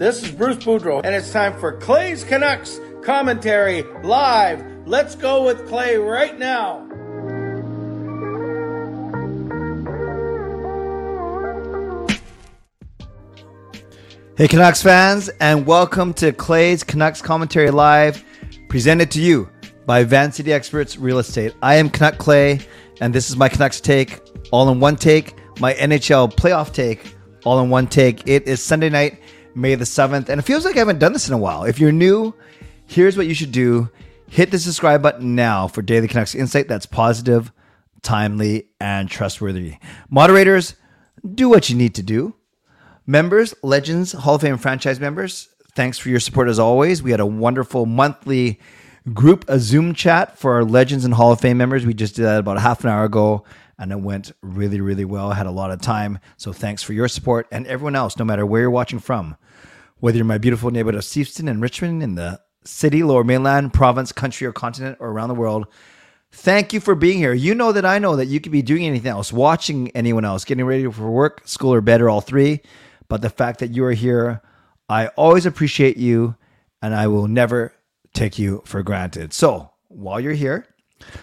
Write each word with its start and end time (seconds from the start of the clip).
This 0.00 0.22
is 0.22 0.30
Bruce 0.30 0.56
Boudreau, 0.56 1.02
and 1.04 1.14
it's 1.14 1.30
time 1.30 1.60
for 1.60 1.76
Clay's 1.76 2.24
Canucks 2.24 2.80
commentary 3.02 3.82
live. 4.02 4.64
Let's 4.86 5.14
go 5.14 5.44
with 5.44 5.68
Clay 5.68 5.98
right 5.98 6.38
now. 6.38 6.88
Hey, 14.38 14.48
Canucks 14.48 14.82
fans, 14.82 15.28
and 15.38 15.66
welcome 15.66 16.14
to 16.14 16.32
Clay's 16.32 16.82
Canucks 16.82 17.20
Commentary 17.20 17.70
Live, 17.70 18.24
presented 18.70 19.10
to 19.10 19.20
you 19.20 19.50
by 19.84 20.02
Van 20.04 20.32
City 20.32 20.50
Experts 20.50 20.96
Real 20.96 21.18
Estate. 21.18 21.54
I 21.60 21.74
am 21.74 21.90
Canuck 21.90 22.16
Clay, 22.16 22.60
and 23.02 23.14
this 23.14 23.28
is 23.28 23.36
my 23.36 23.50
Canucks 23.50 23.82
take, 23.82 24.18
all 24.50 24.70
in 24.70 24.80
one 24.80 24.96
take, 24.96 25.34
my 25.60 25.74
NHL 25.74 26.32
playoff 26.32 26.72
take, 26.72 27.14
all 27.44 27.60
in 27.60 27.68
one 27.68 27.86
take. 27.86 28.26
It 28.26 28.48
is 28.48 28.62
Sunday 28.62 28.88
night, 28.88 29.20
May 29.54 29.74
the 29.74 29.84
7th, 29.84 30.28
and 30.28 30.38
it 30.38 30.42
feels 30.42 30.64
like 30.64 30.76
I 30.76 30.80
haven't 30.80 30.98
done 30.98 31.12
this 31.12 31.28
in 31.28 31.34
a 31.34 31.38
while. 31.38 31.64
If 31.64 31.78
you're 31.78 31.92
new, 31.92 32.34
here's 32.86 33.16
what 33.16 33.26
you 33.26 33.34
should 33.34 33.52
do 33.52 33.90
hit 34.28 34.52
the 34.52 34.58
subscribe 34.58 35.02
button 35.02 35.34
now 35.34 35.66
for 35.66 35.82
Daily 35.82 36.06
Canucks 36.06 36.36
Insight 36.36 36.68
that's 36.68 36.86
positive, 36.86 37.50
timely, 38.02 38.68
and 38.80 39.10
trustworthy. 39.10 39.74
Moderators, 40.08 40.76
do 41.34 41.48
what 41.48 41.68
you 41.68 41.76
need 41.76 41.94
to 41.96 42.02
do 42.02 42.34
Members, 43.06 43.54
Legends, 43.62 44.12
Hall 44.12 44.36
of 44.36 44.42
Fame 44.42 44.56
franchise 44.56 45.00
members, 45.00 45.48
thanks 45.74 45.98
for 45.98 46.10
your 46.10 46.20
support 46.20 46.48
as 46.48 46.60
always. 46.60 47.02
We 47.02 47.10
had 47.10 47.18
a 47.18 47.26
wonderful 47.26 47.86
monthly 47.86 48.60
group, 49.12 49.44
a 49.48 49.58
Zoom 49.58 49.94
chat 49.94 50.38
for 50.38 50.54
our 50.54 50.64
Legends 50.64 51.04
and 51.04 51.14
Hall 51.14 51.32
of 51.32 51.40
Fame 51.40 51.58
members. 51.58 51.84
We 51.84 51.94
just 51.94 52.14
did 52.14 52.24
that 52.24 52.38
about 52.38 52.56
a 52.56 52.60
half 52.60 52.84
an 52.84 52.90
hour 52.90 53.04
ago 53.04 53.44
and 53.80 53.90
it 53.92 54.00
went 54.00 54.30
really, 54.42 54.80
really 54.80 55.06
well. 55.06 55.32
I 55.32 55.34
had 55.34 55.46
a 55.46 55.50
lot 55.50 55.70
of 55.70 55.80
time. 55.80 56.18
So 56.36 56.52
thanks 56.52 56.82
for 56.82 56.92
your 56.92 57.08
support 57.08 57.48
and 57.50 57.66
everyone 57.66 57.96
else, 57.96 58.18
no 58.18 58.24
matter 58.24 58.44
where 58.44 58.60
you're 58.60 58.70
watching 58.70 58.98
from. 58.98 59.36
Whether 60.00 60.18
you're 60.18 60.24
my 60.24 60.38
beautiful 60.38 60.70
neighborhood 60.70 60.98
of 60.98 61.04
Steveston 61.04 61.48
and 61.48 61.62
Richmond 61.62 62.02
in 62.02 62.14
the 62.14 62.40
city, 62.64 63.02
lower 63.02 63.24
mainland, 63.24 63.72
province, 63.72 64.12
country, 64.12 64.46
or 64.46 64.52
continent, 64.52 64.98
or 65.00 65.10
around 65.10 65.28
the 65.28 65.34
world, 65.34 65.66
Thank 66.32 66.72
you 66.72 66.78
for 66.78 66.94
being 66.94 67.18
here. 67.18 67.32
You 67.32 67.56
know 67.56 67.72
that 67.72 67.84
I 67.84 67.98
know 67.98 68.14
that 68.14 68.26
you 68.26 68.38
could 68.38 68.52
be 68.52 68.62
doing 68.62 68.86
anything 68.86 69.10
else, 69.10 69.32
watching 69.32 69.90
anyone 69.96 70.24
else, 70.24 70.44
getting 70.44 70.64
ready 70.64 70.88
for 70.88 71.10
work, 71.10 71.42
school, 71.44 71.74
or 71.74 71.80
bed, 71.80 72.00
or 72.00 72.08
all 72.08 72.20
three 72.20 72.62
but 73.10 73.20
the 73.20 73.28
fact 73.28 73.58
that 73.58 73.74
you 73.74 73.84
are 73.84 73.92
here, 73.92 74.40
I 74.88 75.08
always 75.08 75.44
appreciate 75.44 75.98
you 75.98 76.36
and 76.80 76.94
I 76.94 77.08
will 77.08 77.26
never 77.26 77.74
take 78.14 78.38
you 78.38 78.62
for 78.64 78.82
granted. 78.82 79.34
So 79.34 79.72
while 79.88 80.20
you're 80.20 80.32
here, 80.32 80.64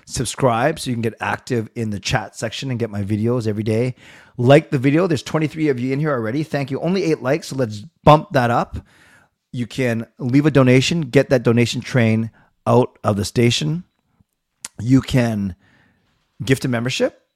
subscribe 0.05 0.79
so 0.79 0.89
you 0.89 0.95
can 0.95 1.01
get 1.01 1.13
active 1.19 1.69
in 1.75 1.89
the 1.89 1.99
chat 1.99 2.35
section 2.35 2.69
and 2.69 2.79
get 2.79 2.89
my 2.89 3.03
videos 3.03 3.47
every 3.47 3.63
day. 3.63 3.95
Like 4.37 4.69
the 4.69 4.77
video. 4.77 5.07
There's 5.07 5.23
23 5.23 5.69
of 5.69 5.79
you 5.79 5.93
in 5.93 5.99
here 5.99 6.11
already. 6.11 6.43
Thank 6.43 6.71
you. 6.71 6.79
Only 6.79 7.03
eight 7.03 7.21
likes. 7.21 7.47
So 7.47 7.55
let's 7.55 7.79
bump 8.03 8.31
that 8.31 8.51
up. 8.51 8.77
You 9.51 9.65
can 9.65 10.07
leave 10.19 10.45
a 10.45 10.51
donation, 10.51 11.01
get 11.01 11.29
that 11.29 11.43
donation 11.43 11.81
train 11.81 12.31
out 12.65 12.99
of 13.03 13.15
the 13.15 13.25
station. 13.25 13.85
You 14.79 15.01
can 15.01 15.55
gift 16.43 16.65
a 16.65 16.67
membership 16.67 17.27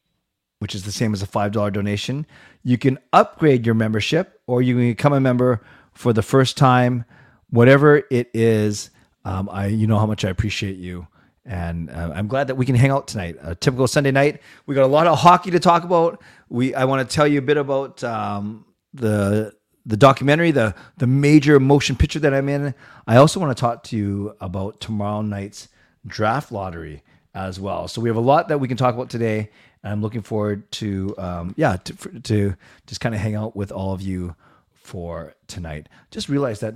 which 0.61 0.75
is 0.75 0.83
the 0.83 0.91
same 0.91 1.11
as 1.11 1.23
a 1.23 1.27
$5 1.27 1.73
donation. 1.73 2.27
You 2.61 2.77
can 2.77 2.99
upgrade 3.11 3.65
your 3.65 3.73
membership 3.73 4.39
or 4.45 4.61
you 4.61 4.75
can 4.75 4.91
become 4.91 5.11
a 5.11 5.19
member 5.19 5.63
for 5.91 6.13
the 6.13 6.21
first 6.21 6.55
time, 6.55 7.03
whatever 7.49 8.03
it 8.11 8.29
is. 8.35 8.91
Um, 9.25 9.49
I, 9.51 9.65
you 9.65 9.87
know 9.87 9.97
how 9.97 10.05
much 10.05 10.23
I 10.23 10.29
appreciate 10.29 10.77
you. 10.77 11.07
And 11.45 11.89
uh, 11.89 12.11
I'm 12.13 12.27
glad 12.27 12.47
that 12.47 12.55
we 12.55 12.65
can 12.65 12.75
hang 12.75 12.91
out 12.91 13.07
tonight. 13.07 13.37
A 13.41 13.55
typical 13.55 13.87
Sunday 13.87 14.11
night. 14.11 14.41
We 14.65 14.75
got 14.75 14.83
a 14.83 14.87
lot 14.87 15.07
of 15.07 15.17
hockey 15.17 15.51
to 15.51 15.59
talk 15.59 15.83
about. 15.83 16.21
We, 16.49 16.75
I 16.75 16.85
want 16.85 17.07
to 17.07 17.15
tell 17.15 17.27
you 17.27 17.39
a 17.39 17.41
bit 17.41 17.57
about 17.57 18.03
um, 18.03 18.65
the 18.93 19.53
the 19.85 19.97
documentary, 19.97 20.51
the 20.51 20.75
the 20.97 21.07
major 21.07 21.59
motion 21.59 21.95
picture 21.95 22.19
that 22.19 22.33
I'm 22.33 22.47
in. 22.49 22.75
I 23.07 23.15
also 23.15 23.39
want 23.39 23.55
to 23.55 23.59
talk 23.59 23.83
to 23.85 23.97
you 23.97 24.35
about 24.39 24.79
tomorrow 24.79 25.21
night's 25.21 25.67
draft 26.05 26.51
lottery 26.51 27.03
as 27.33 27.59
well. 27.59 27.87
So 27.87 28.01
we 28.01 28.09
have 28.09 28.17
a 28.17 28.21
lot 28.21 28.49
that 28.49 28.59
we 28.59 28.67
can 28.67 28.77
talk 28.77 28.93
about 28.93 29.09
today, 29.09 29.49
and 29.83 29.91
I'm 29.93 30.01
looking 30.01 30.21
forward 30.21 30.69
to, 30.73 31.15
um, 31.17 31.53
yeah, 31.57 31.77
to, 31.77 32.19
to 32.21 32.55
just 32.85 33.01
kind 33.01 33.15
of 33.15 33.21
hang 33.21 33.35
out 33.35 33.55
with 33.55 33.71
all 33.71 33.93
of 33.93 34.01
you 34.01 34.35
for 34.73 35.33
tonight. 35.47 35.87
Just 36.11 36.29
realized 36.29 36.61
that 36.61 36.75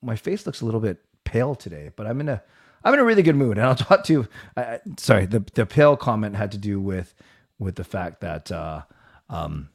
my 0.00 0.16
face 0.16 0.46
looks 0.46 0.60
a 0.60 0.64
little 0.64 0.80
bit 0.80 0.98
pale 1.24 1.54
today, 1.54 1.90
but 1.94 2.06
I'm 2.06 2.20
in 2.20 2.28
a 2.28 2.42
I'm 2.84 2.94
in 2.94 3.00
a 3.00 3.04
really 3.04 3.22
good 3.22 3.36
mood, 3.36 3.58
and 3.58 3.66
I'll 3.66 3.74
talk 3.76 4.04
to. 4.04 4.26
I, 4.56 4.80
sorry, 4.98 5.26
the 5.26 5.44
the 5.54 5.66
pale 5.66 5.96
comment 5.96 6.36
had 6.36 6.52
to 6.52 6.58
do 6.58 6.80
with 6.80 7.14
with 7.58 7.76
the 7.76 7.84
fact 7.84 8.20
that 8.20 8.50
uh, 8.50 8.82
um, 9.28 9.68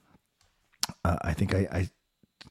uh, 1.04 1.18
I 1.22 1.34
think 1.34 1.54
I, 1.54 1.68
I 1.72 1.90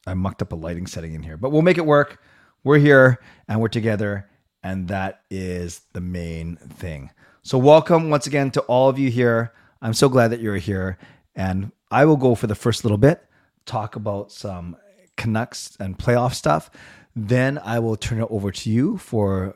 I 0.06 0.14
mucked 0.14 0.42
up 0.42 0.52
a 0.52 0.56
lighting 0.56 0.86
setting 0.86 1.14
in 1.14 1.22
here, 1.22 1.36
but 1.36 1.50
we'll 1.50 1.62
make 1.62 1.78
it 1.78 1.86
work. 1.86 2.20
We're 2.62 2.78
here 2.78 3.20
and 3.46 3.60
we're 3.60 3.68
together, 3.68 4.28
and 4.62 4.88
that 4.88 5.22
is 5.30 5.82
the 5.92 6.00
main 6.00 6.56
thing. 6.56 7.10
So, 7.42 7.58
welcome 7.58 8.08
once 8.08 8.26
again 8.26 8.50
to 8.52 8.62
all 8.62 8.88
of 8.88 8.98
you 8.98 9.10
here. 9.10 9.52
I'm 9.82 9.92
so 9.92 10.08
glad 10.08 10.28
that 10.28 10.40
you're 10.40 10.56
here. 10.56 10.96
And 11.36 11.72
I 11.90 12.06
will 12.06 12.16
go 12.16 12.34
for 12.34 12.46
the 12.46 12.54
first 12.54 12.84
little 12.84 12.96
bit, 12.96 13.22
talk 13.66 13.96
about 13.96 14.32
some 14.32 14.76
Canucks 15.16 15.76
and 15.78 15.98
playoff 15.98 16.32
stuff. 16.32 16.70
Then 17.14 17.58
I 17.58 17.80
will 17.80 17.96
turn 17.96 18.20
it 18.20 18.28
over 18.30 18.50
to 18.50 18.70
you 18.70 18.96
for 18.96 19.54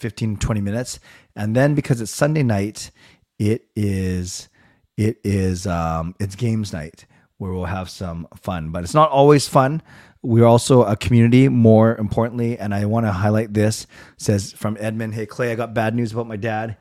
15, 0.00 0.38
20 0.38 0.60
minutes. 0.60 0.98
And 1.36 1.54
then 1.54 1.74
because 1.74 2.00
it's 2.00 2.10
Sunday 2.10 2.42
night, 2.42 2.90
it 3.38 3.66
is 3.76 4.48
it 4.96 5.18
is 5.24 5.66
um, 5.66 6.14
it's 6.20 6.36
games 6.36 6.72
night 6.72 7.06
where 7.38 7.52
we'll 7.52 7.64
have 7.64 7.88
some 7.88 8.28
fun. 8.36 8.70
But 8.70 8.84
it's 8.84 8.94
not 8.94 9.10
always 9.10 9.48
fun. 9.48 9.82
We're 10.22 10.44
also 10.44 10.82
a 10.82 10.96
community, 10.96 11.48
more 11.48 11.96
importantly, 11.96 12.58
and 12.58 12.74
I 12.74 12.84
want 12.84 13.06
to 13.06 13.12
highlight 13.12 13.54
this. 13.54 13.84
It 13.84 13.88
says 14.18 14.52
from 14.52 14.76
Edmund, 14.78 15.14
hey 15.14 15.24
Clay, 15.24 15.50
I 15.50 15.54
got 15.54 15.72
bad 15.72 15.94
news 15.94 16.12
about 16.12 16.26
my 16.26 16.36
dad. 16.36 16.76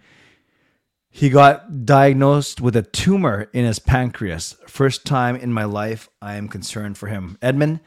He 1.09 1.30
got 1.30 1.86
diagnosed 1.86 2.59
with 2.59 2.75
a 2.75 2.81
tumor 2.81 3.50
in 3.53 3.66
his 3.66 3.80
pancreas. 3.80 4.57
First 4.68 5.06
time 5.06 5.36
in 5.38 5.53
my 5.53 5.63
life, 5.63 6.09
I 6.22 6.36
am 6.36 6.50
concerned 6.50 6.97
for 6.97 7.07
him. 7.07 7.38
Edmund, 7.41 7.80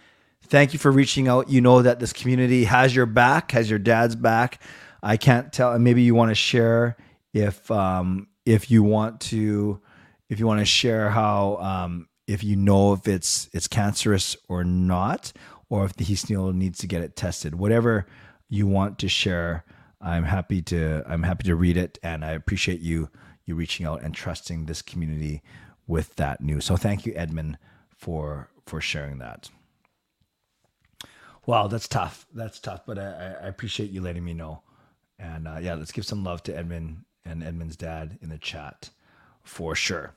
thank 0.44 0.72
you 0.72 0.78
for 0.78 0.90
reaching 0.90 1.28
out. 1.28 1.50
You 1.50 1.60
know 1.60 1.82
that 1.82 2.00
this 2.00 2.12
community 2.12 2.64
has 2.64 2.96
your 2.96 3.06
back, 3.06 3.52
has 3.52 3.68
your 3.68 3.78
dad's 3.78 4.16
back. 4.16 4.60
I 5.02 5.16
can't 5.16 5.52
tell. 5.52 5.78
Maybe 5.78 6.02
you 6.02 6.14
want 6.14 6.30
to 6.30 6.34
share 6.34 6.96
if 7.34 7.70
um, 7.70 8.28
if 8.46 8.70
you 8.70 8.82
want 8.82 9.20
to 9.22 9.80
if 10.28 10.38
you 10.38 10.46
want 10.46 10.60
to 10.60 10.66
share 10.66 11.10
how 11.10 11.56
um, 11.56 12.08
if 12.26 12.44
you 12.44 12.56
know 12.56 12.92
if 12.92 13.08
it's 13.08 13.48
it's 13.52 13.68
cancerous 13.68 14.36
or 14.48 14.64
not, 14.64 15.32
or 15.68 15.84
if 15.84 15.98
he 15.98 16.14
still 16.14 16.52
needs 16.52 16.78
to 16.80 16.86
get 16.86 17.02
it 17.02 17.16
tested. 17.16 17.54
Whatever 17.56 18.06
you 18.48 18.66
want 18.66 18.98
to 19.00 19.08
share 19.08 19.64
I'm 20.02 20.24
happy 20.24 20.60
to 20.62 21.02
I'm 21.06 21.22
happy 21.22 21.44
to 21.44 21.54
read 21.54 21.76
it, 21.76 21.98
and 22.02 22.24
I 22.24 22.32
appreciate 22.32 22.80
you 22.80 23.08
you 23.46 23.54
reaching 23.54 23.86
out 23.86 24.02
and 24.02 24.14
trusting 24.14 24.66
this 24.66 24.82
community 24.82 25.42
with 25.86 26.16
that 26.16 26.40
news. 26.40 26.64
So 26.64 26.76
thank 26.76 27.06
you, 27.06 27.12
Edmund, 27.14 27.58
for 27.96 28.50
for 28.66 28.80
sharing 28.80 29.18
that. 29.18 29.48
Wow, 31.46 31.68
that's 31.68 31.88
tough. 31.88 32.26
That's 32.34 32.58
tough, 32.60 32.82
but 32.86 32.98
I, 32.98 33.36
I 33.42 33.46
appreciate 33.48 33.90
you 33.90 34.00
letting 34.00 34.24
me 34.24 34.34
know. 34.34 34.62
And 35.22 35.46
uh, 35.46 35.58
yeah, 35.60 35.74
let's 35.74 35.92
give 35.92 36.04
some 36.04 36.24
love 36.24 36.42
to 36.44 36.56
Edmund 36.56 37.04
and 37.24 37.44
Edmund's 37.44 37.76
dad 37.76 38.18
in 38.20 38.28
the 38.28 38.38
chat 38.38 38.90
for 39.44 39.74
sure. 39.76 40.14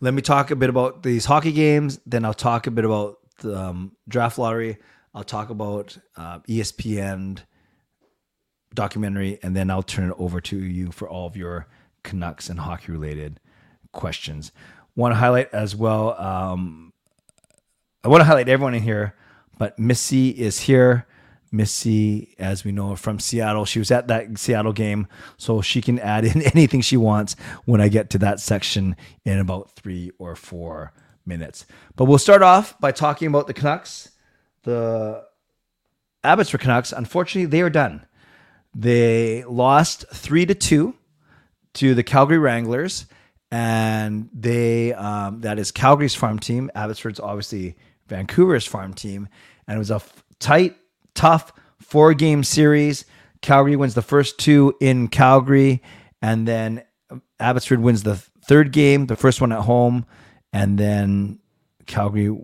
Let 0.00 0.14
me 0.14 0.22
talk 0.22 0.50
a 0.50 0.56
bit 0.56 0.70
about 0.70 1.02
these 1.02 1.24
hockey 1.24 1.52
games. 1.52 1.98
Then 2.06 2.24
I'll 2.24 2.34
talk 2.34 2.68
a 2.68 2.70
bit 2.70 2.84
about 2.84 3.18
the 3.40 3.58
um, 3.58 3.92
draft 4.08 4.38
lottery. 4.38 4.78
I'll 5.12 5.24
talk 5.24 5.50
about 5.50 5.98
uh, 6.16 6.38
ESPN 6.40 7.40
documentary, 8.74 9.38
and 9.42 9.56
then 9.56 9.70
I'll 9.70 9.82
turn 9.82 10.10
it 10.10 10.16
over 10.18 10.40
to 10.42 10.56
you 10.56 10.92
for 10.92 11.08
all 11.08 11.26
of 11.26 11.36
your 11.36 11.66
Canucks 12.04 12.48
and 12.48 12.60
hockey 12.60 12.92
related 12.92 13.40
questions. 13.92 14.52
Want 14.94 15.12
to 15.12 15.16
highlight 15.16 15.52
as 15.52 15.74
well. 15.74 16.20
Um, 16.20 16.92
I 18.04 18.08
want 18.08 18.20
to 18.20 18.24
highlight 18.24 18.48
everyone 18.48 18.74
in 18.74 18.82
here, 18.82 19.16
but 19.58 19.78
Missy 19.78 20.28
is 20.30 20.60
here. 20.60 21.06
Missy, 21.54 22.34
as 22.38 22.64
we 22.64 22.72
know 22.72 22.96
from 22.96 23.18
Seattle, 23.18 23.64
she 23.64 23.78
was 23.78 23.90
at 23.90 24.08
that 24.08 24.38
Seattle 24.38 24.72
game, 24.72 25.06
so 25.36 25.62
she 25.62 25.80
can 25.80 25.98
add 25.98 26.24
in 26.24 26.42
anything 26.54 26.80
she 26.80 26.96
wants 26.96 27.36
when 27.64 27.80
I 27.80 27.88
get 27.88 28.10
to 28.10 28.18
that 28.18 28.40
section 28.40 28.96
in 29.24 29.38
about 29.38 29.70
three 29.70 30.10
or 30.18 30.36
four 30.36 30.92
minutes. 31.24 31.66
But 31.96 32.06
we'll 32.06 32.18
start 32.18 32.42
off 32.42 32.78
by 32.80 32.92
talking 32.92 33.28
about 33.28 33.46
the 33.46 33.54
Canucks. 33.54 34.10
The 34.64 35.24
Abbotsford 36.22 36.60
Canucks, 36.60 36.92
unfortunately, 36.92 37.46
they 37.46 37.62
are 37.62 37.70
done. 37.70 38.06
They 38.74 39.44
lost 39.44 40.04
three 40.12 40.46
to 40.46 40.54
two 40.54 40.94
to 41.74 41.94
the 41.94 42.02
Calgary 42.02 42.38
Wranglers, 42.38 43.06
and 43.50 44.28
they 44.32 44.92
um, 44.94 45.42
that 45.42 45.58
is 45.58 45.70
Calgary's 45.70 46.14
farm 46.14 46.38
team. 46.38 46.70
Abbotsford's 46.74 47.20
obviously 47.20 47.76
Vancouver's 48.08 48.66
farm 48.66 48.94
team, 48.94 49.28
and 49.68 49.76
it 49.76 49.78
was 49.78 49.90
a 49.90 49.96
f- 49.96 50.24
tight, 50.38 50.76
tough 51.14 51.52
four 51.80 52.14
game 52.14 52.44
series. 52.44 53.04
Calgary 53.40 53.76
wins 53.76 53.94
the 53.94 54.02
first 54.02 54.38
two 54.38 54.74
in 54.80 55.08
Calgary, 55.08 55.82
and 56.22 56.48
then 56.48 56.82
Abbotsford 57.38 57.80
wins 57.80 58.02
the 58.02 58.16
third 58.16 58.72
game, 58.72 59.06
the 59.06 59.16
first 59.16 59.40
one 59.40 59.52
at 59.52 59.60
home, 59.60 60.06
and 60.52 60.78
then 60.78 61.38
Calgary 61.86 62.36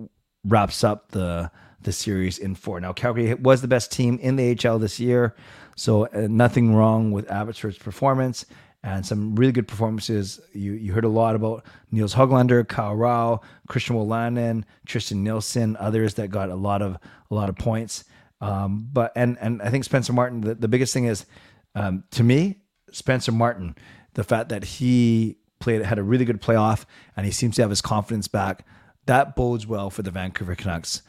wraps 0.44 0.84
up 0.84 1.10
the 1.12 1.50
the 1.82 1.92
series 1.92 2.38
in 2.38 2.54
four. 2.54 2.78
Now, 2.78 2.92
Calgary 2.92 3.32
was 3.34 3.62
the 3.62 3.68
best 3.68 3.90
team 3.90 4.18
in 4.20 4.36
the 4.36 4.54
AHL 4.64 4.78
this 4.78 5.00
year, 5.00 5.34
so 5.76 6.06
uh, 6.06 6.26
nothing 6.28 6.74
wrong 6.74 7.10
with 7.10 7.30
Abbotsford's 7.30 7.78
performance 7.78 8.44
and 8.82 9.04
some 9.04 9.34
really 9.34 9.52
good 9.52 9.68
performances. 9.68 10.40
You 10.52 10.72
you 10.72 10.92
heard 10.92 11.04
a 11.04 11.08
lot 11.08 11.34
about 11.34 11.64
Nils 11.90 12.14
Hoglander, 12.14 12.66
Kyle 12.66 12.94
Rao, 12.94 13.40
Christian 13.68 13.96
Wolanin, 13.96 14.64
Tristen 14.86 15.22
Nielsen, 15.22 15.76
others 15.78 16.14
that 16.14 16.28
got 16.28 16.50
a 16.50 16.54
lot 16.54 16.82
of 16.82 16.98
a 17.30 17.34
lot 17.34 17.48
of 17.48 17.56
points. 17.56 18.04
Um, 18.40 18.88
but 18.92 19.12
and 19.14 19.36
and 19.40 19.60
I 19.62 19.70
think 19.70 19.84
Spencer 19.84 20.12
Martin. 20.12 20.40
The, 20.40 20.54
the 20.54 20.68
biggest 20.68 20.92
thing 20.92 21.04
is 21.04 21.26
um, 21.74 22.04
to 22.12 22.22
me, 22.22 22.60
Spencer 22.90 23.32
Martin, 23.32 23.76
the 24.14 24.24
fact 24.24 24.48
that 24.48 24.64
he 24.64 25.36
played 25.58 25.82
had 25.82 25.98
a 25.98 26.02
really 26.02 26.24
good 26.24 26.40
playoff 26.40 26.84
and 27.16 27.26
he 27.26 27.32
seems 27.32 27.56
to 27.56 27.62
have 27.62 27.70
his 27.70 27.82
confidence 27.82 28.28
back. 28.28 28.66
That 29.06 29.36
bodes 29.36 29.66
well 29.66 29.90
for 29.90 30.02
the 30.02 30.10
Vancouver 30.10 30.54
Canucks 30.54 31.02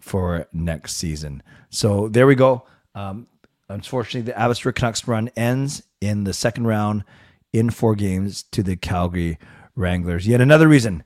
for 0.00 0.46
next 0.52 0.96
season. 0.96 1.42
So 1.70 2.08
there 2.08 2.26
we 2.26 2.34
go. 2.34 2.66
Um, 2.94 3.26
unfortunately, 3.68 4.30
the 4.30 4.38
Abbotsford 4.38 4.74
Canucks 4.74 5.08
run 5.08 5.30
ends 5.36 5.82
in 6.00 6.24
the 6.24 6.34
second 6.34 6.66
round 6.66 7.04
in 7.52 7.70
four 7.70 7.94
games 7.94 8.42
to 8.52 8.62
the 8.62 8.76
Calgary 8.76 9.38
Wranglers. 9.74 10.26
Yet 10.26 10.40
another 10.40 10.68
reason 10.68 11.02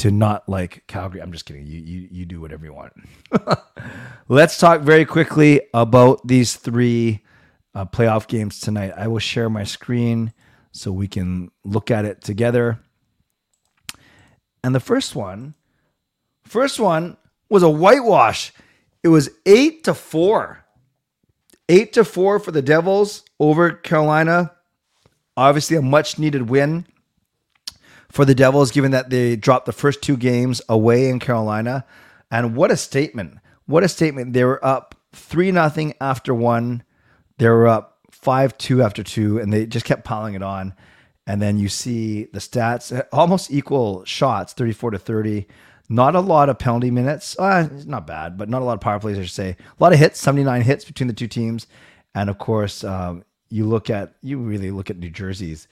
to 0.00 0.10
not 0.10 0.48
like 0.48 0.82
Calgary. 0.86 1.20
I'm 1.20 1.30
just 1.30 1.44
kidding. 1.44 1.66
You 1.66 1.78
you 1.78 2.08
you 2.10 2.24
do 2.24 2.40
whatever 2.40 2.64
you 2.64 2.72
want. 2.72 2.94
Let's 4.28 4.56
talk 4.56 4.80
very 4.80 5.04
quickly 5.04 5.60
about 5.74 6.26
these 6.26 6.56
three 6.56 7.22
uh, 7.74 7.84
playoff 7.84 8.26
games 8.26 8.60
tonight. 8.60 8.94
I 8.96 9.08
will 9.08 9.18
share 9.18 9.50
my 9.50 9.64
screen 9.64 10.32
so 10.72 10.90
we 10.90 11.06
can 11.06 11.50
look 11.64 11.90
at 11.90 12.06
it 12.06 12.22
together. 12.22 12.80
And 14.64 14.74
the 14.74 14.80
first 14.80 15.14
one, 15.14 15.52
first 16.44 16.80
one 16.80 17.18
was 17.50 17.62
a 17.62 17.68
whitewash. 17.68 18.54
It 19.02 19.08
was 19.08 19.28
eight 19.44 19.84
to 19.84 19.92
four. 19.92 20.64
Eight 21.68 21.92
to 21.92 22.04
four 22.06 22.38
for 22.38 22.52
the 22.52 22.62
Devils 22.62 23.22
over 23.38 23.72
Carolina. 23.72 24.52
Obviously, 25.36 25.76
a 25.76 25.82
much 25.82 26.18
needed 26.18 26.48
win 26.48 26.86
for 28.10 28.24
the 28.24 28.34
Devils, 28.34 28.70
given 28.70 28.90
that 28.90 29.10
they 29.10 29.36
dropped 29.36 29.66
the 29.66 29.72
first 29.72 30.02
two 30.02 30.16
games 30.16 30.60
away 30.68 31.08
in 31.08 31.18
Carolina. 31.18 31.84
And 32.30 32.54
what 32.54 32.70
a 32.70 32.76
statement! 32.76 33.38
What 33.66 33.84
a 33.84 33.88
statement! 33.88 34.32
They 34.32 34.44
were 34.44 34.64
up 34.64 34.94
three 35.12 35.50
nothing 35.50 35.94
after 36.00 36.34
one. 36.34 36.82
They 37.38 37.48
were 37.48 37.68
up 37.68 37.98
five 38.10 38.56
two 38.58 38.82
after 38.82 39.02
two, 39.02 39.38
and 39.38 39.52
they 39.52 39.66
just 39.66 39.86
kept 39.86 40.04
piling 40.04 40.34
it 40.34 40.42
on. 40.42 40.74
And 41.26 41.40
then 41.40 41.58
you 41.58 41.68
see 41.68 42.24
the 42.24 42.40
stats 42.40 43.06
almost 43.12 43.50
equal 43.50 44.04
shots, 44.04 44.52
thirty 44.52 44.72
four 44.72 44.90
to 44.90 44.98
thirty. 44.98 45.46
Not 45.92 46.14
a 46.14 46.20
lot 46.20 46.48
of 46.48 46.58
penalty 46.60 46.92
minutes. 46.92 47.36
Uh, 47.36 47.68
not 47.84 48.06
bad, 48.06 48.38
but 48.38 48.48
not 48.48 48.62
a 48.62 48.64
lot 48.64 48.74
of 48.74 48.80
power 48.80 49.00
plays, 49.00 49.18
I 49.18 49.22
should 49.22 49.32
say. 49.32 49.50
A 49.50 49.82
lot 49.82 49.92
of 49.92 49.98
hits, 49.98 50.20
79 50.20 50.62
hits 50.62 50.84
between 50.84 51.08
the 51.08 51.12
two 51.12 51.26
teams. 51.26 51.66
And 52.14 52.30
of 52.30 52.38
course, 52.38 52.84
um, 52.84 53.24
you 53.48 53.66
look 53.66 53.90
at, 53.90 54.14
you 54.22 54.38
really 54.38 54.70
look 54.70 54.88
at 54.88 54.98
New 54.98 55.10
Jersey's 55.10 55.66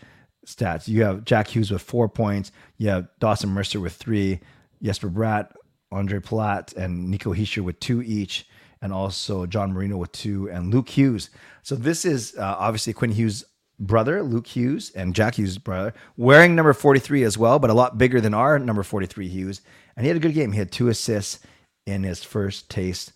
stats. 0.56 0.88
You 0.88 1.02
have 1.04 1.24
Jack 1.24 1.48
Hughes 1.48 1.70
with 1.70 1.82
four 1.82 2.08
points. 2.08 2.52
You 2.76 2.88
have 2.90 3.08
Dawson 3.18 3.50
Mercer 3.50 3.80
with 3.80 3.94
three. 3.94 4.40
Jesper 4.82 5.08
Bratt, 5.10 5.52
Ondrej 5.92 6.24
Palat, 6.24 6.76
and 6.76 7.10
Nico 7.10 7.34
Hischier 7.34 7.64
with 7.64 7.80
two 7.80 8.02
each. 8.02 8.46
And 8.80 8.92
also 8.92 9.44
John 9.46 9.72
Marino 9.72 9.96
with 9.96 10.12
two 10.12 10.48
and 10.50 10.72
Luke 10.72 10.88
Hughes. 10.88 11.30
So 11.62 11.74
this 11.74 12.04
is 12.04 12.36
uh, 12.38 12.56
obviously 12.58 12.92
Quinn 12.92 13.10
Hughes' 13.10 13.44
brother, 13.80 14.22
Luke 14.22 14.46
Hughes, 14.46 14.92
and 14.94 15.14
Jack 15.14 15.34
Hughes' 15.34 15.58
brother, 15.58 15.94
wearing 16.16 16.54
number 16.54 16.72
43 16.72 17.24
as 17.24 17.36
well, 17.36 17.58
but 17.58 17.70
a 17.70 17.74
lot 17.74 17.98
bigger 17.98 18.20
than 18.20 18.34
our 18.34 18.58
number 18.58 18.84
43 18.84 19.26
Hughes 19.28 19.60
and 19.98 20.04
he 20.04 20.08
had 20.08 20.16
a 20.16 20.20
good 20.20 20.32
game. 20.32 20.52
He 20.52 20.60
had 20.60 20.70
two 20.70 20.86
assists 20.88 21.40
in 21.84 22.04
his 22.04 22.22
first 22.22 22.70
taste 22.70 23.12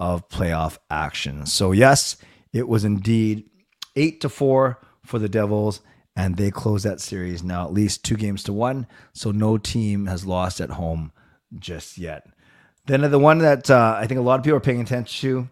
of 0.00 0.26
playoff 0.30 0.78
action. 0.90 1.44
So 1.44 1.72
yes, 1.72 2.16
it 2.54 2.66
was 2.66 2.86
indeed 2.86 3.50
eight 3.96 4.22
to 4.22 4.30
four 4.30 4.78
for 5.04 5.18
the 5.18 5.28
Devils, 5.28 5.82
and 6.14 6.36
they 6.36 6.50
close 6.50 6.82
that 6.82 7.00
series 7.00 7.42
now 7.42 7.64
at 7.64 7.72
least 7.72 8.04
two 8.04 8.16
games 8.16 8.42
to 8.44 8.52
one. 8.52 8.86
So 9.12 9.30
no 9.30 9.58
team 9.58 10.06
has 10.06 10.26
lost 10.26 10.60
at 10.60 10.70
home 10.70 11.12
just 11.58 11.98
yet. 11.98 12.26
Then 12.86 13.08
the 13.10 13.18
one 13.18 13.38
that 13.38 13.70
uh, 13.70 13.96
I 13.98 14.06
think 14.06 14.18
a 14.18 14.22
lot 14.22 14.38
of 14.38 14.44
people 14.44 14.56
are 14.56 14.60
paying 14.60 14.80
attention 14.80 15.20
to. 15.20 15.48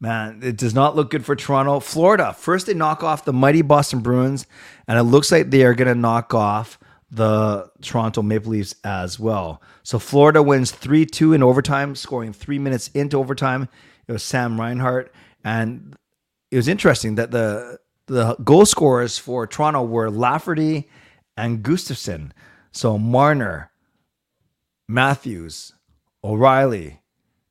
Man, 0.00 0.40
it 0.42 0.56
does 0.56 0.74
not 0.74 0.96
look 0.96 1.10
good 1.10 1.24
for 1.24 1.36
Toronto. 1.36 1.78
Florida, 1.78 2.32
first 2.32 2.66
they 2.66 2.74
knock 2.74 3.04
off 3.04 3.24
the 3.24 3.32
mighty 3.32 3.62
Boston 3.62 4.00
Bruins, 4.00 4.46
and 4.88 4.98
it 4.98 5.04
looks 5.04 5.30
like 5.30 5.50
they 5.50 5.62
are 5.62 5.74
going 5.74 5.86
to 5.86 5.94
knock 5.94 6.34
off 6.34 6.76
the 7.12 7.70
Toronto 7.82 8.22
Maple 8.22 8.50
Leafs 8.50 8.74
as 8.82 9.20
well. 9.20 9.62
So 9.84 10.00
Florida 10.00 10.42
wins 10.42 10.72
3 10.72 11.06
2 11.06 11.34
in 11.34 11.42
overtime, 11.42 11.94
scoring 11.94 12.32
three 12.32 12.58
minutes 12.58 12.88
into 12.88 13.18
overtime. 13.18 13.68
It 14.08 14.12
was 14.12 14.24
Sam 14.24 14.58
Reinhart. 14.58 15.12
And 15.44 15.94
it 16.50 16.56
was 16.56 16.68
interesting 16.68 17.16
that 17.16 17.30
the 17.30 17.78
the 18.06 18.36
goal 18.44 18.66
scorers 18.66 19.18
for 19.18 19.46
Toronto 19.46 19.82
were 19.82 20.10
Lafferty 20.10 20.88
and 21.36 21.62
Gustafsson. 21.62 22.32
So 22.72 22.98
Marner, 22.98 23.70
Matthews, 24.88 25.72
O'Reilly, 26.24 27.00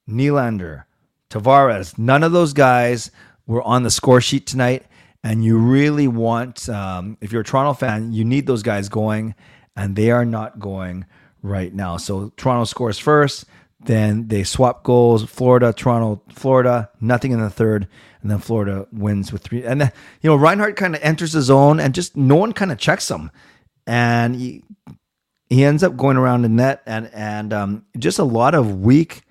Nylander, 0.09 0.86
Tavares, 1.30 1.98
none 1.98 2.24
of 2.24 2.31
those 2.31 2.53
guys 2.53 3.12
were 3.48 3.62
on 3.63 3.83
the 3.83 3.92
score 3.92 4.21
sheet 4.21 4.45
tonight 4.45 4.86
and 5.24 5.44
you 5.44 5.57
really 5.57 6.07
want, 6.07 6.68
um, 6.69 7.18
if 7.21 7.31
you're 7.31 7.42
a 7.42 7.45
Toronto 7.45 7.74
fan, 7.74 8.12
you 8.12 8.25
need 8.25 8.48
those 8.48 8.63
guys 8.63 8.89
going, 8.89 9.36
and 9.75 9.95
they 9.95 10.09
are 10.09 10.25
not 10.25 10.59
going 10.59 11.06
right 11.44 11.74
now. 11.74 11.98
So 11.98 12.31
Toronto 12.38 12.65
scores 12.65 12.98
first, 12.98 13.45
then 13.86 14.28
they 14.28 14.44
swap 14.44 14.83
goals. 14.83 15.24
Florida, 15.24 15.74
Toronto, 15.74 16.22
Florida, 16.30 16.89
nothing 17.00 17.31
in 17.31 17.42
the 17.42 17.50
third, 17.50 17.88
and 18.22 18.30
then 18.30 18.39
Florida 18.39 18.88
wins 18.92 19.33
with 19.33 19.42
three. 19.42 19.63
And 19.63 19.81
then, 19.81 19.92
you 20.22 20.30
know, 20.30 20.36
Reinhart 20.36 20.75
kind 20.75 20.95
of 20.95 21.01
enters 21.04 21.33
the 21.33 21.42
zone, 21.42 21.80
and 21.80 21.94
just 21.94 22.16
no 22.16 22.36
one 22.36 22.54
kind 22.54 22.72
of 22.72 22.78
checks 22.78 23.10
him, 23.10 23.31
and 23.88 24.36
he 24.36 24.63
he 25.50 25.66
ends 25.66 25.83
up 25.83 25.98
going 25.98 26.18
around 26.18 26.44
the 26.44 26.50
net, 26.50 26.81
and 26.86 27.10
and 27.13 27.54
um, 27.54 27.86
just 27.98 28.19
a 28.19 28.24
lot 28.24 28.56
of 28.56 28.81
weak, 28.81 29.24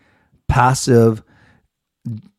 passive 0.49 1.23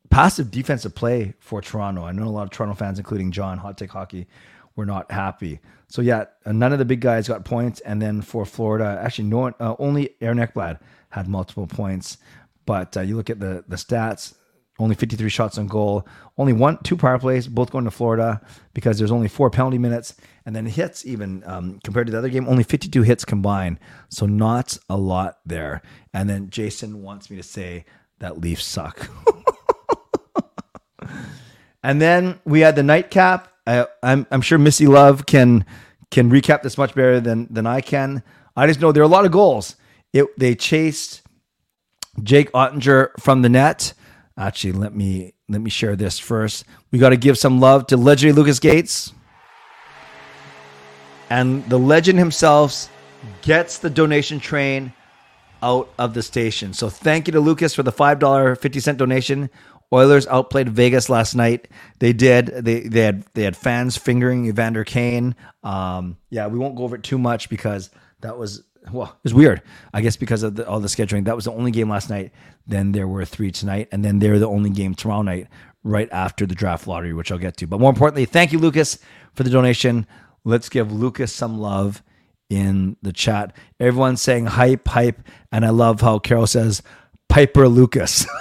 passive 0.10 0.52
defensive 0.52 0.94
play 0.94 1.34
for 1.40 1.62
Toronto. 1.62 2.04
I 2.04 2.12
know 2.12 2.26
a 2.26 2.30
lot 2.30 2.44
of 2.44 2.50
Toronto 2.50 2.76
fans, 2.76 3.00
including 3.00 3.32
John 3.32 3.58
Hot 3.58 3.78
Take 3.78 3.92
Hockey, 3.92 4.28
were 4.76 4.86
not 4.86 5.10
happy. 5.12 5.60
So 5.88 6.02
yeah, 6.02 6.26
none 6.46 6.74
of 6.74 6.80
the 6.80 6.86
big 6.86 7.00
guys 7.00 7.28
got 7.28 7.46
points, 7.46 7.80
and 7.82 8.02
then 8.02 8.22
for 8.22 8.46
Florida, 8.46 9.00
actually, 9.04 9.30
no 9.30 9.38
one, 9.40 9.56
uh, 9.60 9.76
only 9.80 10.16
Aaron 10.22 10.38
Ekblad 10.38 10.80
had 11.12 11.28
multiple 11.28 11.68
points. 11.68 12.18
But 12.66 12.98
uh, 12.98 13.02
you 13.02 13.16
look 13.16 13.30
at 13.30 13.40
the 13.40 13.64
the 13.68 13.76
stats. 13.78 14.36
Only 14.80 14.96
53 14.96 15.30
shots 15.30 15.60
on 15.60 15.68
goal. 15.68 16.08
Only 16.40 16.54
one, 16.54 16.80
two 16.84 16.98
power 16.98 17.20
plays, 17.20 17.48
both 17.48 17.72
going 17.72 17.86
to 17.86 17.92
Florida 17.92 18.42
because 18.74 18.98
there's 18.98 19.12
only 19.12 19.28
four 19.28 19.52
penalty 19.52 19.78
minutes. 19.78 20.16
And 20.46 20.56
then 20.56 20.66
hits, 20.66 21.06
even 21.06 21.44
um, 21.46 21.80
compared 21.84 22.08
to 22.08 22.12
the 22.12 22.18
other 22.18 22.30
game, 22.30 22.48
only 22.48 22.64
52 22.64 23.04
hits 23.04 23.24
combined. 23.24 23.80
So 24.10 24.26
not 24.26 24.80
a 24.90 24.98
lot 24.98 25.40
there. 25.46 25.84
And 26.16 26.28
then 26.28 26.50
Jason 26.50 27.04
wants 27.04 27.30
me 27.30 27.38
to 27.38 27.44
say 27.44 27.86
that 28.20 28.40
Leafs 28.40 28.66
suck. 28.66 29.08
And 31.84 32.02
then 32.02 32.40
we 32.46 32.62
had 32.62 32.76
the 32.76 32.84
nightcap. 32.84 33.52
I, 33.66 33.88
I'm 34.04 34.28
I'm 34.32 34.42
sure 34.42 34.58
Missy 34.58 34.88
Love 34.88 35.26
can 35.26 35.66
can 36.10 36.30
recap 36.32 36.62
this 36.62 36.78
much 36.78 36.94
better 36.94 37.20
than 37.20 37.48
than 37.52 37.66
I 37.66 37.82
can. 37.82 38.24
I 38.56 38.68
just 38.68 38.82
know 38.82 38.92
there 38.92 39.04
are 39.04 39.06
a 39.06 39.10
lot 39.10 39.26
of 39.26 39.32
goals. 39.32 39.76
It 40.14 40.28
they 40.38 40.56
chased 40.56 41.22
Jake 42.22 42.52
Oettinger 42.52 43.12
from 43.20 43.42
the 43.42 43.50
net. 43.50 43.94
Actually, 44.38 44.74
let 44.74 44.96
me 44.96 45.34
let 45.50 45.62
me 45.62 45.70
share 45.70 45.96
this 45.96 46.20
first. 46.20 46.66
We 46.92 47.00
got 47.00 47.10
to 47.10 47.18
give 47.18 47.38
some 47.38 47.60
love 47.60 47.88
to 47.88 47.98
legendary 47.98 48.34
Lucas 48.34 48.60
Gates. 48.60 49.14
And 51.30 51.64
the 51.70 51.80
legend 51.80 52.20
himself 52.20 52.90
gets 53.42 53.78
the 53.78 53.90
donation 53.90 54.40
train 54.40 54.92
out 55.64 55.90
of 55.98 56.14
the 56.14 56.22
station. 56.24 56.74
So 56.74 56.90
thank 56.90 57.28
you 57.28 57.34
to 57.34 57.40
Lucas 57.40 57.74
for 57.74 57.84
the 57.84 57.92
$5.50 57.92 58.98
donation. 58.98 59.50
Oilers 59.94 60.26
outplayed 60.28 60.70
Vegas 60.70 61.10
last 61.10 61.36
night. 61.36 61.68
They 62.00 62.14
did. 62.14 62.48
They 62.48 62.82
they 62.82 63.02
had 63.02 63.26
they 63.34 63.44
had 63.44 63.58
fans 63.58 63.98
fingering 63.98 64.46
Evander 64.46 64.86
Kane. 64.86 65.36
Um, 65.64 66.18
yeah, 66.30 66.48
we 66.48 66.58
won't 66.58 66.78
go 66.78 66.84
over 66.84 66.96
it 66.96 67.04
too 67.04 67.18
much 67.18 67.50
because 67.50 67.90
that 68.22 68.38
was 68.38 68.64
well, 68.92 69.10
it 69.10 69.24
was 69.24 69.34
weird. 69.34 69.62
I 69.94 70.02
guess 70.02 70.16
because 70.16 70.44
of 70.44 70.56
the, 70.56 70.68
all 70.68 70.80
the 70.80 70.88
scheduling. 70.88 71.26
That 71.26 71.36
was 71.36 71.46
the 71.46 71.52
only 71.52 71.72
game 71.72 71.90
last 71.90 72.10
night. 72.10 72.32
Then 72.66 72.92
there 72.92 73.08
were 73.08 73.26
three 73.26 73.52
tonight, 73.52 73.90
and 73.92 74.04
then 74.04 74.20
they're 74.20 74.40
the 74.40 74.48
only 74.48 74.70
game 74.70 74.96
tomorrow 74.96 75.22
night, 75.22 75.48
right 75.84 76.10
after 76.12 76.46
the 76.46 76.56
draft 76.56 76.88
lottery, 76.88 77.14
which 77.14 77.32
I'll 77.32 77.38
get 77.38 77.58
to. 77.58 77.68
But 77.68 77.80
more 77.80 77.90
importantly, 77.90 78.26
thank 78.26 78.52
you, 78.52 78.60
Lucas, 78.60 79.00
for 79.34 79.44
the 79.44 79.50
donation. 79.50 80.08
Let's 80.44 80.70
give 80.70 80.92
Lucas 80.92 81.34
some 81.34 81.60
love 81.60 82.02
in 82.50 82.98
the 83.02 83.14
chat. 83.14 83.56
Everyone's 83.80 84.22
saying 84.22 84.48
hype, 84.48 84.88
hype, 84.88 85.22
and 85.52 85.66
I 85.66 85.70
love 85.70 86.02
how 86.02 86.20
Carol 86.20 86.48
says 86.48 86.82
Piper 87.30 87.68
Lucas. 87.68 88.26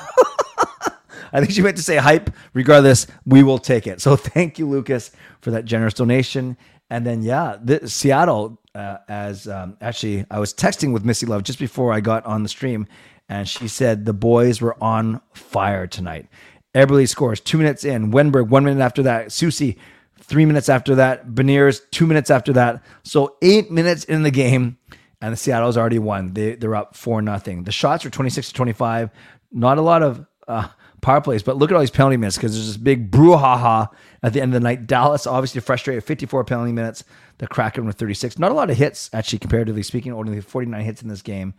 I 1.32 1.38
think 1.40 1.52
she 1.52 1.62
meant 1.62 1.76
to 1.76 1.82
say 1.82 1.96
hype. 1.96 2.30
Regardless, 2.54 3.06
we 3.24 3.42
will 3.42 3.58
take 3.58 3.86
it. 3.86 4.00
So 4.00 4.16
thank 4.16 4.58
you, 4.58 4.66
Lucas, 4.66 5.12
for 5.40 5.50
that 5.52 5.64
generous 5.64 5.94
donation. 5.94 6.56
And 6.90 7.06
then, 7.06 7.22
yeah, 7.22 7.56
the, 7.62 7.88
Seattle, 7.88 8.59
uh, 8.74 8.98
as 9.08 9.48
um, 9.48 9.76
actually, 9.80 10.24
I 10.30 10.38
was 10.38 10.54
texting 10.54 10.92
with 10.92 11.04
Missy 11.04 11.26
Love 11.26 11.42
just 11.42 11.58
before 11.58 11.92
I 11.92 12.00
got 12.00 12.24
on 12.24 12.42
the 12.42 12.48
stream, 12.48 12.86
and 13.28 13.48
she 13.48 13.68
said 13.68 14.04
the 14.04 14.12
boys 14.12 14.60
were 14.60 14.76
on 14.82 15.20
fire 15.32 15.86
tonight. 15.86 16.28
Eberle 16.74 17.08
scores 17.08 17.40
two 17.40 17.58
minutes 17.58 17.84
in. 17.84 18.12
Wennberg 18.12 18.48
one 18.48 18.64
minute 18.64 18.82
after 18.82 19.02
that. 19.02 19.32
Susie 19.32 19.76
three 20.20 20.44
minutes 20.44 20.68
after 20.68 20.94
that. 20.94 21.28
Beniers 21.28 21.80
two 21.90 22.06
minutes 22.06 22.30
after 22.30 22.52
that. 22.52 22.82
So 23.02 23.36
eight 23.42 23.70
minutes 23.70 24.04
in 24.04 24.22
the 24.22 24.30
game, 24.30 24.78
and 25.20 25.32
the 25.32 25.36
Seattle's 25.36 25.76
already 25.76 25.98
won. 25.98 26.34
They 26.34 26.54
they're 26.54 26.76
up 26.76 26.96
four 26.96 27.20
nothing. 27.22 27.64
The 27.64 27.72
shots 27.72 28.04
were 28.04 28.10
twenty 28.10 28.30
six 28.30 28.48
to 28.48 28.54
twenty 28.54 28.72
five. 28.72 29.10
Not 29.50 29.78
a 29.78 29.82
lot 29.82 30.02
of 30.02 30.24
uh, 30.46 30.68
power 31.00 31.20
plays, 31.20 31.42
but 31.42 31.56
look 31.56 31.70
at 31.70 31.74
all 31.74 31.80
these 31.80 31.90
penalty 31.90 32.16
minutes 32.16 32.36
because 32.36 32.54
there's 32.54 32.66
this 32.66 32.76
big 32.76 33.10
brouhaha 33.10 33.88
at 34.22 34.32
the 34.32 34.40
end 34.40 34.54
of 34.54 34.60
the 34.60 34.64
night. 34.64 34.86
Dallas 34.86 35.26
obviously 35.26 35.60
frustrated, 35.60 36.04
54 36.04 36.44
penalty 36.44 36.72
minutes. 36.72 37.04
The 37.38 37.46
Kraken 37.46 37.86
with 37.86 37.96
36. 37.96 38.38
Not 38.38 38.50
a 38.50 38.54
lot 38.54 38.68
of 38.68 38.76
hits 38.76 39.08
actually, 39.12 39.38
comparatively 39.38 39.82
speaking. 39.82 40.12
Only 40.12 40.40
49 40.40 40.84
hits 40.84 41.02
in 41.02 41.08
this 41.08 41.22
game. 41.22 41.54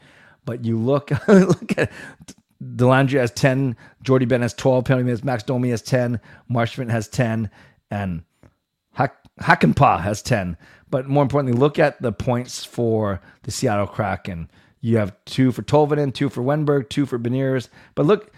But 0.46 0.64
you 0.64 0.78
look 0.78 1.12
look 1.28 1.78
at 1.78 1.92
Dellandrea 2.62 3.22
has 3.22 3.32
10, 3.32 3.76
Jordie 4.04 4.26
Benn 4.26 4.42
has 4.42 4.54
12 4.54 4.86
penalty 4.86 5.06
minutes, 5.06 5.24
Max 5.24 5.44
Domi 5.44 5.70
has 5.70 5.82
10, 5.82 6.20
Marchment 6.50 6.92
has 6.92 7.08
10, 7.08 7.50
and 7.90 8.24
Hakanpää 9.40 10.02
has 10.02 10.22
10. 10.22 10.58
But 10.90 11.08
more 11.08 11.24
importantly, 11.24 11.60
look 11.60 11.80
at 11.80 12.02
the 12.02 12.12
points 12.12 12.64
for 12.64 13.22
the 13.44 13.52
Seattle 13.52 13.88
Kraken. 13.88 14.50
You 14.82 14.98
have 14.98 15.16
two 15.26 15.52
for 15.52 15.62
Tolvanen, 15.62 16.14
two 16.14 16.30
for 16.30 16.42
Wennberg, 16.42 16.90
two 16.90 17.06
for 17.06 17.18
Beniers. 17.18 17.70
But 17.96 18.06
look, 18.06 18.32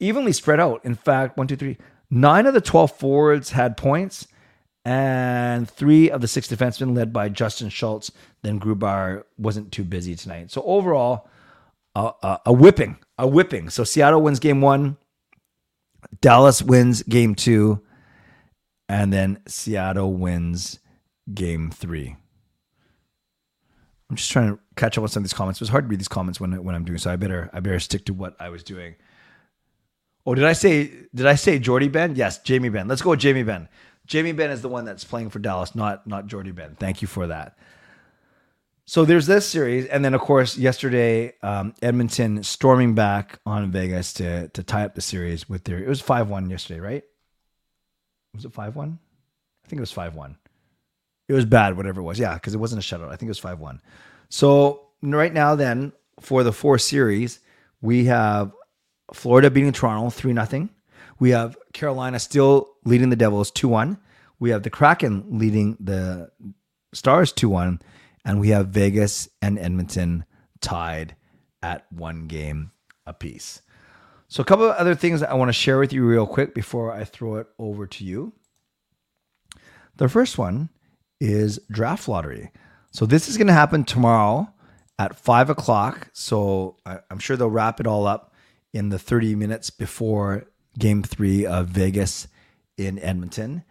evenly 0.00 0.32
spread 0.32 0.60
out. 0.60 0.84
In 0.84 0.94
fact, 0.94 1.36
one, 1.36 1.46
two, 1.46 1.56
three, 1.56 1.76
nine 2.10 2.46
of 2.46 2.54
the 2.54 2.60
12 2.60 2.92
forwards 2.92 3.50
had 3.50 3.76
points, 3.76 4.26
and 4.84 5.68
three 5.68 6.10
of 6.10 6.20
the 6.20 6.28
six 6.28 6.48
defensemen, 6.48 6.96
led 6.96 7.12
by 7.12 7.28
Justin 7.28 7.68
Schultz, 7.68 8.10
then 8.42 8.58
Grubauer 8.58 9.24
wasn't 9.36 9.72
too 9.72 9.84
busy 9.84 10.14
tonight. 10.14 10.50
So 10.50 10.62
overall, 10.62 11.28
a, 11.94 12.12
a, 12.22 12.40
a 12.46 12.52
whipping, 12.52 12.96
a 13.18 13.26
whipping. 13.26 13.70
So 13.70 13.84
Seattle 13.84 14.22
wins 14.22 14.38
game 14.38 14.60
one, 14.60 14.96
Dallas 16.20 16.62
wins 16.62 17.02
game 17.02 17.34
two, 17.34 17.82
and 18.88 19.12
then 19.12 19.40
Seattle 19.46 20.14
wins 20.14 20.78
game 21.34 21.70
three. 21.70 22.16
I'm 24.08 24.16
just 24.16 24.30
trying 24.30 24.54
to 24.54 24.58
catch 24.76 24.96
up 24.96 25.02
on 25.02 25.08
some 25.08 25.20
of 25.20 25.24
these 25.24 25.34
comments. 25.34 25.60
It 25.60 25.62
was 25.62 25.68
hard 25.68 25.84
to 25.84 25.88
read 25.88 26.00
these 26.00 26.08
comments 26.08 26.40
when 26.40 26.64
when 26.64 26.74
I'm 26.74 26.84
doing 26.84 26.98
so. 26.98 27.10
I 27.10 27.16
better 27.16 27.50
I 27.52 27.60
better 27.60 27.78
stick 27.80 28.06
to 28.06 28.14
what 28.14 28.34
I 28.40 28.48
was 28.48 28.62
doing. 28.62 28.94
Oh, 30.26 30.34
did 30.34 30.44
I 30.44 30.52
say 30.52 30.90
did 31.14 31.26
I 31.26 31.34
say 31.34 31.58
Jordie 31.58 31.88
Benn? 31.88 32.16
Yes, 32.16 32.38
Jamie 32.38 32.68
Benn. 32.68 32.88
Let's 32.88 33.02
go 33.02 33.10
with 33.10 33.20
Jamie 33.20 33.42
Benn. 33.42 33.68
Jamie 34.06 34.32
Benn 34.32 34.50
is 34.50 34.62
the 34.62 34.68
one 34.68 34.84
that's 34.84 35.04
playing 35.04 35.30
for 35.30 35.38
Dallas, 35.38 35.74
not 35.74 36.06
not 36.06 36.26
Jordie 36.26 36.52
Benn. 36.52 36.76
Thank 36.78 37.02
you 37.02 37.08
for 37.08 37.26
that. 37.28 37.56
So 38.84 39.04
there's 39.04 39.26
this 39.26 39.46
series, 39.46 39.84
and 39.84 40.02
then 40.02 40.14
of 40.14 40.22
course 40.22 40.56
yesterday, 40.56 41.34
um, 41.42 41.74
Edmonton 41.82 42.42
storming 42.42 42.94
back 42.94 43.38
on 43.44 43.70
Vegas 43.70 44.14
to 44.14 44.48
to 44.48 44.62
tie 44.62 44.84
up 44.84 44.94
the 44.94 45.02
series 45.02 45.48
with 45.48 45.64
their. 45.64 45.78
It 45.78 45.88
was 45.88 46.00
five 46.00 46.30
one 46.30 46.48
yesterday, 46.48 46.80
right? 46.80 47.04
Was 48.34 48.46
it 48.46 48.52
five 48.52 48.76
one? 48.76 48.98
I 49.64 49.68
think 49.68 49.78
it 49.78 49.80
was 49.80 49.92
five 49.92 50.14
one. 50.14 50.38
It 51.28 51.34
was 51.34 51.44
bad, 51.44 51.76
whatever 51.76 52.00
it 52.00 52.04
was. 52.04 52.18
Yeah, 52.18 52.32
because 52.34 52.54
it 52.54 52.58
wasn't 52.58 52.82
a 52.82 52.86
shutout. 52.86 53.08
I 53.08 53.16
think 53.16 53.24
it 53.24 53.28
was 53.28 53.38
five 53.38 53.60
one. 53.60 53.82
So 54.30 54.86
right 55.02 55.34
now, 55.34 55.54
then 55.54 55.92
for 56.20 56.42
the 56.42 56.52
four 56.52 56.78
series, 56.78 57.40
we 57.82 58.06
have 58.06 58.52
Florida 59.12 59.50
beating 59.50 59.72
Toronto 59.72 60.10
three 60.10 60.34
0 60.34 60.68
We 61.18 61.30
have 61.30 61.56
Carolina 61.72 62.18
still 62.18 62.74
leading 62.84 63.10
the 63.10 63.16
Devils 63.16 63.50
two 63.50 63.68
one. 63.68 63.98
We 64.38 64.50
have 64.50 64.62
the 64.62 64.70
Kraken 64.70 65.24
leading 65.38 65.76
the 65.80 66.30
Stars 66.92 67.32
two 67.32 67.48
one, 67.48 67.80
and 68.24 68.40
we 68.40 68.50
have 68.50 68.68
Vegas 68.68 69.28
and 69.42 69.58
Edmonton 69.58 70.24
tied 70.60 71.16
at 71.62 71.90
one 71.92 72.26
game 72.26 72.72
apiece. 73.06 73.62
So 74.28 74.42
a 74.42 74.44
couple 74.44 74.66
of 74.66 74.76
other 74.76 74.94
things 74.94 75.22
I 75.22 75.34
want 75.34 75.48
to 75.48 75.54
share 75.54 75.78
with 75.78 75.92
you 75.92 76.04
real 76.04 76.26
quick 76.26 76.54
before 76.54 76.92
I 76.92 77.04
throw 77.04 77.36
it 77.36 77.46
over 77.58 77.86
to 77.86 78.04
you. 78.04 78.34
The 79.96 80.08
first 80.08 80.36
one 80.36 80.68
is 81.20 81.58
draft 81.70 82.08
lottery. 82.08 82.52
So 82.90 83.06
this 83.06 83.28
is 83.28 83.36
going 83.36 83.46
to 83.46 83.52
happen 83.52 83.84
tomorrow 83.84 84.52
at 84.98 85.18
five 85.18 85.50
o'clock. 85.50 86.10
So 86.12 86.76
I, 86.84 86.98
am 87.10 87.18
sure 87.18 87.36
they'll 87.36 87.48
wrap 87.48 87.80
it 87.80 87.86
all 87.86 88.06
up 88.06 88.34
in 88.72 88.90
the 88.90 88.98
30 88.98 89.34
minutes 89.34 89.70
before 89.70 90.46
game 90.78 91.02
three 91.02 91.46
of 91.46 91.68
Vegas 91.68 92.28
in 92.76 92.98
Edmonton. 92.98 93.64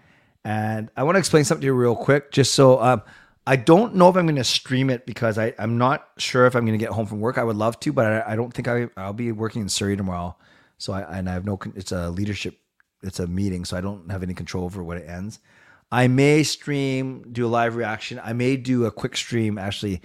And 0.43 0.89
I 0.95 1.03
want 1.03 1.15
to 1.15 1.19
explain 1.19 1.43
something 1.43 1.61
to 1.61 1.67
you 1.67 1.73
real 1.73 1.95
quick, 1.95 2.31
just 2.31 2.53
so 2.53 2.81
um, 2.81 3.01
I 3.45 3.55
don't 3.55 3.95
know 3.95 4.09
if 4.09 4.15
I'm 4.15 4.25
going 4.25 4.35
to 4.35 4.43
stream 4.43 4.89
it 4.89 5.05
because 5.05 5.37
I, 5.37 5.53
I'm 5.59 5.77
not 5.77 6.07
sure 6.17 6.45
if 6.45 6.55
I'm 6.55 6.65
going 6.65 6.77
to 6.77 6.83
get 6.83 6.93
home 6.93 7.05
from 7.05 7.19
work. 7.19 7.37
I 7.37 7.43
would 7.43 7.55
love 7.55 7.79
to, 7.81 7.93
but 7.93 8.05
I, 8.05 8.33
I 8.33 8.35
don't 8.35 8.53
think 8.53 8.67
I, 8.67 8.89
I'll 8.97 9.13
be 9.13 9.31
working 9.31 9.61
in 9.61 9.69
Surrey 9.69 9.97
tomorrow. 9.97 10.35
So 10.77 10.93
I, 10.93 11.17
and 11.17 11.29
I 11.29 11.33
have 11.33 11.45
no, 11.45 11.59
it's 11.75 11.91
a 11.91 12.09
leadership, 12.09 12.57
it's 13.01 13.19
a 13.19 13.27
meeting. 13.27 13.65
So 13.65 13.77
I 13.77 13.81
don't 13.81 14.11
have 14.11 14.23
any 14.23 14.33
control 14.33 14.65
over 14.65 14.83
when 14.83 14.97
it 14.97 15.09
ends. 15.09 15.39
I 15.91 16.07
may 16.07 16.43
stream, 16.43 17.25
do 17.31 17.45
a 17.45 17.47
live 17.47 17.75
reaction. 17.75 18.19
I 18.23 18.33
may 18.33 18.57
do 18.57 18.85
a 18.85 18.91
quick 18.91 19.15
stream 19.15 19.57
actually 19.57 20.01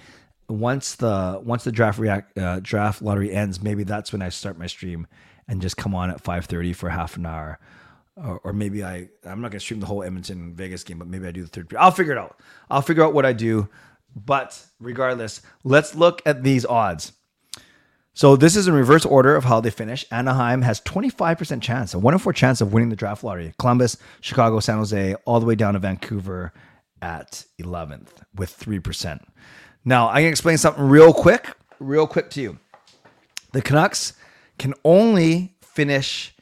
once 0.49 0.96
the 0.96 1.40
once 1.42 1.64
the 1.64 1.72
draft 1.72 1.99
react 1.99 2.37
uh, 2.38 2.61
draft 2.61 3.02
lottery 3.02 3.32
ends. 3.32 3.62
Maybe 3.62 3.84
that's 3.84 4.12
when 4.12 4.22
I 4.22 4.28
start 4.28 4.58
my 4.58 4.66
stream 4.66 5.06
and 5.49 5.61
just 5.61 5.76
come 5.76 5.94
on 5.94 6.11
at 6.11 6.22
5:30 6.22 6.75
for 6.75 6.90
half 6.90 7.16
an 7.16 7.26
hour. 7.26 7.58
Or, 8.14 8.40
or, 8.44 8.52
maybe 8.52 8.84
I 8.84 9.08
I'm 9.25 9.40
not 9.40 9.52
gonna 9.52 9.61
stream 9.61 9.80
the 9.80 9.87
whole 9.87 10.02
Edmonton 10.02 10.54
Vegas 10.54 10.84
game, 10.84 10.99
but 10.99 11.08
maybe 11.08 11.26
I 11.26 11.30
do 11.30 11.42
the 11.42 11.49
third. 11.49 11.75
I'll 11.78 11.90
figure 11.90 12.12
it 12.12 12.18
out. 12.18 12.38
I'll 12.70 12.82
figure 12.82 13.02
out 13.02 13.14
what 13.14 13.25
I 13.25 13.32
do. 13.32 13.68
But 14.14 14.62
regardless, 14.78 15.40
let's 15.64 15.94
look 15.94 16.20
at 16.26 16.42
these 16.42 16.66
odds. 16.66 17.12
So 18.14 18.37
this 18.37 18.56
is 18.56 18.68
in 18.68 18.75
reverse 18.75 19.06
order 19.06 19.34
of 19.34 19.44
how 19.44 19.61
they 19.61 19.70
finish. 19.70 20.04
Anaheim 20.11 20.61
has 20.61 20.82
25% 20.82 21.62
chance, 21.62 21.94
a 21.94 21.99
1 21.99 22.12
in 22.12 22.18
4 22.18 22.32
chance 22.34 22.61
of 22.61 22.75
winning 22.75 22.90
the 22.90 22.96
draft 22.96 23.25
lottery. 23.25 23.54
Columbus, 23.58 23.96
Chicago, 24.20 24.61
San 24.61 24.76
Jose, 24.76 25.14
all 25.25 25.40
the 25.40 25.46
way 25.46 25.54
down 25.54 25.72
to 25.72 25.78
Vancouver 25.80 26.52
at 27.00 27.46
11th 27.58 28.08
with 28.34 28.54
3%. 28.58 29.20
Now, 29.84 30.08
I 30.08 30.20
can 30.20 30.28
explain 30.28 30.58
something 30.58 30.84
real 30.84 31.12
quick, 31.12 31.48
real 31.80 32.06
quick 32.06 32.30
to 32.30 32.40
you. 32.40 32.58
The 33.52 33.62
Canucks 33.62 34.14
can 34.58 34.74
only 34.84 35.54
finish 35.60 36.34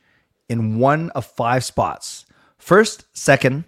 in 0.49 0.79
one 0.79 1.11
of 1.11 1.25
five 1.25 1.65
spots. 1.65 2.27
First, 2.59 3.07
second, 3.17 3.65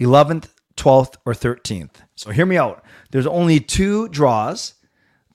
11th, 0.00 0.48
12th, 0.76 1.16
or 1.24 1.32
13th. 1.32 1.96
So 2.16 2.30
hear 2.30 2.46
me 2.46 2.56
out. 2.56 2.84
There's 3.10 3.26
only 3.26 3.60
two 3.60 4.08
draws, 4.08 4.74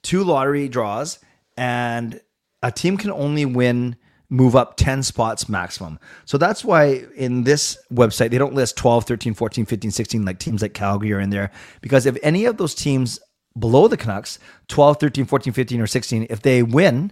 two 0.02 0.24
lottery 0.24 0.68
draws 0.68 1.20
and 1.58 2.20
a 2.62 2.72
team 2.72 2.98
can 2.98 3.12
only 3.12 3.46
win 3.46 3.96
move 4.30 4.56
up 4.56 4.78
10 4.78 5.04
spots 5.04 5.48
maximum. 5.48 6.00
So 6.26 6.38
that's 6.38 6.66
why 6.66 7.06
in 7.16 7.44
this 7.44 7.78
website 7.92 8.32
they 8.32 8.38
don't 8.38 8.56
list 8.56 8.78
12, 8.78 9.06
13, 9.06 9.34
14, 9.34 9.66
15, 9.66 9.92
16 9.92 10.26
like 10.26 10.40
teams 10.40 10.62
like 10.62 10.74
Calgary 10.74 11.14
are 11.14 11.20
in 11.20 11.30
there 11.30 11.52
because 11.82 12.06
if 12.06 12.18
any 12.24 12.46
of 12.46 12.58
those 12.58 12.74
teams 12.74 13.20
below 13.58 13.88
the 13.88 13.98
Canucks, 13.98 14.40
12, 14.68 15.00
13, 15.00 15.26
14, 15.26 15.54
15 15.54 15.82
or 15.82 15.88
16, 15.88 16.28
if 16.30 16.42
they 16.42 16.64
win, 16.64 17.12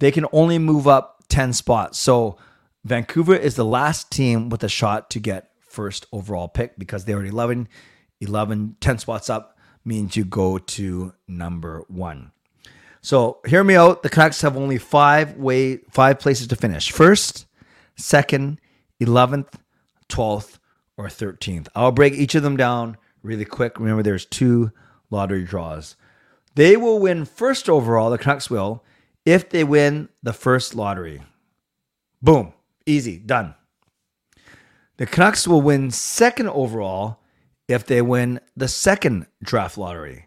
they 0.00 0.10
can 0.10 0.26
only 0.32 0.58
move 0.58 0.86
up 0.86 1.24
10 1.28 1.52
spots. 1.52 1.98
So 1.98 2.36
Vancouver 2.84 3.34
is 3.34 3.56
the 3.56 3.64
last 3.64 4.10
team 4.10 4.48
with 4.48 4.62
a 4.64 4.68
shot 4.68 5.10
to 5.10 5.20
get 5.20 5.50
first 5.60 6.06
overall 6.12 6.48
pick 6.48 6.78
because 6.78 7.04
they 7.04 7.12
already 7.12 7.28
11 7.28 7.68
11 8.20 8.76
10 8.80 8.98
spots 8.98 9.30
up 9.30 9.56
means 9.84 10.16
you 10.16 10.24
go 10.24 10.58
to 10.58 11.12
number 11.28 11.84
1. 11.88 12.32
So 13.00 13.38
hear 13.46 13.62
me 13.62 13.76
out. 13.76 14.02
The 14.02 14.08
Canucks 14.08 14.42
have 14.42 14.56
only 14.56 14.78
five 14.78 15.36
way 15.36 15.78
five 15.90 16.18
places 16.18 16.48
to 16.48 16.56
finish. 16.56 16.90
First, 16.90 17.46
second, 17.96 18.60
eleventh, 18.98 19.58
twelfth, 20.08 20.58
or 20.96 21.08
thirteenth. 21.08 21.68
I'll 21.74 21.92
break 21.92 22.14
each 22.14 22.34
of 22.34 22.42
them 22.42 22.56
down 22.56 22.96
really 23.22 23.44
quick. 23.44 23.78
Remember, 23.78 24.02
there's 24.02 24.26
two 24.26 24.72
lottery 25.10 25.44
draws. 25.44 25.96
They 26.54 26.76
will 26.76 26.98
win 26.98 27.24
first 27.24 27.68
overall. 27.68 28.10
The 28.10 28.18
Canucks 28.18 28.50
will 28.50 28.84
if 29.24 29.48
they 29.48 29.64
win 29.64 30.08
the 30.22 30.32
first 30.32 30.74
lottery. 30.74 31.22
Boom, 32.22 32.52
easy, 32.86 33.18
done. 33.18 33.54
The 34.96 35.06
Canucks 35.06 35.46
will 35.46 35.62
win 35.62 35.90
second 35.90 36.48
overall 36.48 37.20
if 37.68 37.86
they 37.86 38.02
win 38.02 38.40
the 38.56 38.68
second 38.68 39.26
draft 39.42 39.78
lottery. 39.78 40.26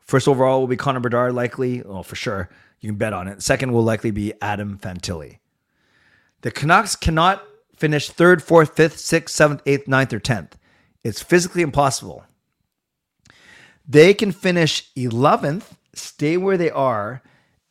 First 0.00 0.28
overall 0.28 0.60
will 0.60 0.66
be 0.66 0.76
Connor 0.76 1.00
Bedard, 1.00 1.32
likely. 1.32 1.80
Well, 1.82 2.02
for 2.02 2.16
sure. 2.16 2.50
You 2.80 2.88
can 2.90 2.98
bet 2.98 3.12
on 3.12 3.28
it. 3.28 3.42
Second 3.42 3.72
will 3.72 3.84
likely 3.84 4.10
be 4.10 4.34
Adam 4.42 4.76
Fantilli. 4.76 5.38
The 6.42 6.50
Canucks 6.50 6.96
cannot 6.96 7.42
finish 7.76 8.10
third, 8.10 8.42
fourth, 8.42 8.74
fifth, 8.74 8.98
sixth, 8.98 9.34
seventh, 9.34 9.62
eighth, 9.64 9.86
ninth, 9.88 10.12
or 10.12 10.18
tenth. 10.18 10.58
It's 11.04 11.22
physically 11.22 11.62
impossible. 11.62 12.24
They 13.92 14.14
can 14.14 14.32
finish 14.32 14.90
11th, 14.94 15.64
stay 15.92 16.38
where 16.38 16.56
they 16.56 16.70
are, 16.70 17.22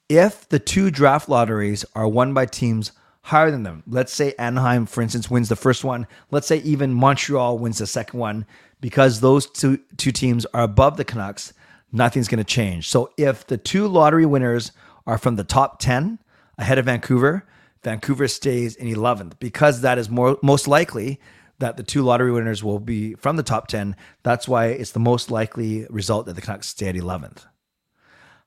if 0.08 0.48
the 0.48 0.60
two 0.60 0.92
draft 0.92 1.28
lotteries 1.28 1.84
are 1.96 2.08
won 2.08 2.32
by 2.36 2.46
teams 2.46 2.92
higher 3.24 3.50
than 3.50 3.64
them. 3.64 3.82
Let's 3.88 4.14
say 4.14 4.36
Anaheim, 4.38 4.86
for 4.86 5.02
instance, 5.02 5.32
wins 5.32 5.50
the 5.50 5.56
first 5.56 5.84
one. 5.84 6.06
Let's 6.30 6.46
say 6.46 6.58
even 6.58 6.94
Montreal 6.94 7.58
wins 7.58 7.80
the 7.80 7.88
second 7.88 8.20
one 8.20 8.46
because 8.80 9.20
those 9.20 9.48
two, 9.48 9.80
two 9.98 10.12
teams 10.12 10.46
are 10.54 10.62
above 10.62 10.98
the 10.98 11.06
Canucks 11.06 11.54
nothing's 11.92 12.28
going 12.28 12.38
to 12.38 12.44
change. 12.44 12.88
So 12.88 13.12
if 13.18 13.48
the 13.48 13.58
two 13.58 13.88
lottery 13.88 14.28
winners 14.28 14.72
are 15.08 15.18
from 15.18 15.38
the 15.38 15.44
top 15.44 15.80
10 15.80 16.20
ahead 16.58 16.78
of 16.78 16.86
Vancouver, 16.86 17.48
Vancouver 17.84 18.28
stays 18.28 18.76
in 18.76 18.88
11th 18.88 19.40
because 19.40 19.82
that 19.82 19.98
is 19.98 20.08
more 20.08 20.38
most 20.44 20.68
likely 20.68 21.20
that 21.62 21.78
the 21.78 21.84
two 21.84 22.02
lottery 22.02 22.32
winners 22.32 22.64
will 22.64 22.80
be 22.80 23.14
from 23.14 23.38
the 23.38 23.44
top 23.44 23.68
10. 23.68 23.96
That's 24.24 24.48
why 24.48 24.68
it's 24.68 24.92
the 24.92 25.00
most 25.00 25.32
likely 25.32 25.86
result 25.90 26.26
that 26.26 26.34
the 26.34 26.42
Canucks 26.42 26.68
stay 26.68 26.90
at 26.90 26.96
11th. 26.96 27.46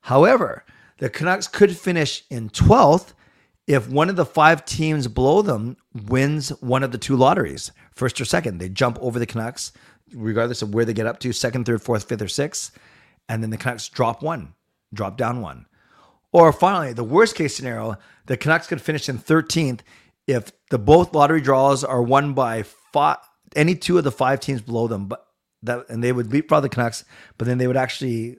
However, 0.01 0.63
the 0.99 1.09
Canucks 1.09 1.47
could 1.47 1.75
finish 1.75 2.23
in 2.29 2.49
12th 2.49 3.13
if 3.67 3.89
one 3.89 4.09
of 4.09 4.15
the 4.15 4.25
five 4.25 4.63
teams 4.65 5.07
below 5.07 5.41
them 5.41 5.77
wins 5.93 6.49
one 6.61 6.83
of 6.83 6.91
the 6.91 6.97
two 6.97 7.15
lotteries, 7.15 7.71
first 7.95 8.21
or 8.21 8.25
second. 8.25 8.59
They 8.59 8.69
jump 8.69 8.99
over 9.01 9.17
the 9.17 9.25
Canucks, 9.25 9.71
regardless 10.13 10.61
of 10.61 10.73
where 10.73 10.85
they 10.85 10.93
get 10.93 11.07
up 11.07 11.19
to 11.21 11.33
second, 11.33 11.65
third, 11.65 11.81
fourth, 11.81 12.07
fifth, 12.07 12.21
or 12.21 12.27
sixth. 12.27 12.77
And 13.27 13.41
then 13.41 13.49
the 13.49 13.57
Canucks 13.57 13.89
drop 13.89 14.21
one, 14.21 14.53
drop 14.93 15.17
down 15.17 15.41
one. 15.41 15.65
Or 16.31 16.51
finally, 16.51 16.93
the 16.93 17.03
worst 17.03 17.35
case 17.35 17.55
scenario, 17.55 17.95
the 18.25 18.37
Canucks 18.37 18.67
could 18.67 18.81
finish 18.81 19.09
in 19.09 19.17
13th 19.17 19.79
if 20.27 20.51
the 20.69 20.79
both 20.79 21.13
lottery 21.13 21.41
draws 21.41 21.83
are 21.83 22.01
won 22.01 22.33
by 22.33 22.63
five, 22.63 23.17
any 23.55 23.75
two 23.75 23.97
of 23.97 24.03
the 24.03 24.11
five 24.11 24.39
teams 24.39 24.61
below 24.61 24.87
them, 24.87 25.07
but 25.07 25.25
that 25.63 25.89
and 25.89 26.03
they 26.03 26.11
would 26.11 26.31
leapfrog 26.31 26.63
the 26.63 26.69
Canucks, 26.69 27.05
but 27.37 27.47
then 27.47 27.57
they 27.57 27.67
would 27.67 27.77
actually, 27.77 28.37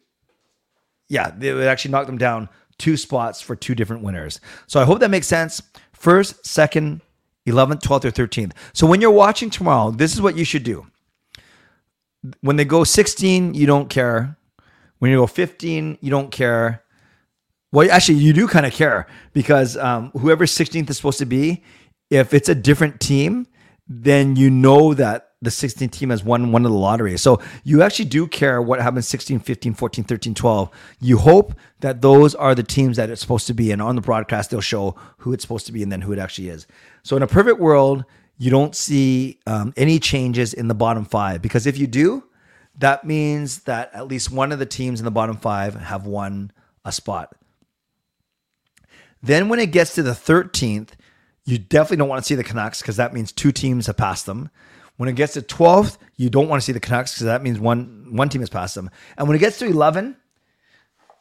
yeah, 1.08 1.30
they 1.36 1.52
would 1.52 1.66
actually 1.66 1.92
knock 1.92 2.06
them 2.06 2.18
down 2.18 2.48
two 2.78 2.96
spots 2.96 3.40
for 3.40 3.56
two 3.56 3.74
different 3.74 4.02
winners. 4.02 4.40
So 4.66 4.80
I 4.80 4.84
hope 4.84 5.00
that 5.00 5.10
makes 5.10 5.26
sense. 5.26 5.62
First, 5.92 6.46
second, 6.46 7.00
11th, 7.46 7.80
12th, 7.82 8.04
or 8.04 8.10
13th. 8.10 8.52
So 8.72 8.86
when 8.86 9.00
you're 9.00 9.10
watching 9.10 9.50
tomorrow, 9.50 9.90
this 9.90 10.12
is 10.12 10.20
what 10.20 10.36
you 10.36 10.44
should 10.44 10.62
do. 10.62 10.86
When 12.40 12.56
they 12.56 12.64
go 12.64 12.84
16, 12.84 13.54
you 13.54 13.66
don't 13.66 13.88
care. 13.88 14.36
When 14.98 15.10
you 15.10 15.18
go 15.18 15.26
15, 15.26 15.98
you 16.00 16.10
don't 16.10 16.30
care. 16.30 16.82
Well, 17.76 17.90
actually, 17.90 18.20
you 18.20 18.32
do 18.32 18.48
kind 18.48 18.64
of 18.64 18.72
care 18.72 19.06
because 19.34 19.76
um, 19.76 20.10
whoever 20.12 20.46
16th 20.46 20.88
is 20.88 20.96
supposed 20.96 21.18
to 21.18 21.26
be, 21.26 21.62
if 22.08 22.32
it's 22.32 22.48
a 22.48 22.54
different 22.54 23.00
team, 23.00 23.46
then 23.86 24.34
you 24.34 24.48
know 24.48 24.94
that 24.94 25.32
the 25.42 25.50
16th 25.50 25.90
team 25.90 26.08
has 26.08 26.24
won 26.24 26.52
one 26.52 26.64
of 26.64 26.72
the 26.72 26.78
lottery. 26.78 27.18
So 27.18 27.38
you 27.64 27.82
actually 27.82 28.06
do 28.06 28.28
care 28.28 28.62
what 28.62 28.80
happens 28.80 29.06
16, 29.06 29.40
15, 29.40 29.74
14, 29.74 30.04
13, 30.06 30.32
12. 30.32 30.70
You 31.00 31.18
hope 31.18 31.52
that 31.80 32.00
those 32.00 32.34
are 32.34 32.54
the 32.54 32.62
teams 32.62 32.96
that 32.96 33.10
it's 33.10 33.20
supposed 33.20 33.46
to 33.48 33.52
be. 33.52 33.70
And 33.72 33.82
on 33.82 33.94
the 33.94 34.00
broadcast, 34.00 34.52
they'll 34.52 34.62
show 34.62 34.96
who 35.18 35.34
it's 35.34 35.42
supposed 35.42 35.66
to 35.66 35.72
be 35.72 35.82
and 35.82 35.92
then 35.92 36.00
who 36.00 36.14
it 36.14 36.18
actually 36.18 36.48
is. 36.48 36.66
So 37.02 37.14
in 37.14 37.22
a 37.22 37.26
perfect 37.26 37.60
world, 37.60 38.06
you 38.38 38.50
don't 38.50 38.74
see 38.74 39.38
um, 39.46 39.74
any 39.76 39.98
changes 39.98 40.54
in 40.54 40.68
the 40.68 40.74
bottom 40.74 41.04
five 41.04 41.42
because 41.42 41.66
if 41.66 41.76
you 41.76 41.86
do, 41.86 42.24
that 42.78 43.04
means 43.04 43.64
that 43.64 43.90
at 43.92 44.08
least 44.08 44.32
one 44.32 44.50
of 44.50 44.58
the 44.58 44.64
teams 44.64 44.98
in 44.98 45.04
the 45.04 45.10
bottom 45.10 45.36
five 45.36 45.74
have 45.74 46.06
won 46.06 46.52
a 46.82 46.90
spot. 46.90 47.36
Then 49.22 49.48
when 49.48 49.58
it 49.58 49.72
gets 49.72 49.94
to 49.94 50.02
the 50.02 50.12
13th, 50.12 50.90
you 51.44 51.58
definitely 51.58 51.98
don't 51.98 52.08
want 52.08 52.22
to 52.22 52.26
see 52.26 52.34
the 52.34 52.44
Canucks 52.44 52.80
because 52.80 52.96
that 52.96 53.14
means 53.14 53.32
two 53.32 53.52
teams 53.52 53.86
have 53.86 53.96
passed 53.96 54.26
them. 54.26 54.50
When 54.96 55.08
it 55.08 55.14
gets 55.14 55.34
to 55.34 55.42
12th, 55.42 55.98
you 56.16 56.30
don't 56.30 56.48
want 56.48 56.60
to 56.60 56.64
see 56.64 56.72
the 56.72 56.80
Canucks 56.80 57.14
because 57.14 57.26
that 57.26 57.42
means 57.42 57.58
one 57.58 58.08
one 58.10 58.28
team 58.28 58.40
has 58.40 58.50
passed 58.50 58.74
them. 58.74 58.90
And 59.16 59.28
when 59.28 59.36
it 59.36 59.40
gets 59.40 59.58
to 59.58 59.66
11, 59.66 60.16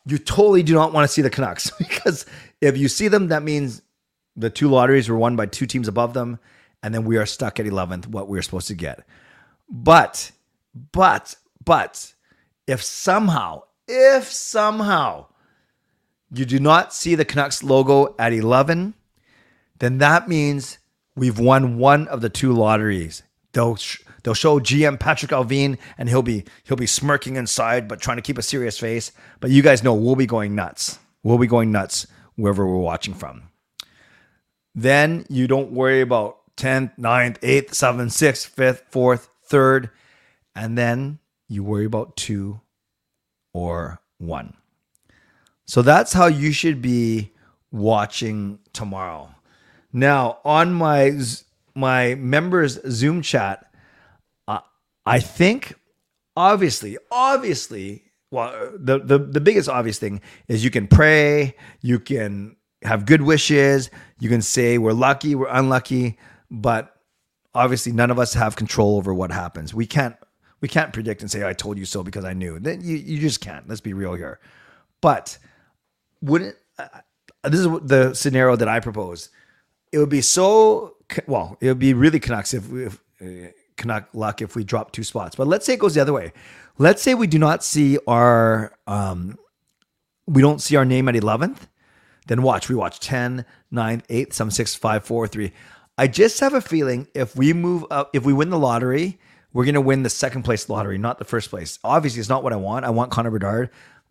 you 0.06 0.18
totally 0.18 0.64
do 0.64 0.74
not 0.74 0.94
want 0.94 1.08
to 1.08 1.14
see 1.14 1.22
the 1.22 1.30
Canucks 1.30 1.70
because 1.78 2.26
if 2.62 2.78
you 2.78 2.88
see 2.88 3.08
them, 3.08 3.28
that 3.30 3.44
means 3.44 3.82
the 4.36 4.50
two 4.50 4.70
lotteries 4.70 5.10
were 5.10 5.18
won 5.18 5.36
by 5.36 5.46
two 5.46 5.66
teams 5.66 5.88
above 5.88 6.14
them, 6.14 6.40
and 6.84 6.94
then 6.94 7.06
we 7.06 7.18
are 7.18 7.26
stuck 7.26 7.60
at 7.60 7.66
11th, 7.66 8.08
what 8.08 8.28
we 8.28 8.38
are 8.38 8.42
supposed 8.42 8.68
to 8.68 8.76
get. 8.76 9.06
But, 9.70 10.32
but, 10.92 11.36
but, 11.64 12.14
if 12.68 12.84
somehow, 12.84 13.64
if 13.88 14.32
somehow 14.32 15.28
you 16.38 16.46
do 16.46 16.60
not 16.60 16.94
see 16.94 17.16
the 17.16 17.26
Canucks 17.26 17.64
logo 17.64 18.16
at 18.20 18.34
11, 18.34 18.94
then 19.80 19.98
that 20.00 20.28
means 20.28 20.78
we've 21.16 21.40
won 21.40 21.78
one 21.78 22.08
of 22.08 22.22
the 22.22 22.30
two 22.30 22.54
lotteries. 22.54 23.24
They'll 23.54 23.76
sh- 23.76 24.02
they'll 24.24 24.34
show 24.34 24.60
GM 24.60 25.00
Patrick 25.00 25.32
Allvin 25.32 25.78
and 25.98 26.10
he'll 26.10 26.22
be 26.22 26.44
he'll 26.64 26.78
be 26.78 26.88
smirking 26.88 27.36
inside 27.38 27.88
but 27.88 28.02
trying 28.02 28.18
to 28.18 28.24
keep 28.24 28.38
a 28.38 28.42
serious 28.42 28.78
face. 28.78 29.12
But 29.40 29.52
you 29.52 29.62
guys 29.62 29.84
know 29.84 29.94
we'll 29.94 30.16
be 30.16 30.26
going 30.26 30.56
nuts. 30.56 31.00
We'll 31.24 31.38
be 31.38 31.48
going 31.48 31.72
nuts 31.72 32.08
wherever 32.36 32.66
we're 32.66 32.78
watching 32.78 33.14
from. 33.14 33.44
Then 34.74 35.26
you 35.30 35.48
don't 35.48 35.72
worry 35.72 36.02
about 36.02 36.40
10th, 36.58 36.98
9th, 36.98 37.40
8th, 37.40 37.70
7th, 37.70 38.12
6th, 38.12 38.54
5th, 38.54 38.82
4th, 38.92 39.28
3rd, 39.50 39.90
and 40.54 40.78
then 40.78 41.20
you 41.48 41.64
worry 41.64 41.86
about 41.86 42.18
2 42.18 42.60
or 43.54 44.02
1. 44.18 44.54
So 45.66 45.82
that's 45.82 46.14
how 46.14 46.28
you 46.28 46.52
should 46.52 46.82
be 46.82 47.32
watching 47.72 48.60
tomorrow. 48.74 49.30
Now, 49.92 50.40
on 50.46 50.74
my 50.74 51.20
my 51.74 52.16
members 52.16 52.80
Zoom 52.90 53.22
chat, 53.22 53.66
uh, 54.48 54.60
I 55.06 55.20
think 55.20 55.74
obviously, 56.36 56.98
obviously, 57.12 58.04
well, 58.32 58.72
the, 58.76 59.00
the 59.00 59.18
the 59.18 59.42
biggest 59.42 59.70
obvious 59.70 59.98
thing 60.00 60.22
is 60.48 60.64
you 60.64 60.72
can 60.72 60.88
pray, 60.88 61.56
you 61.82 62.00
can 62.00 62.56
have 62.84 63.06
good 63.06 63.22
wishes, 63.22 63.90
you 64.20 64.30
can 64.30 64.42
say 64.42 64.78
we're 64.78 64.94
lucky, 64.94 65.34
we're 65.34 65.48
unlucky, 65.50 66.18
but 66.52 66.96
obviously 67.56 67.92
none 67.92 68.12
of 68.12 68.20
us 68.20 68.34
have 68.34 68.56
control 68.56 68.98
over 68.98 69.14
what 69.14 69.32
happens. 69.32 69.74
We 69.74 69.88
can't 69.88 70.16
we 70.62 70.68
can't 70.68 70.94
predict 70.94 71.22
and 71.22 71.32
say 71.32 71.48
I 71.48 71.54
told 71.54 71.78
you 71.78 71.86
so 71.86 72.04
because 72.04 72.26
I 72.26 72.34
knew. 72.34 72.60
Then 72.60 72.82
you 72.82 72.98
you 72.98 73.20
just 73.20 73.42
can't. 73.42 73.68
Let's 73.68 73.82
be 73.82 73.94
real 73.94 74.14
here. 74.14 74.40
But 75.02 75.38
wouldn't 76.26 76.56
uh, 76.78 76.88
this 77.44 77.60
is 77.60 77.68
the 77.84 78.14
scenario 78.14 78.56
that 78.56 78.68
I 78.68 78.80
propose? 78.80 79.30
It 79.92 80.00
would 80.00 80.10
be 80.10 80.22
so 80.22 80.96
well. 81.28 81.58
It 81.62 81.68
would 81.68 81.80
be 81.80 81.94
really 81.94 82.20
Canucks 82.20 82.54
if, 82.54 82.72
if 82.74 83.02
uh, 83.22 83.52
Canuck 83.78 84.10
luck 84.14 84.42
if 84.42 84.56
we 84.56 84.64
drop 84.64 84.92
two 84.92 85.04
spots. 85.04 85.36
But 85.36 85.48
let's 85.48 85.66
say 85.66 85.74
it 85.74 85.80
goes 85.80 85.94
the 85.96 86.02
other 86.02 86.14
way. 86.14 86.34
Let's 86.78 87.02
say 87.02 87.14
we 87.14 87.28
do 87.28 87.40
not 87.40 87.64
see 87.64 87.98
our 88.08 88.74
um, 88.88 89.38
we 90.28 90.42
don't 90.42 90.62
see 90.62 90.76
our 90.76 90.86
name 90.86 91.08
at 91.08 91.16
11th. 91.16 91.68
Then 92.28 92.42
watch. 92.42 92.70
We 92.70 92.76
watch 92.76 93.00
10, 93.00 93.46
9, 93.70 94.04
8, 94.10 94.34
7, 94.34 94.52
6, 94.52 94.76
5, 94.76 95.06
4, 95.06 95.28
3. 95.28 95.52
I 95.98 96.08
just 96.08 96.40
have 96.40 96.54
a 96.54 96.62
feeling 96.62 97.08
if 97.14 97.36
we 97.36 97.54
move 97.54 97.86
up, 97.92 98.10
if 98.14 98.26
we 98.26 98.34
win 98.34 98.50
the 98.50 98.58
lottery, 98.58 99.20
we're 99.54 99.64
going 99.64 99.76
to 99.76 99.82
win 99.82 100.04
the 100.04 100.10
second 100.10 100.44
place 100.44 100.68
lottery, 100.68 100.98
not 100.98 101.20
the 101.20 101.26
first 101.26 101.50
place. 101.50 101.80
Obviously, 101.84 102.20
it's 102.20 102.28
not 102.28 102.44
what 102.44 102.52
I 102.52 102.58
want. 102.58 102.84
I 102.84 102.90
want 102.90 103.12
Connor 103.12 103.32
Bedard. 103.32 103.70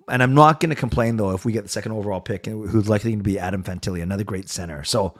And 0.09 0.23
I'm 0.23 0.35
not 0.35 0.61
going 0.61 0.71
to 0.71 0.77
complain, 0.77 1.17
though, 1.17 1.31
if 1.31 1.45
we 1.45 1.53
get 1.53 1.63
the 1.63 1.69
second 1.69 1.93
overall 1.93 2.21
pick, 2.21 2.47
who's 2.47 2.89
likely 2.89 3.17
to 3.17 3.23
be 3.23 3.39
Adam 3.39 3.63
Fantilli, 3.63 4.03
another 4.03 4.25
great 4.25 4.49
center. 4.49 4.85
So 4.85 5.15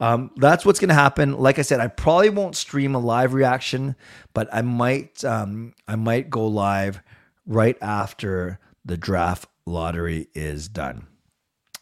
um, 0.00 0.30
that's 0.36 0.64
what's 0.64 0.80
going 0.80 0.88
to 0.88 0.94
happen. 0.94 1.38
Like 1.38 1.58
I 1.58 1.62
said, 1.62 1.80
I 1.80 1.88
probably 1.88 2.30
won't 2.30 2.56
stream 2.56 2.94
a 2.94 2.98
live 2.98 3.34
reaction, 3.34 3.94
but 4.34 4.48
I 4.52 4.62
might 4.62 5.24
um, 5.24 5.74
I 5.86 5.96
might 5.96 6.30
go 6.30 6.46
live 6.46 7.02
right 7.46 7.76
after 7.80 8.58
the 8.84 8.96
draft 8.96 9.48
lottery 9.66 10.28
is 10.34 10.68
done. 10.68 11.06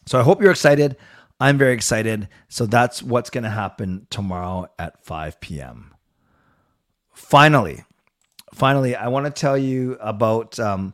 So 0.05 0.19
I 0.19 0.23
hope 0.23 0.41
you're 0.41 0.51
excited. 0.51 0.97
I'm 1.39 1.57
very 1.57 1.73
excited. 1.73 2.27
So 2.47 2.67
that's 2.67 3.01
what's 3.01 3.31
going 3.31 3.43
to 3.43 3.49
happen 3.49 4.05
tomorrow 4.11 4.67
at 4.77 5.03
5 5.03 5.39
p.m. 5.41 5.95
Finally, 7.11 7.83
finally, 8.53 8.95
I 8.95 9.07
want 9.07 9.25
to 9.25 9.31
tell 9.31 9.57
you 9.57 9.97
about 9.99 10.59
um, 10.59 10.93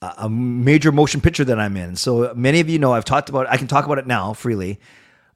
a 0.00 0.28
major 0.28 0.92
motion 0.92 1.20
picture 1.20 1.44
that 1.44 1.58
I'm 1.58 1.76
in. 1.76 1.96
So 1.96 2.32
many 2.34 2.60
of 2.60 2.68
you 2.68 2.78
know 2.78 2.92
I've 2.92 3.04
talked 3.04 3.28
about. 3.28 3.48
I 3.48 3.56
can 3.56 3.66
talk 3.66 3.84
about 3.84 3.98
it 3.98 4.06
now 4.06 4.32
freely. 4.32 4.78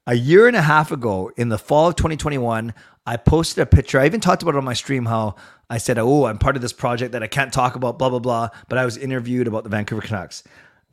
A 0.07 0.15
year 0.15 0.47
and 0.47 0.55
a 0.55 0.61
half 0.61 0.91
ago, 0.91 1.31
in 1.37 1.49
the 1.49 1.57
fall 1.57 1.89
of 1.89 1.95
2021, 1.95 2.73
I 3.05 3.17
posted 3.17 3.61
a 3.61 3.65
picture. 3.65 3.99
I 3.99 4.05
even 4.05 4.21
talked 4.21 4.41
about 4.41 4.55
it 4.55 4.57
on 4.57 4.63
my 4.63 4.73
stream 4.73 5.05
how 5.05 5.35
I 5.69 5.77
said, 5.77 5.97
"Oh, 5.97 6.25
I'm 6.25 6.37
part 6.37 6.55
of 6.55 6.61
this 6.61 6.73
project 6.73 7.11
that 7.11 7.23
I 7.23 7.27
can't 7.27 7.51
talk 7.53 7.75
about." 7.75 7.99
Blah 7.99 8.09
blah 8.09 8.19
blah. 8.19 8.49
But 8.69 8.77
I 8.77 8.85
was 8.85 8.97
interviewed 8.97 9.47
about 9.47 9.63
the 9.63 9.69
Vancouver 9.69 10.01
Canucks, 10.01 10.43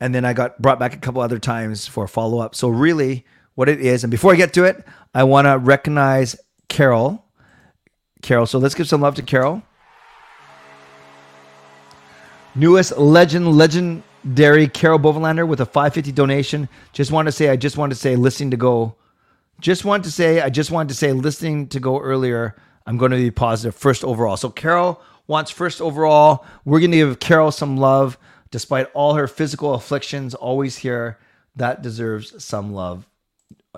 and 0.00 0.14
then 0.14 0.24
I 0.24 0.32
got 0.32 0.60
brought 0.60 0.78
back 0.78 0.94
a 0.94 0.98
couple 0.98 1.22
other 1.22 1.38
times 1.38 1.86
for 1.86 2.04
a 2.04 2.08
follow 2.08 2.40
up. 2.40 2.54
So 2.54 2.68
really, 2.68 3.24
what 3.54 3.68
it 3.68 3.80
is, 3.80 4.02
and 4.04 4.10
before 4.10 4.32
I 4.32 4.36
get 4.36 4.52
to 4.54 4.64
it, 4.64 4.84
I 5.14 5.24
want 5.24 5.46
to 5.46 5.58
recognize 5.58 6.36
Carol. 6.68 7.24
Carol. 8.22 8.46
So 8.46 8.58
let's 8.58 8.74
give 8.74 8.88
some 8.88 9.00
love 9.00 9.14
to 9.16 9.22
Carol. 9.22 9.62
Newest 12.54 12.98
legend, 12.98 13.56
legendary 13.56 14.66
Carol 14.66 14.98
Bovenlander 14.98 15.46
with 15.46 15.60
a 15.60 15.66
550 15.66 16.10
donation. 16.12 16.68
Just 16.92 17.12
want 17.12 17.26
to 17.26 17.32
say, 17.32 17.48
I 17.48 17.56
just 17.56 17.76
want 17.76 17.92
to 17.92 17.96
say, 17.96 18.16
listening 18.16 18.50
to 18.50 18.56
go. 18.56 18.96
Just 19.60 19.84
want 19.84 20.04
to 20.04 20.10
say, 20.10 20.40
I 20.40 20.50
just 20.50 20.70
wanted 20.70 20.88
to 20.88 20.94
say, 20.94 21.12
listening 21.12 21.68
to 21.68 21.80
go 21.80 22.00
earlier. 22.00 22.56
I'm 22.86 22.96
going 22.96 23.12
to 23.12 23.16
be 23.16 23.30
positive 23.30 23.76
first 23.76 24.02
overall. 24.02 24.36
So 24.36 24.50
Carol 24.50 25.00
wants 25.28 25.50
first 25.52 25.80
overall. 25.80 26.44
We're 26.64 26.80
going 26.80 26.90
to 26.90 26.96
give 26.96 27.20
Carol 27.20 27.52
some 27.52 27.76
love, 27.76 28.18
despite 28.50 28.88
all 28.94 29.14
her 29.14 29.28
physical 29.28 29.74
afflictions. 29.74 30.34
Always 30.34 30.78
here, 30.78 31.18
that 31.54 31.82
deserves 31.82 32.42
some 32.42 32.72
love 32.72 33.06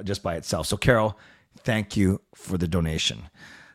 just 0.02 0.22
by 0.22 0.36
itself. 0.36 0.66
So 0.66 0.78
Carol, 0.78 1.18
thank 1.58 1.94
you 1.96 2.22
for 2.34 2.56
the 2.56 2.68
donation. 2.68 3.28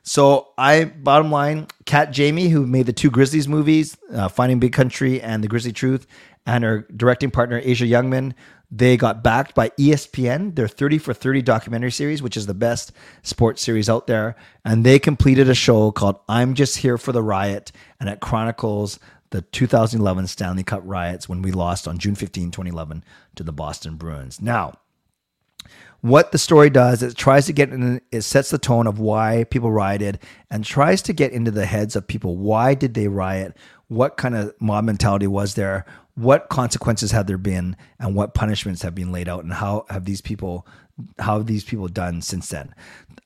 So 0.08 0.54
I, 0.58 0.86
bottom 0.86 1.32
line, 1.32 1.68
Kat 1.86 2.12
Jayme, 2.12 2.50
who 2.50 2.66
made 2.66 2.86
the 2.86 2.94
two 2.94 3.12
Grizzlies 3.12 3.46
movies, 3.46 3.98
uh, 4.14 4.30
Finding 4.30 4.58
Big 4.58 4.72
Country 4.72 5.22
and 5.22 5.44
The 5.44 5.50
Grizzly 5.50 5.74
Truth, 5.74 6.08
and 6.46 6.64
her 6.64 6.88
directing 6.96 7.30
partner 7.30 7.60
Asia 7.62 7.84
Youngman, 7.84 8.34
They 8.72 8.96
got 8.96 9.22
backed 9.22 9.54
by 9.54 9.70
ESPN, 9.72 10.56
their 10.56 10.70
30 10.70 11.00
for 11.00 11.14
30 11.14 11.42
documentary 11.42 11.92
series, 11.92 12.22
which 12.22 12.38
is 12.38 12.46
the 12.46 12.54
best 12.54 12.94
sports 13.22 13.62
series 13.62 13.90
out 13.90 14.08
there. 14.08 14.38
And 14.64 14.86
they 14.86 14.98
completed 14.98 15.50
a 15.50 15.54
show 15.54 15.92
called 15.92 16.22
I'm 16.30 16.54
Just 16.54 16.78
Here 16.78 16.98
for 16.98 17.12
the 17.12 17.22
Riot. 17.22 17.74
And 18.00 18.08
it 18.08 18.22
chronicles 18.22 19.00
the 19.32 19.42
2011 19.42 20.28
Stanley 20.28 20.64
Cup 20.64 20.84
riots 20.86 21.28
when 21.28 21.42
we 21.42 21.52
lost 21.52 21.86
on 21.86 21.98
June 21.98 22.16
15, 22.16 22.52
2011 22.52 23.04
to 23.36 23.44
the 23.44 23.52
Boston 23.52 23.96
Bruins. 23.96 24.40
Now, 24.42 24.80
what 26.02 26.32
the 26.32 26.38
story 26.38 26.70
does 26.70 27.02
is 27.02 27.14
it 27.14 27.18
tries 27.18 27.46
to 27.48 27.54
get 27.54 27.70
in 27.70 28.02
it 28.12 28.22
sets 28.22 28.50
the 28.50 28.58
tone 28.58 28.88
of 28.88 29.00
why 29.00 29.46
people 29.50 29.72
rioted 29.72 30.20
and 30.50 30.64
tries 30.64 31.02
to 31.04 31.14
get 31.14 31.32
into 31.32 31.52
the 31.52 31.66
heads 31.66 31.96
of 31.96 32.08
people. 32.08 32.38
Why 32.38 32.74
did 32.74 32.94
they 32.94 33.08
riot? 33.08 33.58
What 33.88 34.18
kind 34.18 34.36
of 34.36 34.54
mob 34.60 34.86
mentality 34.86 35.28
was 35.28 35.56
there? 35.56 35.86
What 36.16 36.50
consequences 36.50 37.12
have 37.12 37.28
there 37.28 37.38
been? 37.38 37.76
And 38.00 38.16
what 38.16 38.34
punishments 38.34 38.82
have 38.82 38.96
been 38.96 39.12
laid 39.12 39.30
out? 39.30 39.44
And 39.44 39.54
how 39.54 39.86
have 39.90 40.06
these 40.06 40.22
people 40.22 40.68
how 41.20 41.38
have 41.38 41.48
these 41.48 41.64
people 41.64 41.88
done 41.88 42.22
since 42.22 42.50
then? 42.50 42.74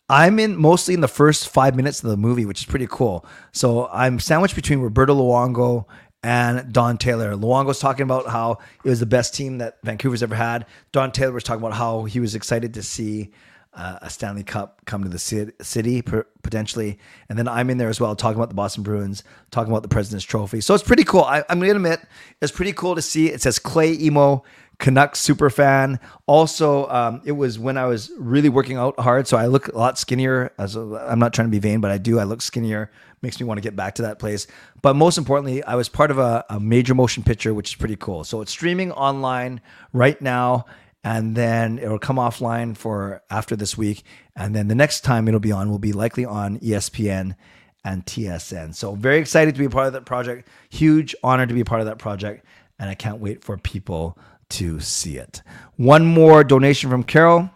I'm 0.09 0.39
in 0.39 0.57
mostly 0.57 0.93
in 0.93 1.01
the 1.01 1.07
first 1.07 1.49
five 1.49 1.75
minutes 1.75 2.03
of 2.03 2.09
the 2.09 2.17
movie 2.17 2.45
which 2.45 2.59
is 2.59 2.65
pretty 2.65 2.87
cool. 2.87 3.25
So 3.51 3.87
i'm 3.91 4.19
sandwiched 4.19 4.55
between 4.55 4.79
roberto 4.79 5.15
luongo 5.15 5.85
and 6.23 6.71
Don 6.71 6.97
Taylor. 6.97 7.35
Luongo 7.35 7.67
was 7.67 7.79
talking 7.79 8.03
about 8.03 8.27
how 8.27 8.59
it 8.83 8.89
was 8.89 8.99
the 8.99 9.05
best 9.05 9.33
team 9.33 9.57
that 9.57 9.77
Vancouver's 9.83 10.21
ever 10.21 10.35
had. 10.35 10.65
Don 10.91 11.11
Taylor 11.11 11.33
was 11.33 11.43
talking 11.43 11.63
about 11.63 11.75
how 11.75 12.03
he 12.03 12.19
was 12.19 12.35
excited 12.35 12.73
to 12.75 12.83
see 12.83 13.31
uh, 13.73 13.99
a 14.01 14.09
Stanley 14.09 14.43
Cup 14.43 14.81
come 14.85 15.03
to 15.03 15.09
the 15.09 15.17
city 15.17 16.01
potentially. 16.01 16.99
And 17.29 17.39
then 17.39 17.47
I'm 17.47 17.69
in 17.69 17.77
there 17.77 17.89
as 17.89 17.99
well, 17.99 18.15
talking 18.15 18.37
about 18.37 18.49
the 18.49 18.55
Boston 18.55 18.83
Bruins, 18.83 19.23
talking 19.49 19.71
about 19.71 19.83
the 19.83 19.89
President's 19.89 20.25
Trophy. 20.25 20.61
So 20.61 20.73
it's 20.73 20.83
pretty 20.83 21.05
cool. 21.05 21.23
I, 21.23 21.43
am 21.49 21.59
going 21.59 21.69
to 21.69 21.75
admit, 21.77 22.01
it's 22.41 22.51
pretty 22.51 22.73
cool 22.73 22.95
to 22.95 23.01
see. 23.01 23.29
It 23.29 23.41
says 23.41 23.59
Clay 23.59 23.97
Imoo. 23.97 24.43
Canucks 24.81 25.19
super 25.19 25.49
fan. 25.49 25.99
Also, 26.25 26.89
um, 26.89 27.21
it 27.23 27.33
was 27.33 27.57
when 27.57 27.77
I 27.77 27.85
was 27.85 28.11
really 28.17 28.49
working 28.49 28.77
out 28.77 28.99
hard, 28.99 29.27
so 29.27 29.37
I 29.37 29.45
look 29.45 29.69
a 29.69 29.77
lot 29.77 29.97
skinnier. 29.97 30.51
As 30.57 30.75
a, 30.75 30.81
I'm 31.07 31.19
not 31.19 31.33
trying 31.33 31.47
to 31.47 31.51
be 31.51 31.59
vain, 31.59 31.79
but 31.79 31.91
I 31.91 31.97
do. 31.97 32.19
I 32.19 32.23
look 32.23 32.41
skinnier 32.41 32.91
makes 33.21 33.39
me 33.39 33.45
want 33.45 33.59
to 33.59 33.61
get 33.61 33.75
back 33.75 33.95
to 33.95 34.01
that 34.01 34.17
place. 34.17 34.47
But 34.81 34.95
most 34.95 35.17
importantly, 35.17 35.63
I 35.63 35.75
was 35.75 35.87
part 35.87 36.09
of 36.09 36.17
a, 36.17 36.43
a 36.49 36.59
major 36.59 36.95
motion 36.95 37.21
picture, 37.21 37.53
which 37.53 37.69
is 37.69 37.75
pretty 37.75 37.95
cool. 37.95 38.23
So 38.23 38.41
it's 38.41 38.51
streaming 38.51 38.91
online 38.91 39.61
right 39.93 40.19
now 40.19 40.65
and 41.03 41.35
then 41.35 41.79
it'll 41.79 41.99
come 41.99 42.17
offline 42.17 42.75
for 42.75 43.21
after 43.29 43.55
this 43.55 43.77
week. 43.77 44.03
And 44.35 44.55
then 44.55 44.67
the 44.67 44.75
next 44.75 45.01
time 45.01 45.27
it'll 45.27 45.39
be 45.39 45.51
on 45.51 45.69
will 45.69 45.79
be 45.79 45.93
likely 45.93 46.25
on 46.25 46.59
ESPN 46.59 47.35
and 47.83 48.05
TSN. 48.05 48.75
So 48.75 48.95
very 48.95 49.17
excited 49.17 49.55
to 49.55 49.59
be 49.59 49.65
a 49.65 49.69
part 49.69 49.87
of 49.87 49.93
that 49.93 50.05
project. 50.05 50.47
Huge 50.69 51.15
honor 51.23 51.45
to 51.45 51.53
be 51.53 51.61
a 51.61 51.65
part 51.65 51.81
of 51.81 51.87
that 51.87 51.97
project, 51.97 52.45
and 52.77 52.89
I 52.89 52.93
can't 52.93 53.19
wait 53.19 53.43
for 53.43 53.57
people 53.57 54.17
to 54.51 54.79
see 54.79 55.17
it. 55.17 55.41
One 55.75 56.05
more 56.05 56.43
donation 56.43 56.89
from 56.89 57.03
Carol. 57.03 57.49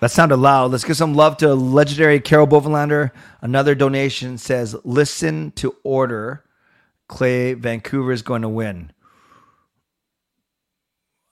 That 0.00 0.10
sounded 0.10 0.38
loud. 0.38 0.72
Let's 0.72 0.82
give 0.82 0.96
some 0.96 1.14
love 1.14 1.36
to 1.36 1.54
legendary 1.54 2.18
Carol 2.18 2.48
Bovenlander. 2.48 3.12
Another 3.40 3.76
donation 3.76 4.36
says, 4.36 4.74
"Listen 4.82 5.52
to 5.52 5.76
order." 5.84 6.44
Clay, 7.06 7.54
Vancouver 7.54 8.10
is 8.10 8.22
going 8.22 8.42
to 8.42 8.48
win. 8.48 8.90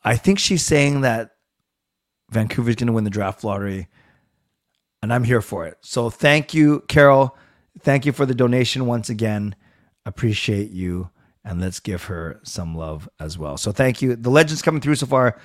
I 0.04 0.16
think 0.16 0.38
she's 0.38 0.64
saying 0.64 1.00
that 1.00 1.30
Vancouver 2.30 2.70
is 2.70 2.76
going 2.76 2.86
to 2.86 2.92
win 2.92 3.04
the 3.04 3.10
draft 3.10 3.42
lottery, 3.42 3.88
and 5.02 5.12
I'm 5.12 5.24
here 5.24 5.42
for 5.42 5.66
it. 5.66 5.78
So 5.80 6.08
thank 6.08 6.54
you, 6.54 6.84
Carol. 6.86 7.36
Thank 7.80 8.06
you 8.06 8.12
for 8.12 8.24
the 8.24 8.34
donation 8.34 8.86
once 8.86 9.08
again. 9.08 9.56
Appreciate 10.06 10.70
you, 10.70 11.10
and 11.44 11.60
let's 11.60 11.80
give 11.80 12.04
her 12.04 12.40
some 12.42 12.74
love 12.74 13.08
as 13.18 13.36
well. 13.38 13.56
So 13.56 13.72
thank 13.72 14.02
you. 14.02 14.16
The 14.16 14.30
legends 14.30 14.62
coming 14.62 14.80
through 14.80 14.94
so 14.96 15.06
far: 15.06 15.38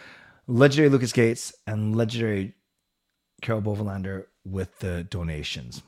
legendary 0.48 0.90
Lucas 0.90 1.12
Gates 1.12 1.54
and 1.68 1.96
legendary 1.96 2.54
Carol 3.42 3.62
Bovenlander 3.62 4.26
with 4.46 4.80
the 4.80 5.04
donations. 5.04 5.84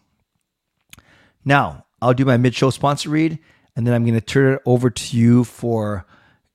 Now, 1.45 1.86
I'll 2.01 2.13
do 2.13 2.25
my 2.25 2.38
mid 2.38 2.56
show 2.56 2.69
sponsor 2.69 3.10
read, 3.10 3.39
and 3.75 3.88
then 3.88 3.93
I'm 3.93 4.03
going 4.03 4.15
to 4.15 4.21
turn 4.21 4.56
it 4.56 4.62
over 4.65 4.89
to 4.89 5.17
you 5.17 5.43
for 5.43 6.06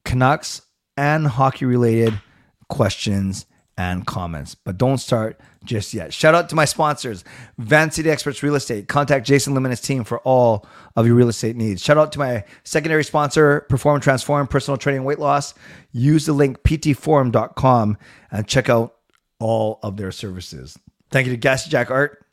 Canucks 0.05 0.63
and 0.97 1.27
hockey 1.27 1.65
related 1.65 2.21
questions 2.69 3.47
and 3.77 4.07
comments. 4.07 4.55
But 4.55 4.79
don't 4.79 4.99
start 4.99 5.41
just 5.65 5.95
yet. 5.95 6.13
Shout 6.13 6.35
out 6.35 6.49
to 6.51 6.55
my 6.55 6.65
sponsors, 6.65 7.25
Van 7.59 7.91
City 7.91 8.11
Experts 8.11 8.43
Real 8.43 8.55
Estate. 8.55 8.89
Contact 8.89 9.27
Jason 9.27 9.55
Lim 9.55 9.65
and 9.65 9.73
his 9.73 9.81
team 9.81 10.05
for 10.05 10.19
all 10.21 10.67
of 10.97 11.07
your 11.07 11.15
real 11.15 11.29
estate 11.29 11.57
needs. 11.57 11.83
Shout 11.83 11.99
out 11.99 12.13
to 12.13 12.19
my 12.19 12.45
secondary 12.65 13.05
sponsor, 13.05 13.61
Perform 13.69 14.01
Transform 14.01 14.47
Personal 14.47 14.77
Training 14.77 15.05
Weight 15.05 15.19
Loss. 15.19 15.55
Use 15.93 16.27
the 16.27 16.33
link 16.33 16.63
ptforum.com 16.63 17.97
and 18.31 18.47
check 18.47 18.69
out 18.69 18.97
all 19.39 19.79
of 19.83 19.97
their 19.97 20.13
services. 20.13 20.79
Thank 21.11 21.27
you 21.27 21.33
to 21.33 21.37
Gassy 21.37 21.71
Jack 21.71 21.91
Art, 21.91 22.25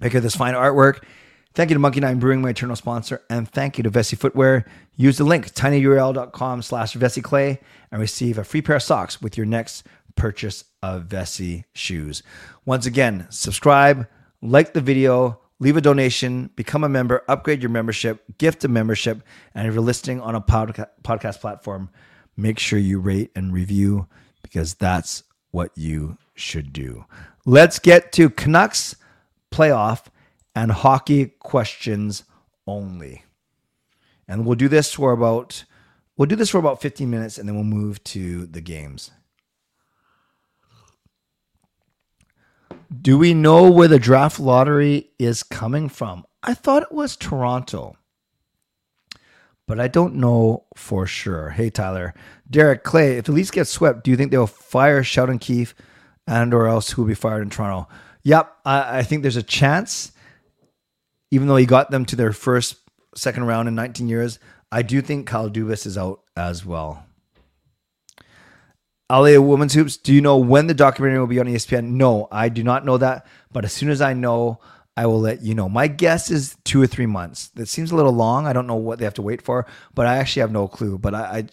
maker 0.00 0.18
of 0.18 0.22
this 0.22 0.36
fine 0.36 0.54
artwork. 0.54 1.02
Thank 1.54 1.70
you 1.70 1.74
to 1.74 1.80
Monkey 1.80 2.00
Nine 2.00 2.18
Brewing, 2.18 2.42
my 2.42 2.50
eternal 2.50 2.74
sponsor, 2.74 3.22
and 3.30 3.48
thank 3.48 3.78
you 3.78 3.84
to 3.84 3.90
Vessi 3.90 4.18
Footwear. 4.18 4.64
Use 4.96 5.18
the 5.18 5.24
link 5.24 5.54
tinyurl.com 5.54 6.62
slash 6.62 6.94
Vessi 6.94 7.22
Clay 7.22 7.60
and 7.92 8.00
receive 8.00 8.38
a 8.38 8.44
free 8.44 8.60
pair 8.60 8.76
of 8.76 8.82
socks 8.82 9.22
with 9.22 9.36
your 9.36 9.46
next 9.46 9.86
purchase 10.16 10.64
of 10.82 11.04
Vessi 11.04 11.64
shoes. 11.74 12.22
Once 12.64 12.86
again, 12.86 13.26
subscribe, 13.30 14.06
like 14.42 14.72
the 14.72 14.80
video, 14.80 15.40
leave 15.60 15.76
a 15.76 15.80
donation, 15.80 16.50
become 16.56 16.84
a 16.84 16.88
member, 16.88 17.24
upgrade 17.28 17.62
your 17.62 17.70
membership, 17.70 18.22
gift 18.38 18.64
a 18.64 18.68
membership, 18.68 19.22
and 19.54 19.66
if 19.66 19.74
you're 19.74 19.82
listening 19.82 20.20
on 20.20 20.34
a 20.34 20.40
podca- 20.40 20.88
podcast 21.02 21.40
platform, 21.40 21.90
make 22.36 22.58
sure 22.58 22.78
you 22.78 22.98
rate 22.98 23.30
and 23.34 23.52
review 23.52 24.06
because 24.42 24.74
that's 24.74 25.22
what 25.50 25.70
you 25.76 26.18
should 26.34 26.72
do. 26.72 27.04
Let's 27.46 27.78
get 27.78 28.12
to 28.12 28.30
Canucks 28.30 28.96
playoff 29.52 30.06
and 30.54 30.72
hockey 30.72 31.26
questions 31.38 32.24
only. 32.66 33.24
And 34.26 34.46
we'll 34.46 34.56
do 34.56 34.68
this 34.68 34.92
for 34.92 35.12
about 35.12 35.64
we'll 36.16 36.26
do 36.26 36.36
this 36.36 36.50
for 36.50 36.58
about 36.58 36.80
15 36.80 37.10
minutes 37.10 37.38
and 37.38 37.48
then 37.48 37.54
we'll 37.54 37.64
move 37.64 38.02
to 38.04 38.46
the 38.46 38.60
games. 38.60 39.10
Do 43.00 43.18
we 43.18 43.34
know 43.34 43.70
where 43.70 43.88
the 43.88 43.98
draft 43.98 44.38
lottery 44.38 45.10
is 45.18 45.42
coming 45.42 45.88
from? 45.88 46.24
I 46.42 46.54
thought 46.54 46.82
it 46.82 46.92
was 46.92 47.16
Toronto. 47.16 47.96
But 49.66 49.80
I 49.80 49.88
don't 49.88 50.16
know 50.16 50.66
for 50.76 51.06
sure. 51.06 51.50
Hey 51.50 51.70
Tyler. 51.70 52.14
Derek 52.48 52.84
Clay, 52.84 53.16
if 53.16 53.24
the 53.24 53.32
Leafs 53.32 53.50
get 53.50 53.66
swept, 53.66 54.04
do 54.04 54.10
you 54.10 54.16
think 54.16 54.30
they'll 54.30 54.46
fire 54.46 55.02
Sheldon 55.02 55.38
Keefe 55.38 55.74
and 56.26 56.52
or 56.52 56.66
else 56.66 56.90
who 56.90 57.02
will 57.02 57.08
be 57.08 57.14
fired 57.14 57.42
in 57.42 57.50
Toronto? 57.50 57.88
Yep, 58.22 58.54
I, 58.64 58.98
I 58.98 59.02
think 59.02 59.22
there's 59.22 59.36
a 59.36 59.42
chance 59.42 60.12
even 61.30 61.48
though 61.48 61.56
he 61.56 61.66
got 61.66 61.90
them 61.90 62.04
to 62.04 62.16
their 62.16 62.32
first 62.32 62.76
second 63.16 63.44
round 63.44 63.66
in 63.66 63.74
19 63.74 64.08
years, 64.08 64.38
I 64.70 64.82
do 64.82 65.00
think 65.00 65.26
Kyle 65.26 65.50
Dubas 65.50 65.84
is 65.84 65.98
out 65.98 66.20
as 66.36 66.64
well. 66.64 67.03
LA 69.10 69.38
Women's 69.38 69.74
Hoops, 69.74 69.96
do 69.96 70.14
you 70.14 70.20
know 70.20 70.38
when 70.38 70.66
the 70.66 70.74
documentary 70.74 71.18
will 71.18 71.26
be 71.26 71.38
on 71.38 71.46
ESPN? 71.46 71.90
No, 71.90 72.26
I 72.32 72.48
do 72.48 72.62
not 72.62 72.84
know 72.84 72.96
that. 72.98 73.26
But 73.52 73.64
as 73.64 73.72
soon 73.72 73.90
as 73.90 74.00
I 74.00 74.14
know, 74.14 74.60
I 74.96 75.06
will 75.06 75.20
let 75.20 75.42
you 75.42 75.54
know. 75.54 75.68
My 75.68 75.88
guess 75.88 76.30
is 76.30 76.56
two 76.64 76.80
or 76.80 76.86
three 76.86 77.06
months. 77.06 77.48
That 77.48 77.68
seems 77.68 77.90
a 77.90 77.96
little 77.96 78.12
long. 78.12 78.46
I 78.46 78.52
don't 78.52 78.66
know 78.66 78.76
what 78.76 78.98
they 78.98 79.04
have 79.04 79.14
to 79.14 79.22
wait 79.22 79.42
for, 79.42 79.66
but 79.94 80.06
I 80.06 80.16
actually 80.16 80.40
have 80.40 80.52
no 80.52 80.68
clue. 80.68 80.98
But 80.98 81.14
I, 81.14 81.20
I, 81.20 81.44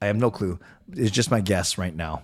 I 0.00 0.06
have 0.06 0.16
no 0.16 0.30
clue. 0.30 0.58
It's 0.92 1.10
just 1.10 1.30
my 1.30 1.40
guess 1.40 1.76
right 1.76 1.94
now. 1.94 2.22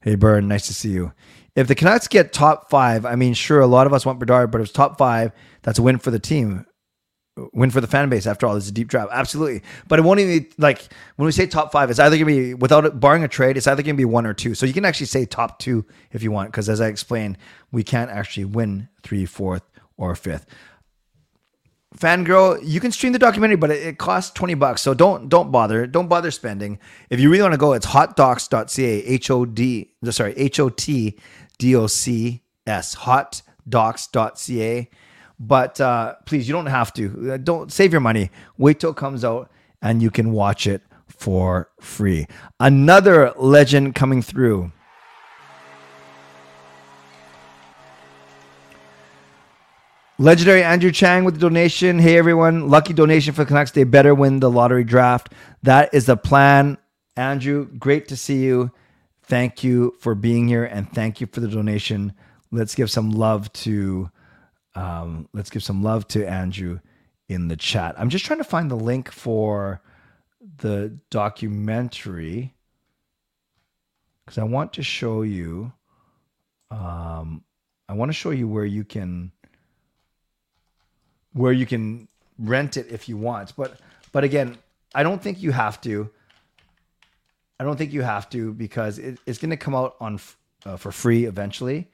Hey, 0.00 0.14
Burn, 0.14 0.48
nice 0.48 0.66
to 0.68 0.74
see 0.74 0.90
you. 0.90 1.12
If 1.56 1.66
the 1.66 1.74
Canucks 1.74 2.06
get 2.06 2.32
top 2.32 2.70
five, 2.70 3.04
I 3.04 3.16
mean, 3.16 3.34
sure, 3.34 3.60
a 3.60 3.66
lot 3.66 3.88
of 3.88 3.92
us 3.92 4.06
want 4.06 4.20
Bedard, 4.20 4.52
but 4.52 4.60
if 4.60 4.66
it's 4.66 4.72
top 4.72 4.96
five, 4.96 5.32
that's 5.62 5.80
a 5.80 5.82
win 5.82 5.98
for 5.98 6.12
the 6.12 6.20
team, 6.20 6.64
win 7.52 7.70
for 7.70 7.80
the 7.80 7.86
fan 7.86 8.08
base. 8.08 8.26
After 8.26 8.46
all, 8.46 8.54
this 8.54 8.64
is 8.64 8.70
a 8.70 8.74
deep 8.74 8.88
draft, 8.88 9.10
absolutely. 9.12 9.62
But 9.86 9.98
it 9.98 10.02
won't 10.02 10.20
even 10.20 10.48
like 10.58 10.88
when 11.16 11.26
we 11.26 11.32
say 11.32 11.46
top 11.46 11.72
five, 11.72 11.90
it's 11.90 11.98
either 11.98 12.16
gonna 12.16 12.26
be 12.26 12.54
without 12.54 12.84
it, 12.84 12.98
barring 13.00 13.24
a 13.24 13.28
trade, 13.28 13.56
it's 13.56 13.66
either 13.66 13.82
gonna 13.82 13.94
be 13.94 14.04
one 14.04 14.26
or 14.26 14.34
two. 14.34 14.54
So 14.54 14.66
you 14.66 14.72
can 14.72 14.84
actually 14.84 15.06
say 15.06 15.24
top 15.26 15.58
two 15.58 15.84
if 16.12 16.22
you 16.22 16.30
want, 16.30 16.50
because 16.50 16.68
as 16.68 16.80
I 16.80 16.86
explained, 16.88 17.38
we 17.72 17.82
can't 17.82 18.10
actually 18.10 18.46
win 18.46 18.88
three, 19.02 19.26
fourth, 19.26 19.62
or 19.96 20.14
fifth. 20.14 20.46
Fangirl, 21.96 22.60
you 22.62 22.80
can 22.80 22.92
stream 22.92 23.12
the 23.12 23.18
documentary, 23.18 23.56
but 23.56 23.70
it, 23.70 23.86
it, 23.86 23.98
costs 23.98 24.30
20 24.32 24.54
bucks. 24.54 24.82
So 24.82 24.94
don't 24.94 25.28
don't 25.28 25.50
bother. 25.50 25.86
Don't 25.86 26.08
bother 26.08 26.30
spending. 26.30 26.78
If 27.10 27.18
you 27.18 27.30
really 27.30 27.42
want 27.42 27.54
to 27.54 27.58
go, 27.58 27.72
it's 27.72 27.86
hotdocs.ca, 27.86 29.04
H 29.04 29.30
O 29.30 29.44
D, 29.46 29.94
sorry, 30.10 30.34
H 30.36 30.60
O 30.60 30.68
T 30.68 31.18
D 31.58 31.74
O 31.74 31.86
C 31.86 32.42
S, 32.66 32.94
hotdocs.ca. 32.96 34.90
But 35.40 35.80
uh, 35.80 36.16
please, 36.26 36.48
you 36.48 36.54
don't 36.54 36.66
have 36.66 36.92
to. 36.94 37.32
Uh, 37.32 37.36
don't 37.36 37.72
save 37.72 37.92
your 37.92 38.00
money. 38.00 38.30
Wait 38.56 38.80
till 38.80 38.90
it 38.90 38.96
comes 38.96 39.24
out 39.24 39.50
and 39.80 40.02
you 40.02 40.10
can 40.10 40.32
watch 40.32 40.66
it 40.66 40.82
for 41.06 41.70
free. 41.80 42.26
Another 42.58 43.32
legend 43.36 43.94
coming 43.94 44.22
through. 44.22 44.72
Legendary 50.20 50.64
Andrew 50.64 50.90
Chang 50.90 51.22
with 51.22 51.34
the 51.34 51.40
donation. 51.40 52.00
Hey 52.00 52.18
everyone, 52.18 52.68
lucky 52.68 52.92
donation 52.92 53.32
for 53.34 53.44
Canucks. 53.44 53.70
They 53.70 53.84
better 53.84 54.16
win 54.16 54.40
the 54.40 54.50
lottery 54.50 54.82
draft. 54.82 55.32
That 55.62 55.94
is 55.94 56.06
the 56.06 56.16
plan. 56.16 56.76
Andrew, 57.16 57.66
great 57.66 58.08
to 58.08 58.16
see 58.16 58.42
you. 58.42 58.72
Thank 59.22 59.62
you 59.62 59.94
for 60.00 60.16
being 60.16 60.48
here 60.48 60.64
and 60.64 60.92
thank 60.92 61.20
you 61.20 61.28
for 61.28 61.38
the 61.38 61.46
donation. 61.46 62.14
Let's 62.50 62.74
give 62.74 62.90
some 62.90 63.10
love 63.12 63.52
to 63.52 64.10
um, 64.78 65.28
let's 65.32 65.50
give 65.50 65.64
some 65.64 65.82
love 65.82 66.06
to 66.08 66.24
Andrew 66.24 66.78
in 67.28 67.48
the 67.48 67.56
chat. 67.56 67.96
I'm 67.98 68.10
just 68.10 68.24
trying 68.24 68.38
to 68.38 68.44
find 68.44 68.70
the 68.70 68.76
link 68.76 69.10
for 69.10 69.82
the 70.58 70.96
documentary 71.10 72.54
because 74.24 74.38
I 74.38 74.44
want 74.44 74.74
to 74.74 74.84
show 74.84 75.22
you. 75.22 75.72
Um, 76.70 77.42
I 77.88 77.94
want 77.94 78.10
to 78.10 78.12
show 78.12 78.30
you 78.30 78.46
where 78.46 78.64
you 78.64 78.84
can 78.84 79.32
where 81.32 81.52
you 81.52 81.66
can 81.66 82.06
rent 82.38 82.76
it 82.76 82.86
if 82.88 83.08
you 83.08 83.16
want. 83.16 83.56
But 83.56 83.80
but 84.12 84.22
again, 84.22 84.58
I 84.94 85.02
don't 85.02 85.20
think 85.20 85.42
you 85.42 85.50
have 85.50 85.80
to. 85.80 86.08
I 87.58 87.64
don't 87.64 87.76
think 87.76 87.92
you 87.92 88.02
have 88.02 88.30
to 88.30 88.54
because 88.54 89.00
it, 89.00 89.18
it's 89.26 89.38
going 89.38 89.50
to 89.50 89.56
come 89.56 89.74
out 89.74 89.96
on 90.00 90.20
uh, 90.64 90.76
for 90.76 90.92
free 90.92 91.24
eventually. 91.24 91.90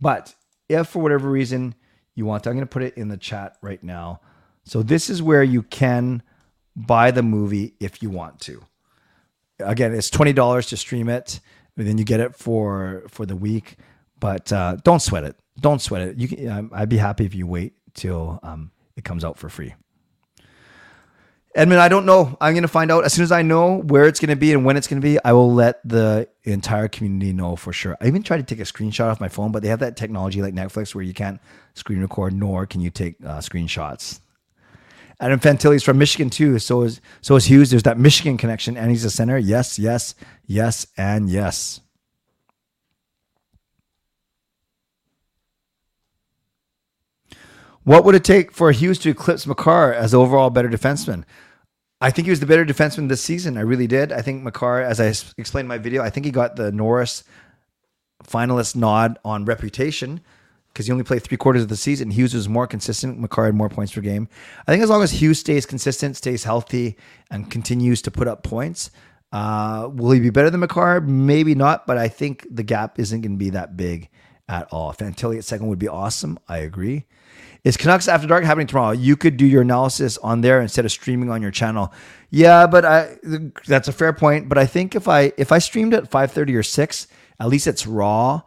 But 0.00 0.34
if 0.68 0.88
for 0.88 1.00
whatever 1.00 1.30
reason 1.30 1.76
you 2.14 2.26
want 2.26 2.44
to, 2.44 2.50
I'm 2.50 2.56
going 2.56 2.66
to 2.66 2.70
put 2.70 2.82
it 2.82 2.94
in 2.96 3.08
the 3.08 3.16
chat 3.16 3.56
right 3.60 3.82
now. 3.82 4.20
So 4.64 4.82
this 4.82 5.10
is 5.10 5.22
where 5.22 5.42
you 5.42 5.62
can 5.62 6.22
buy 6.74 7.10
the 7.10 7.22
movie 7.22 7.74
if 7.80 8.02
you 8.02 8.10
want 8.10 8.40
to. 8.40 8.62
Again, 9.60 9.94
it's 9.94 10.10
twenty 10.10 10.32
dollars 10.32 10.66
to 10.66 10.76
stream 10.76 11.08
it, 11.08 11.40
and 11.76 11.86
then 11.86 11.98
you 11.98 12.04
get 12.04 12.20
it 12.20 12.34
for 12.34 13.04
for 13.08 13.26
the 13.26 13.36
week. 13.36 13.76
But 14.18 14.52
uh, 14.52 14.76
don't 14.82 15.00
sweat 15.00 15.24
it. 15.24 15.36
Don't 15.60 15.80
sweat 15.80 16.02
it. 16.02 16.16
You 16.18 16.28
can, 16.28 16.48
um, 16.48 16.70
I'd 16.72 16.88
be 16.88 16.96
happy 16.96 17.24
if 17.24 17.34
you 17.34 17.46
wait 17.46 17.74
till 17.94 18.40
um, 18.42 18.72
it 18.96 19.04
comes 19.04 19.24
out 19.24 19.38
for 19.38 19.48
free. 19.48 19.74
Edmund, 21.56 21.80
I 21.80 21.88
don't 21.88 22.04
know. 22.04 22.36
I'm 22.40 22.52
going 22.52 22.62
to 22.62 22.68
find 22.68 22.90
out 22.90 23.04
as 23.04 23.12
soon 23.12 23.22
as 23.22 23.30
I 23.30 23.42
know 23.42 23.76
where 23.82 24.06
it's 24.06 24.18
going 24.18 24.30
to 24.30 24.36
be 24.36 24.52
and 24.52 24.64
when 24.64 24.76
it's 24.76 24.88
going 24.88 25.00
to 25.00 25.04
be. 25.04 25.22
I 25.24 25.32
will 25.32 25.54
let 25.54 25.86
the 25.88 26.28
entire 26.42 26.88
community 26.88 27.32
know 27.32 27.54
for 27.54 27.72
sure. 27.72 27.96
I 28.00 28.08
even 28.08 28.24
tried 28.24 28.38
to 28.38 28.42
take 28.42 28.58
a 28.58 28.68
screenshot 28.68 29.08
off 29.08 29.20
my 29.20 29.28
phone, 29.28 29.52
but 29.52 29.62
they 29.62 29.68
have 29.68 29.78
that 29.78 29.96
technology 29.96 30.42
like 30.42 30.52
Netflix 30.52 30.96
where 30.96 31.04
you 31.04 31.14
can't 31.14 31.40
screen 31.74 32.00
record, 32.00 32.32
nor 32.34 32.66
can 32.66 32.80
you 32.80 32.90
take 32.90 33.14
uh, 33.24 33.38
screenshots. 33.38 34.18
Adam 35.20 35.40
is 35.72 35.84
from 35.84 35.96
Michigan 35.96 36.28
too. 36.28 36.58
So 36.58 36.82
is 36.82 37.00
so 37.20 37.36
is 37.36 37.44
Hughes. 37.44 37.70
There's 37.70 37.84
that 37.84 37.98
Michigan 37.98 38.36
connection, 38.36 38.76
and 38.76 38.90
he's 38.90 39.04
a 39.04 39.10
center. 39.10 39.38
Yes, 39.38 39.78
yes, 39.78 40.16
yes, 40.46 40.88
and 40.96 41.30
yes. 41.30 41.80
What 47.84 48.04
would 48.04 48.14
it 48.14 48.24
take 48.24 48.50
for 48.50 48.72
Hughes 48.72 48.98
to 49.00 49.10
eclipse 49.10 49.46
Makar 49.46 49.92
as 49.92 50.14
overall 50.14 50.48
better 50.48 50.70
defenseman? 50.70 51.24
I 52.00 52.10
think 52.10 52.26
he 52.26 52.30
was 52.30 52.40
the 52.40 52.46
better 52.46 52.64
defenseman 52.64 53.08
this 53.08 53.22
season. 53.22 53.56
I 53.58 53.60
really 53.60 53.86
did. 53.86 54.10
I 54.10 54.22
think 54.22 54.42
Makar, 54.42 54.80
as 54.80 55.00
I 55.00 55.12
explained 55.38 55.66
in 55.66 55.68
my 55.68 55.78
video, 55.78 56.02
I 56.02 56.10
think 56.10 56.24
he 56.24 56.32
got 56.32 56.56
the 56.56 56.72
Norris 56.72 57.24
finalist 58.24 58.74
nod 58.74 59.18
on 59.24 59.44
reputation 59.44 60.20
because 60.68 60.86
he 60.86 60.92
only 60.92 61.04
played 61.04 61.22
three 61.22 61.36
quarters 61.36 61.62
of 61.62 61.68
the 61.68 61.76
season. 61.76 62.10
Hughes 62.10 62.34
was 62.34 62.48
more 62.48 62.66
consistent. 62.66 63.18
Makar 63.18 63.46
had 63.46 63.54
more 63.54 63.68
points 63.68 63.92
per 63.92 64.00
game. 64.00 64.28
I 64.66 64.72
think 64.72 64.82
as 64.82 64.90
long 64.90 65.02
as 65.02 65.12
Hughes 65.12 65.38
stays 65.38 65.66
consistent, 65.66 66.16
stays 66.16 66.44
healthy, 66.44 66.96
and 67.30 67.50
continues 67.50 68.00
to 68.02 68.10
put 68.10 68.26
up 68.28 68.42
points, 68.42 68.90
uh, 69.30 69.90
will 69.92 70.10
he 70.10 70.20
be 70.20 70.30
better 70.30 70.50
than 70.50 70.60
Makar? 70.60 71.02
Maybe 71.02 71.54
not, 71.54 71.86
but 71.86 71.98
I 71.98 72.08
think 72.08 72.46
the 72.50 72.62
gap 72.62 72.98
isn't 72.98 73.20
going 73.20 73.32
to 73.32 73.38
be 73.38 73.50
that 73.50 73.76
big 73.76 74.08
at 74.48 74.66
all. 74.72 74.92
Fantilli 74.92 75.38
at 75.38 75.44
second 75.44 75.68
would 75.68 75.78
be 75.78 75.88
awesome. 75.88 76.38
I 76.48 76.58
agree. 76.58 77.04
Is 77.64 77.78
Canucks 77.78 78.08
After 78.08 78.26
Dark 78.26 78.44
happening 78.44 78.66
tomorrow? 78.66 78.92
You 78.92 79.16
could 79.16 79.38
do 79.38 79.46
your 79.46 79.62
analysis 79.62 80.18
on 80.18 80.42
there 80.42 80.60
instead 80.60 80.84
of 80.84 80.92
streaming 80.92 81.30
on 81.30 81.40
your 81.40 81.50
channel. 81.50 81.94
Yeah, 82.28 82.66
but 82.66 82.84
I 82.84 83.16
that's 83.66 83.88
a 83.88 83.92
fair 83.92 84.12
point. 84.12 84.50
But 84.50 84.58
I 84.58 84.66
think 84.66 84.94
if 84.94 85.08
I 85.08 85.32
if 85.38 85.50
I 85.50 85.58
streamed 85.58 85.94
at 85.94 86.10
five 86.10 86.30
thirty 86.30 86.54
or 86.54 86.62
six, 86.62 87.08
at 87.40 87.48
least 87.48 87.66
it's 87.66 87.86
raw. 87.86 88.42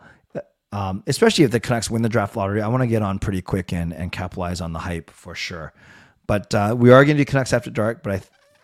Um, 0.72 1.04
especially 1.08 1.46
if 1.46 1.52
the 1.52 1.62
Canucks 1.62 1.90
win 1.90 2.02
the 2.02 2.10
draft 2.10 2.36
lottery, 2.36 2.62
I 2.62 2.68
want 2.68 2.84
to 2.84 2.88
get 2.88 3.02
on 3.02 3.18
pretty 3.18 3.42
quick 3.42 3.74
and 3.74 3.92
and 3.92 4.12
capitalize 4.12 4.62
on 4.62 4.74
the 4.74 4.80
hype 4.80 5.10
for 5.10 5.34
sure. 5.34 5.74
But 6.28 6.54
uh, 6.54 6.76
we 6.78 6.92
are 6.92 7.04
going 7.04 7.18
to 7.18 7.24
do 7.24 7.26
Canucks 7.26 7.54
After 7.54 7.72
Dark, 7.72 8.04
but 8.04 8.14
I 8.14 8.22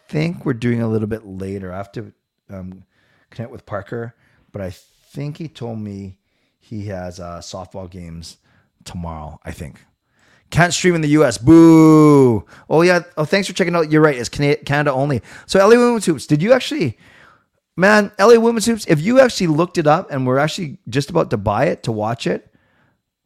think 0.07 0.45
we're 0.45 0.53
doing 0.53 0.81
a 0.81 0.87
little 0.87 1.07
bit 1.07 1.25
later. 1.25 1.73
I 1.73 1.77
have 1.77 1.91
to 1.93 2.13
um, 2.49 2.83
connect 3.31 3.51
with 3.51 3.65
Parker, 3.65 4.15
but 4.51 4.61
I 4.61 4.69
think 4.69 5.37
he 5.37 5.47
told 5.47 5.79
me 5.79 6.17
he 6.59 6.87
has 6.87 7.19
uh, 7.19 7.39
softball 7.39 7.89
games 7.89 8.37
tomorrow. 8.83 9.39
I 9.43 9.51
think. 9.51 9.79
Can't 10.53 10.71
stream 10.71 10.93
in 10.93 11.01
the 11.01 11.09
US. 11.09 11.39
Boo. 11.39 12.45
Oh, 12.69 12.83
yeah. 12.83 12.99
Oh, 13.17 13.25
thanks 13.25 13.47
for 13.47 13.55
checking 13.55 13.75
out. 13.75 13.91
You're 13.91 14.03
right. 14.03 14.15
It's 14.15 14.29
Canada 14.29 14.93
only. 14.93 15.23
So, 15.47 15.57
LA 15.57 15.69
Women's 15.69 16.05
Hoops, 16.05 16.27
did 16.27 16.43
you 16.43 16.53
actually, 16.53 16.95
man, 17.75 18.11
LA 18.19 18.37
Women's 18.37 18.67
Hoops, 18.67 18.85
if 18.85 19.01
you 19.01 19.19
actually 19.19 19.47
looked 19.47 19.79
it 19.79 19.87
up 19.87 20.11
and 20.11 20.27
were 20.27 20.37
actually 20.37 20.77
just 20.87 21.09
about 21.09 21.31
to 21.31 21.37
buy 21.37 21.65
it, 21.65 21.81
to 21.83 21.91
watch 21.91 22.27
it, 22.27 22.53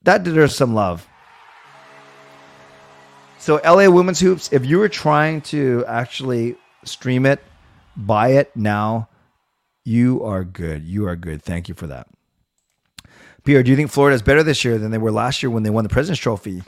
that 0.03 0.23
deserves 0.23 0.55
some 0.55 0.73
love. 0.73 1.05
So, 3.39 3.55
LA 3.57 3.89
Women's 3.89 4.21
Hoops, 4.21 4.53
if 4.53 4.65
you 4.65 4.77
were 4.77 4.87
trying 4.87 5.41
to 5.41 5.83
actually 5.85 6.55
stream 6.85 7.25
it, 7.25 7.43
buy 7.97 8.29
it 8.29 8.55
now, 8.55 9.09
you 9.83 10.23
are 10.23 10.45
good. 10.45 10.85
You 10.85 11.09
are 11.09 11.17
good. 11.17 11.43
Thank 11.43 11.67
you 11.67 11.75
for 11.75 11.87
that. 11.87 12.07
Pierre, 13.43 13.63
do 13.63 13.71
you 13.71 13.77
think 13.77 13.89
Florida 13.89 14.13
is 14.13 14.21
better 14.21 14.43
this 14.43 14.65
year 14.65 14.77
than 14.77 14.91
they 14.91 14.97
were 14.97 15.11
last 15.11 15.41
year 15.41 15.49
when 15.49 15.63
they 15.63 15.69
won 15.69 15.83
the 15.83 15.89
President's 15.89 16.19
Trophy? 16.19 16.63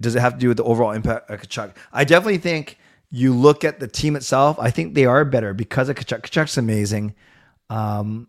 Does 0.00 0.14
it 0.14 0.20
have 0.20 0.34
to 0.34 0.38
do 0.38 0.48
with 0.48 0.56
the 0.56 0.64
overall 0.64 0.92
impact 0.92 1.28
of 1.30 1.40
Tkachuk? 1.42 1.74
I 1.92 2.04
definitely 2.04 2.38
think 2.38 2.78
you 3.10 3.34
look 3.34 3.64
at 3.64 3.80
the 3.80 3.88
team 3.88 4.14
itself. 4.16 4.58
I 4.58 4.70
think 4.70 4.94
they 4.94 5.06
are 5.06 5.24
better 5.24 5.54
because 5.54 5.88
of 5.88 5.96
Tkachuk. 5.96 6.22
Tkachuk's 6.22 6.56
amazing. 6.56 7.14
Um, 7.68 8.28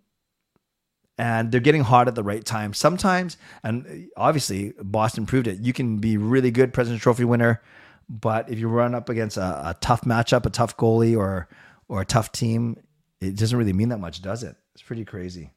and 1.17 1.51
they're 1.51 1.61
getting 1.61 1.83
hot 1.83 2.07
at 2.07 2.15
the 2.15 2.23
right 2.23 2.43
time. 2.43 2.73
Sometimes, 2.73 3.37
and 3.63 4.09
obviously 4.15 4.73
Boston 4.81 5.25
proved 5.25 5.47
it. 5.47 5.59
You 5.59 5.73
can 5.73 5.97
be 5.97 6.17
really 6.17 6.49
good 6.49 6.73
President's 6.73 7.03
Trophy 7.03 7.25
winner, 7.25 7.61
but 8.07 8.49
if 8.49 8.57
you 8.57 8.69
run 8.69 8.95
up 8.95 9.09
against 9.09 9.37
a, 9.37 9.69
a 9.69 9.77
tough 9.81 10.01
matchup, 10.01 10.45
a 10.45 10.49
tough 10.49 10.77
goalie, 10.77 11.17
or 11.17 11.49
or 11.89 12.01
a 12.01 12.05
tough 12.05 12.31
team, 12.31 12.77
it 13.19 13.35
doesn't 13.35 13.57
really 13.57 13.73
mean 13.73 13.89
that 13.89 13.97
much, 13.97 14.21
does 14.21 14.43
it? 14.43 14.55
It's 14.73 14.81
pretty 14.81 15.03
crazy. 15.03 15.51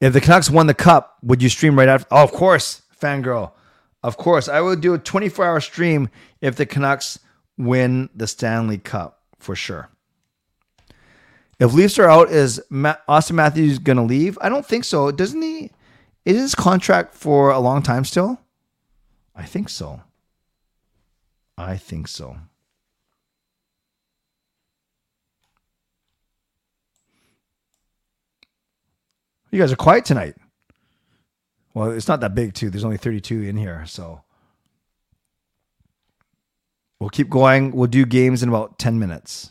If 0.00 0.12
the 0.12 0.20
Canucks 0.20 0.50
won 0.50 0.66
the 0.66 0.74
cup, 0.74 1.16
would 1.22 1.42
you 1.42 1.48
stream 1.48 1.78
right 1.78 1.88
after? 1.88 2.08
Oh, 2.10 2.24
of 2.24 2.32
course 2.32 2.82
fangirl. 3.00 3.52
Of 4.02 4.16
course, 4.16 4.48
I 4.48 4.60
will 4.60 4.76
do 4.76 4.94
a 4.94 4.98
24 4.98 5.44
hour 5.44 5.60
stream 5.60 6.08
if 6.40 6.56
the 6.56 6.66
Canucks 6.66 7.18
win 7.56 8.08
the 8.14 8.26
Stanley 8.26 8.78
Cup 8.78 9.20
for 9.38 9.56
sure. 9.56 9.90
If 11.58 11.72
Leafs 11.72 11.98
are 11.98 12.08
out, 12.08 12.30
is 12.30 12.62
Auston 12.70 13.32
Matthews 13.32 13.80
going 13.80 13.96
to 13.96 14.02
leave? 14.02 14.38
I 14.40 14.48
don't 14.48 14.64
think 14.64 14.84
so. 14.84 15.10
Doesn't 15.10 15.42
he? 15.42 15.72
Is 16.24 16.36
his 16.36 16.54
contract 16.54 17.14
for 17.14 17.50
a 17.50 17.58
long 17.58 17.82
time 17.82 18.04
still? 18.04 18.40
I 19.34 19.44
think 19.44 19.68
so. 19.68 20.02
I 21.56 21.76
think 21.76 22.06
so. 22.06 22.36
You 29.50 29.58
guys 29.58 29.72
are 29.72 29.76
quiet 29.76 30.04
tonight. 30.04 30.36
Well, 31.74 31.90
it's 31.90 32.08
not 32.08 32.20
that 32.20 32.34
big 32.34 32.54
too. 32.54 32.70
There's 32.70 32.84
only 32.84 32.96
32 32.96 33.42
in 33.42 33.56
here, 33.56 33.84
so 33.86 34.22
we'll 36.98 37.10
keep 37.10 37.30
going. 37.30 37.72
We'll 37.72 37.86
do 37.86 38.04
games 38.04 38.42
in 38.42 38.48
about 38.48 38.78
10 38.78 38.98
minutes. 38.98 39.50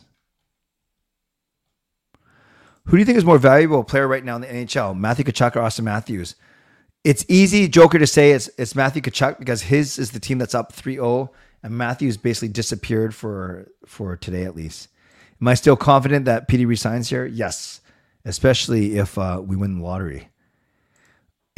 Who 2.84 2.92
do 2.92 2.98
you 2.98 3.04
think 3.04 3.18
is 3.18 3.24
more 3.24 3.38
valuable 3.38 3.84
player 3.84 4.08
right 4.08 4.24
now 4.24 4.36
in 4.36 4.42
the 4.42 4.48
NHL, 4.48 4.98
Matthew 4.98 5.24
Tkachuk 5.26 5.56
or 5.56 5.60
Auston 5.60 5.84
Matthews? 5.84 6.36
It's 7.04 7.24
easy, 7.28 7.68
Joker, 7.68 7.98
to 7.98 8.06
say 8.06 8.32
it's 8.32 8.48
it's 8.58 8.74
Matthew 8.74 9.02
Tkachuk 9.02 9.38
because 9.38 9.62
his 9.62 9.98
is 9.98 10.10
the 10.10 10.20
team 10.20 10.38
that's 10.38 10.54
up 10.54 10.72
3-0, 10.72 11.28
and 11.62 11.76
Matthews 11.76 12.16
basically 12.16 12.48
disappeared 12.48 13.14
for 13.14 13.68
for 13.86 14.16
today 14.16 14.44
at 14.44 14.56
least. 14.56 14.88
Am 15.40 15.48
I 15.48 15.54
still 15.54 15.76
confident 15.76 16.24
that 16.24 16.48
PD 16.48 16.66
resigns 16.66 17.10
here? 17.10 17.26
Yes, 17.26 17.82
especially 18.24 18.96
if 18.96 19.18
uh, 19.18 19.40
we 19.44 19.54
win 19.54 19.78
the 19.78 19.84
lottery 19.84 20.30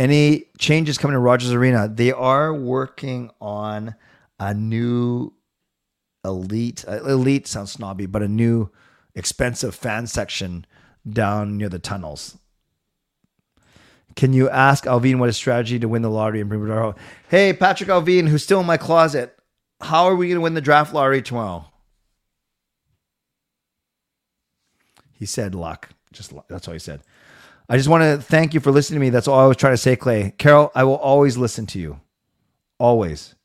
any 0.00 0.46
changes 0.58 0.96
coming 0.96 1.14
to 1.14 1.18
Rogers 1.18 1.52
Arena? 1.52 1.86
They 1.86 2.10
are 2.10 2.54
working 2.54 3.30
on 3.38 3.94
a 4.38 4.54
new 4.54 5.34
elite. 6.24 6.86
Uh, 6.88 7.04
elite 7.04 7.46
sounds 7.46 7.72
snobby, 7.72 8.06
but 8.06 8.22
a 8.22 8.28
new 8.28 8.70
expensive 9.14 9.74
fan 9.74 10.06
section 10.06 10.64
down 11.08 11.58
near 11.58 11.68
the 11.68 11.78
tunnels. 11.78 12.38
Can 14.16 14.32
you 14.32 14.48
ask 14.48 14.84
Allvin 14.84 15.18
what 15.18 15.26
his 15.26 15.36
strategy 15.36 15.78
to 15.78 15.88
win 15.88 16.00
the 16.00 16.10
lottery 16.10 16.42
bring 16.42 16.66
it? 16.66 16.94
Hey, 17.28 17.52
Patrick 17.52 17.90
Allvin, 17.90 18.26
who's 18.26 18.42
still 18.42 18.60
in 18.60 18.66
my 18.66 18.78
closet, 18.78 19.36
how 19.82 20.06
are 20.06 20.16
we 20.16 20.28
going 20.28 20.36
to 20.36 20.40
win 20.40 20.54
the 20.54 20.62
draft 20.62 20.94
lottery 20.94 21.20
tomorrow? 21.20 21.66
He 25.12 25.26
said 25.26 25.54
luck. 25.54 25.90
Just 26.10 26.32
luck. 26.32 26.46
That's 26.48 26.66
all 26.66 26.72
he 26.72 26.80
said. 26.80 27.02
I 27.70 27.78
just 27.78 27.88
want 27.88 28.02
to 28.02 28.18
thank 28.20 28.54
you 28.54 28.60
for 28.60 28.72
listening 28.72 29.00
to 29.00 29.06
me. 29.06 29.10
That's 29.10 29.28
all 29.28 29.40
I 29.40 29.46
was 29.46 29.56
trying 29.56 29.74
to 29.74 29.78
say, 29.78 29.96
Clay. 29.96 30.34
Carol, 30.38 30.72
I 30.74 30.84
will 30.84 30.96
always 30.96 31.38
listen 31.38 31.66
to 31.68 31.80
you. 31.80 32.00
always. 32.80 33.36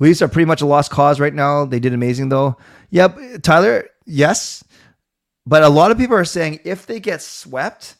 Leafs 0.00 0.22
are 0.22 0.28
pretty 0.28 0.46
much 0.46 0.62
a 0.62 0.66
lost 0.66 0.90
cause 0.90 1.20
right 1.20 1.34
now. 1.34 1.64
They 1.64 1.80
did 1.80 1.94
amazing 1.94 2.28
though. 2.28 2.58
Yep, 2.90 3.42
Tyler, 3.42 3.88
yes. 4.06 4.64
But 5.46 5.62
a 5.62 5.70
lot 5.70 5.92
of 5.92 5.98
people 5.98 6.16
are 6.16 6.24
saying 6.26 6.60
if 6.64 6.86
they 6.86 7.00
get 7.00 7.22
swept, 7.22 7.96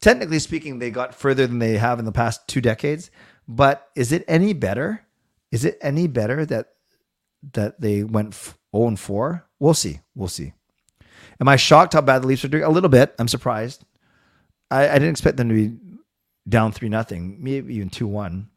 technically 0.00 0.40
speaking, 0.40 0.78
they 0.78 0.90
got 0.90 1.14
further 1.14 1.46
than 1.46 1.60
they 1.60 1.78
have 1.78 1.98
in 1.98 2.04
the 2.04 2.12
past 2.12 2.48
two 2.48 2.60
decades. 2.60 3.10
But 3.48 3.88
is 3.96 4.12
it 4.12 4.24
any 4.28 4.52
better? 4.52 5.04
Is 5.52 5.64
it 5.64 5.78
any 5.80 6.08
better 6.08 6.44
that 6.46 6.70
that 7.54 7.80
they 7.80 8.04
went 8.04 8.34
0 8.34 8.54
and 8.88 9.00
4? 9.00 9.46
We'll 9.60 9.74
see. 9.74 10.00
We'll 10.14 10.28
see. 10.28 10.52
Am 11.40 11.48
I 11.48 11.56
shocked 11.56 11.94
how 11.94 12.00
bad 12.00 12.22
the 12.22 12.26
Leafs 12.26 12.44
are 12.44 12.48
doing? 12.48 12.64
A 12.64 12.70
little 12.70 12.90
bit. 12.90 13.14
I'm 13.18 13.28
surprised. 13.28 13.84
I, 14.70 14.88
I 14.88 14.94
didn't 14.94 15.10
expect 15.10 15.36
them 15.36 15.48
to 15.48 15.54
be 15.54 15.76
down 16.48 16.72
three 16.72 16.88
nothing, 16.88 17.38
maybe 17.40 17.74
even 17.74 17.90
two 17.90 18.06
one. 18.06 18.48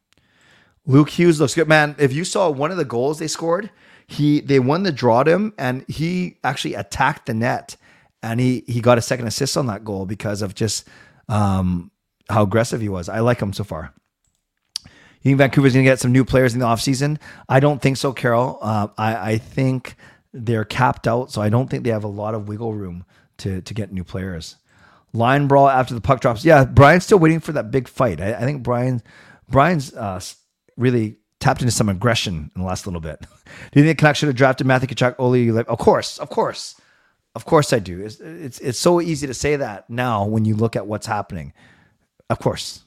Luke 0.85 1.09
Hughes 1.09 1.39
looks 1.39 1.55
good, 1.55 1.67
man. 1.67 1.95
If 1.97 2.11
you 2.11 2.25
saw 2.25 2.49
one 2.49 2.71
of 2.71 2.77
the 2.77 2.85
goals 2.85 3.19
they 3.19 3.27
scored, 3.27 3.69
he 4.07 4.41
they 4.41 4.59
won 4.59 4.83
the 4.83 4.91
draw 4.91 5.23
to 5.23 5.31
him, 5.31 5.53
and 5.57 5.85
he 5.87 6.37
actually 6.43 6.73
attacked 6.73 7.25
the 7.25 7.33
net, 7.33 7.77
and 8.21 8.39
he 8.39 8.63
he 8.67 8.81
got 8.81 8.97
a 8.97 9.01
second 9.01 9.27
assist 9.27 9.55
on 9.55 9.67
that 9.67 9.85
goal 9.85 10.05
because 10.05 10.41
of 10.41 10.55
just 10.55 10.87
um, 11.29 11.89
how 12.29 12.43
aggressive 12.43 12.81
he 12.81 12.89
was. 12.89 13.07
I 13.07 13.19
like 13.19 13.41
him 13.41 13.53
so 13.53 13.63
far. 13.63 13.93
You 15.21 15.29
think 15.29 15.37
Vancouver's 15.37 15.73
going 15.73 15.85
to 15.85 15.89
get 15.89 15.99
some 15.99 16.11
new 16.11 16.25
players 16.25 16.53
in 16.53 16.59
the 16.59 16.65
offseason? 16.65 17.17
I 17.47 17.61
don't 17.61 17.81
think 17.81 17.95
so, 17.95 18.11
Carol. 18.11 18.59
Uh, 18.61 18.87
I, 18.97 19.31
I 19.31 19.37
think 19.37 19.95
they're 20.33 20.65
capped 20.65 21.07
out, 21.07 21.31
so 21.31 21.41
I 21.41 21.49
don't 21.49 21.69
think 21.69 21.83
they 21.83 21.91
have 21.91 22.03
a 22.03 22.09
lot 22.09 22.33
of 22.33 22.47
wiggle 22.47 22.73
room 22.73 23.05
to 23.37 23.61
to 23.61 23.73
get 23.73 23.91
new 23.91 24.03
players. 24.03 24.57
Line 25.13 25.47
brawl 25.47 25.69
after 25.69 25.93
the 25.93 26.01
puck 26.01 26.21
drops. 26.21 26.43
Yeah, 26.43 26.65
Brian's 26.65 27.05
still 27.05 27.19
waiting 27.19 27.39
for 27.39 27.51
that 27.51 27.69
big 27.69 27.87
fight. 27.87 28.19
I, 28.19 28.33
I 28.33 28.41
think 28.41 28.63
Brian 28.63 29.03
Brian's 29.47 29.93
uh, 29.93 30.19
really 30.75 31.17
tapped 31.39 31.61
into 31.61 31.71
some 31.71 31.89
aggression 31.89 32.49
in 32.55 32.61
the 32.61 32.67
last 32.67 32.87
little 32.87 33.01
bit. 33.01 33.21
do 33.71 33.79
you 33.79 33.85
think 33.85 33.99
Canucks 33.99 34.19
should 34.19 34.27
have 34.27 34.35
drafted 34.35 34.65
Matthew 34.65 34.87
Tkachuk? 34.87 35.15
Oli, 35.19 35.49
of 35.49 35.77
course, 35.77 36.17
of 36.17 36.29
course, 36.29 36.79
of 37.35 37.45
course, 37.45 37.71
I 37.73 37.79
do. 37.79 38.01
It's, 38.01 38.19
it's 38.19 38.59
it's 38.59 38.79
so 38.79 39.01
easy 39.01 39.27
to 39.27 39.33
say 39.33 39.55
that 39.55 39.89
now 39.89 40.25
when 40.25 40.45
you 40.45 40.55
look 40.55 40.75
at 40.75 40.87
what's 40.87 41.05
happening. 41.05 41.53
Of 42.29 42.39
course, 42.39 42.83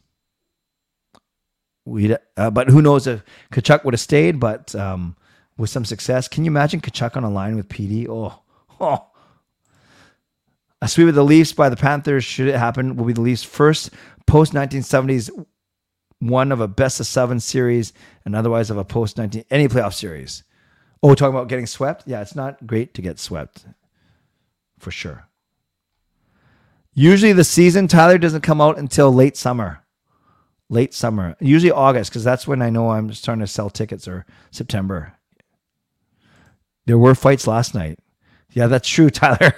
we. 1.85 2.17
Uh, 2.37 2.51
but 2.51 2.69
who 2.69 2.83
knows 2.83 3.07
if 3.07 3.23
Tkachuk 3.53 3.85
would 3.85 3.95
have 3.95 4.01
stayed? 4.01 4.41
But 4.41 4.75
um, 4.75 5.17
with 5.57 5.71
some 5.71 5.85
success, 5.85 6.29
can 6.29 6.45
you 6.45 6.51
imagine 6.51 6.81
Tkachuk 6.81 7.17
on 7.17 7.25
a 7.25 7.31
line 7.31 7.57
with 7.57 7.69
PD? 7.69 8.09
Oh, 8.09 8.41
oh. 8.81 9.07
A 10.83 10.89
sweep 10.89 11.09
of 11.09 11.15
the 11.15 11.25
Leafs 11.25 11.53
by 11.53 11.69
the 11.69 11.77
Panthers, 11.77 12.25
should 12.25 12.49
it 12.49 12.57
happen, 12.57 12.97
will 12.97 13.07
be 13.07 13.15
the 13.15 13.23
Leafs' 13.23 13.43
first 13.43 13.91
post 14.27 14.53
1970s 14.53 15.31
one 16.19 16.53
of 16.53 16.61
a 16.61 16.69
best 16.69 17.01
of 17.01 17.07
seven 17.07 17.41
series 17.41 17.93
and 18.25 18.35
otherwise 18.35 18.71
of 18.71 18.79
a 18.79 18.85
post 18.85 19.19
19 19.19 19.45
any 19.51 19.69
playoff 19.69 19.95
series. 19.95 20.43
Oh, 21.03 21.15
talking 21.15 21.35
about 21.35 21.49
getting 21.49 21.67
swept? 21.67 22.05
Yeah, 22.07 22.23
it's 22.23 22.35
not 22.35 22.67
great 22.67 22.95
to 22.95 23.03
get 23.03 23.19
swept 23.19 23.67
for 24.79 24.91
sure. 24.91 25.29
Usually 26.95 27.33
the 27.33 27.45
season, 27.45 27.89
Tyler, 27.89 28.17
doesn't 28.17 28.41
come 28.41 28.61
out 28.61 28.79
until 28.79 29.13
late 29.13 29.37
summer. 29.37 29.85
Late 30.71 30.95
summer. 30.95 31.37
Usually 31.41 31.71
August, 31.71 32.11
because 32.11 32.25
that's 32.25 32.47
when 32.47 32.63
I 32.63 32.71
know 32.71 32.91
I'm 32.91 33.13
starting 33.13 33.45
to 33.45 33.47
sell 33.47 33.69
tickets 33.69 34.09
or 34.09 34.25
September. 34.51 35.13
There 36.87 36.99
were 36.99 37.15
fights 37.15 37.47
last 37.47 37.75
night. 37.75 37.99
Yeah, 38.53 38.69
that's 38.69 38.89
true, 38.89 39.11
Tyler. 39.11 39.55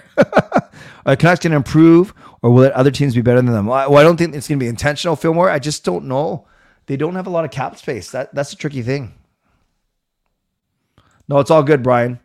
Are 1.06 1.16
Canucks 1.16 1.40
going 1.40 1.52
to 1.52 1.56
improve, 1.56 2.12
or 2.42 2.50
will 2.50 2.70
other 2.74 2.90
teams 2.90 3.14
be 3.14 3.22
better 3.22 3.40
than 3.40 3.52
them? 3.52 3.66
Well, 3.66 3.96
I 3.96 4.02
don't 4.02 4.16
think 4.16 4.34
it's 4.34 4.48
going 4.48 4.58
to 4.58 4.62
be 4.64 4.68
intentional, 4.68 5.16
Fillmore. 5.16 5.48
I 5.48 5.58
just 5.58 5.84
don't 5.84 6.06
know. 6.06 6.46
They 6.86 6.96
don't 6.96 7.14
have 7.14 7.26
a 7.26 7.30
lot 7.30 7.44
of 7.44 7.50
cap 7.50 7.76
space. 7.76 8.10
That 8.10 8.34
that's 8.34 8.52
a 8.52 8.56
tricky 8.56 8.82
thing. 8.82 9.14
No, 11.28 11.38
it's 11.38 11.50
all 11.50 11.62
good, 11.62 11.82
Brian. 11.82 12.18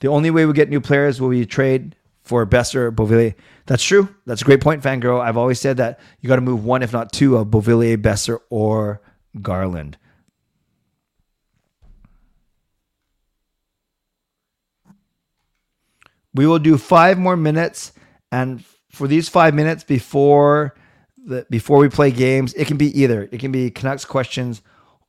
The 0.00 0.08
only 0.08 0.30
way 0.30 0.46
we 0.46 0.52
get 0.52 0.68
new 0.68 0.80
players 0.80 1.20
will 1.20 1.30
be 1.30 1.46
trade 1.46 1.94
for 2.22 2.44
Boeser 2.44 2.90
Beauvillier. 2.90 3.34
That's 3.66 3.82
true. 3.82 4.08
That's 4.26 4.42
a 4.42 4.44
great 4.44 4.60
point, 4.60 4.82
Fangirl. 4.82 5.20
I've 5.20 5.36
always 5.36 5.60
said 5.60 5.76
that 5.76 6.00
you 6.20 6.28
got 6.28 6.36
to 6.36 6.42
move 6.42 6.64
one, 6.64 6.82
if 6.82 6.92
not 6.92 7.12
two, 7.12 7.36
of 7.36 7.48
Beauvillier, 7.48 7.96
Boeser, 7.96 8.38
or 8.50 9.00
Garland. 9.40 9.96
We 16.34 16.46
will 16.46 16.58
do 16.58 16.78
five 16.78 17.18
more 17.18 17.36
minutes, 17.36 17.92
and 18.30 18.64
for 18.90 19.06
these 19.06 19.28
five 19.28 19.54
minutes 19.54 19.84
before 19.84 20.74
the 21.24 21.46
before 21.50 21.78
we 21.78 21.88
play 21.88 22.10
games, 22.10 22.54
it 22.54 22.66
can 22.66 22.76
be 22.76 23.00
either. 23.00 23.28
It 23.30 23.38
can 23.40 23.52
be 23.52 23.70
Canucks 23.70 24.04
questions 24.04 24.62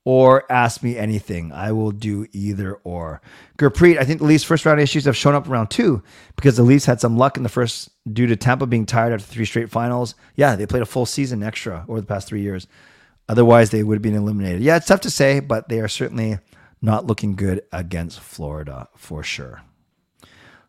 or 0.05 0.51
ask 0.51 0.83
me 0.83 0.97
anything. 0.97 1.51
I 1.51 1.71
will 1.71 1.91
do 1.91 2.27
either 2.33 2.73
or. 2.83 3.21
Gurpreet, 3.57 3.97
I 3.97 4.03
think 4.03 4.19
the 4.19 4.25
Leafs 4.25 4.43
first 4.43 4.65
round 4.65 4.81
issues 4.81 5.05
have 5.05 5.15
shown 5.15 5.33
up 5.33 5.47
around 5.47 5.67
two 5.69 6.03
because 6.35 6.57
the 6.57 6.63
Leafs 6.63 6.85
had 6.85 6.99
some 6.99 7.17
luck 7.17 7.37
in 7.37 7.43
the 7.43 7.49
first 7.49 7.89
due 8.11 8.27
to 8.27 8.35
Tampa 8.35 8.65
being 8.65 8.85
tired 8.85 9.13
after 9.13 9.25
three 9.25 9.45
straight 9.45 9.69
finals. 9.69 10.15
Yeah, 10.35 10.55
they 10.55 10.65
played 10.65 10.83
a 10.83 10.87
full 10.87 11.05
season 11.05 11.41
extra 11.41 11.85
over 11.87 12.01
the 12.01 12.07
past 12.07 12.27
three 12.27 12.41
years. 12.41 12.67
Otherwise, 13.29 13.69
they 13.69 13.83
would 13.83 13.95
have 13.95 14.01
been 14.01 14.15
eliminated. 14.15 14.61
Yeah, 14.61 14.75
it's 14.75 14.87
tough 14.87 15.01
to 15.01 15.09
say, 15.09 15.39
but 15.39 15.69
they 15.69 15.79
are 15.79 15.87
certainly 15.87 16.39
not 16.81 17.07
looking 17.07 17.35
good 17.35 17.61
against 17.71 18.19
Florida 18.19 18.89
for 18.97 19.23
sure. 19.23 19.61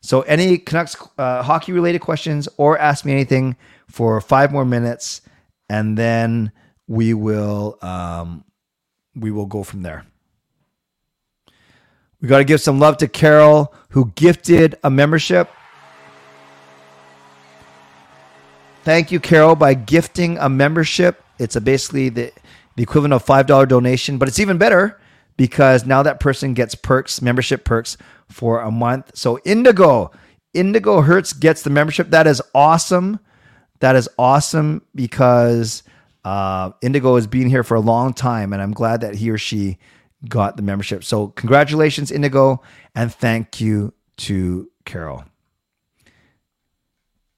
So, 0.05 0.21
any 0.21 0.59
Canucks 0.59 0.97
uh, 1.17 1.43
hockey 1.43 1.73
related 1.73 2.03
questions 2.03 2.47
or 2.59 2.77
ask 2.79 3.07
me 3.07 3.13
anything 3.13 3.57
for 3.89 4.21
five 4.21 4.53
more 4.53 4.67
minutes, 4.67 5.23
and 5.71 5.97
then 5.97 6.53
we 6.87 7.15
will 7.15 7.79
um, 7.81 8.45
we 9.17 9.31
will 9.31 9.47
go 9.47 9.63
from 9.63 9.81
there. 9.81 10.05
We 12.21 12.29
got 12.29 12.37
to 12.37 12.45
give 12.45 12.61
some 12.61 12.79
love 12.79 12.99
to 12.99 13.09
Carol, 13.09 13.73
who 13.93 14.13
gifted 14.15 14.75
a 14.85 14.91
membership. 14.91 15.51
Thank 18.83 19.11
you, 19.11 19.21
Carol, 19.21 19.57
by 19.57 19.73
gifting 19.73 20.37
a 20.37 20.51
membership. 20.51 21.25
It's 21.39 21.57
a 21.57 21.63
basically 21.63 22.11
the, 22.11 22.31
the 22.77 22.83
equivalent 22.83 23.15
of 23.15 23.25
$5 23.25 23.69
donation, 23.69 24.19
but 24.19 24.29
it's 24.29 24.39
even 24.39 24.59
better 24.59 25.01
because 25.37 25.87
now 25.87 26.03
that 26.03 26.21
person 26.21 26.55
gets 26.55 26.75
perks, 26.75 27.21
membership 27.21 27.65
perks 27.65 27.97
for 28.29 28.61
a 28.61 28.71
month. 28.71 29.17
So 29.17 29.39
Indigo, 29.45 30.11
Indigo 30.53 31.01
Hertz 31.01 31.33
gets 31.33 31.63
the 31.63 31.71
membership. 31.71 32.11
That 32.11 32.27
is 32.27 32.41
awesome. 32.55 33.19
That 33.81 33.97
is 33.97 34.09
awesome 34.19 34.83
because 34.95 35.83
uh, 36.25 36.71
Indigo 36.81 37.17
has 37.17 37.27
been 37.27 37.49
here 37.49 37.63
for 37.63 37.75
a 37.75 37.81
long 37.81 38.15
time, 38.15 38.53
and 38.53 38.63
I'm 38.63 38.73
glad 38.73 39.01
that 39.03 39.17
he 39.17 39.31
or 39.31 39.39
she 39.39 39.79
got 40.29 40.57
the 40.57 40.63
membership. 40.63 41.05
So 41.05 41.29
congratulations, 41.29 42.11
Indigo, 42.11 42.63
and 42.95 43.13
thank 43.13 43.61
you 43.61 43.93
to 44.19 44.71
Carol. 44.85 45.25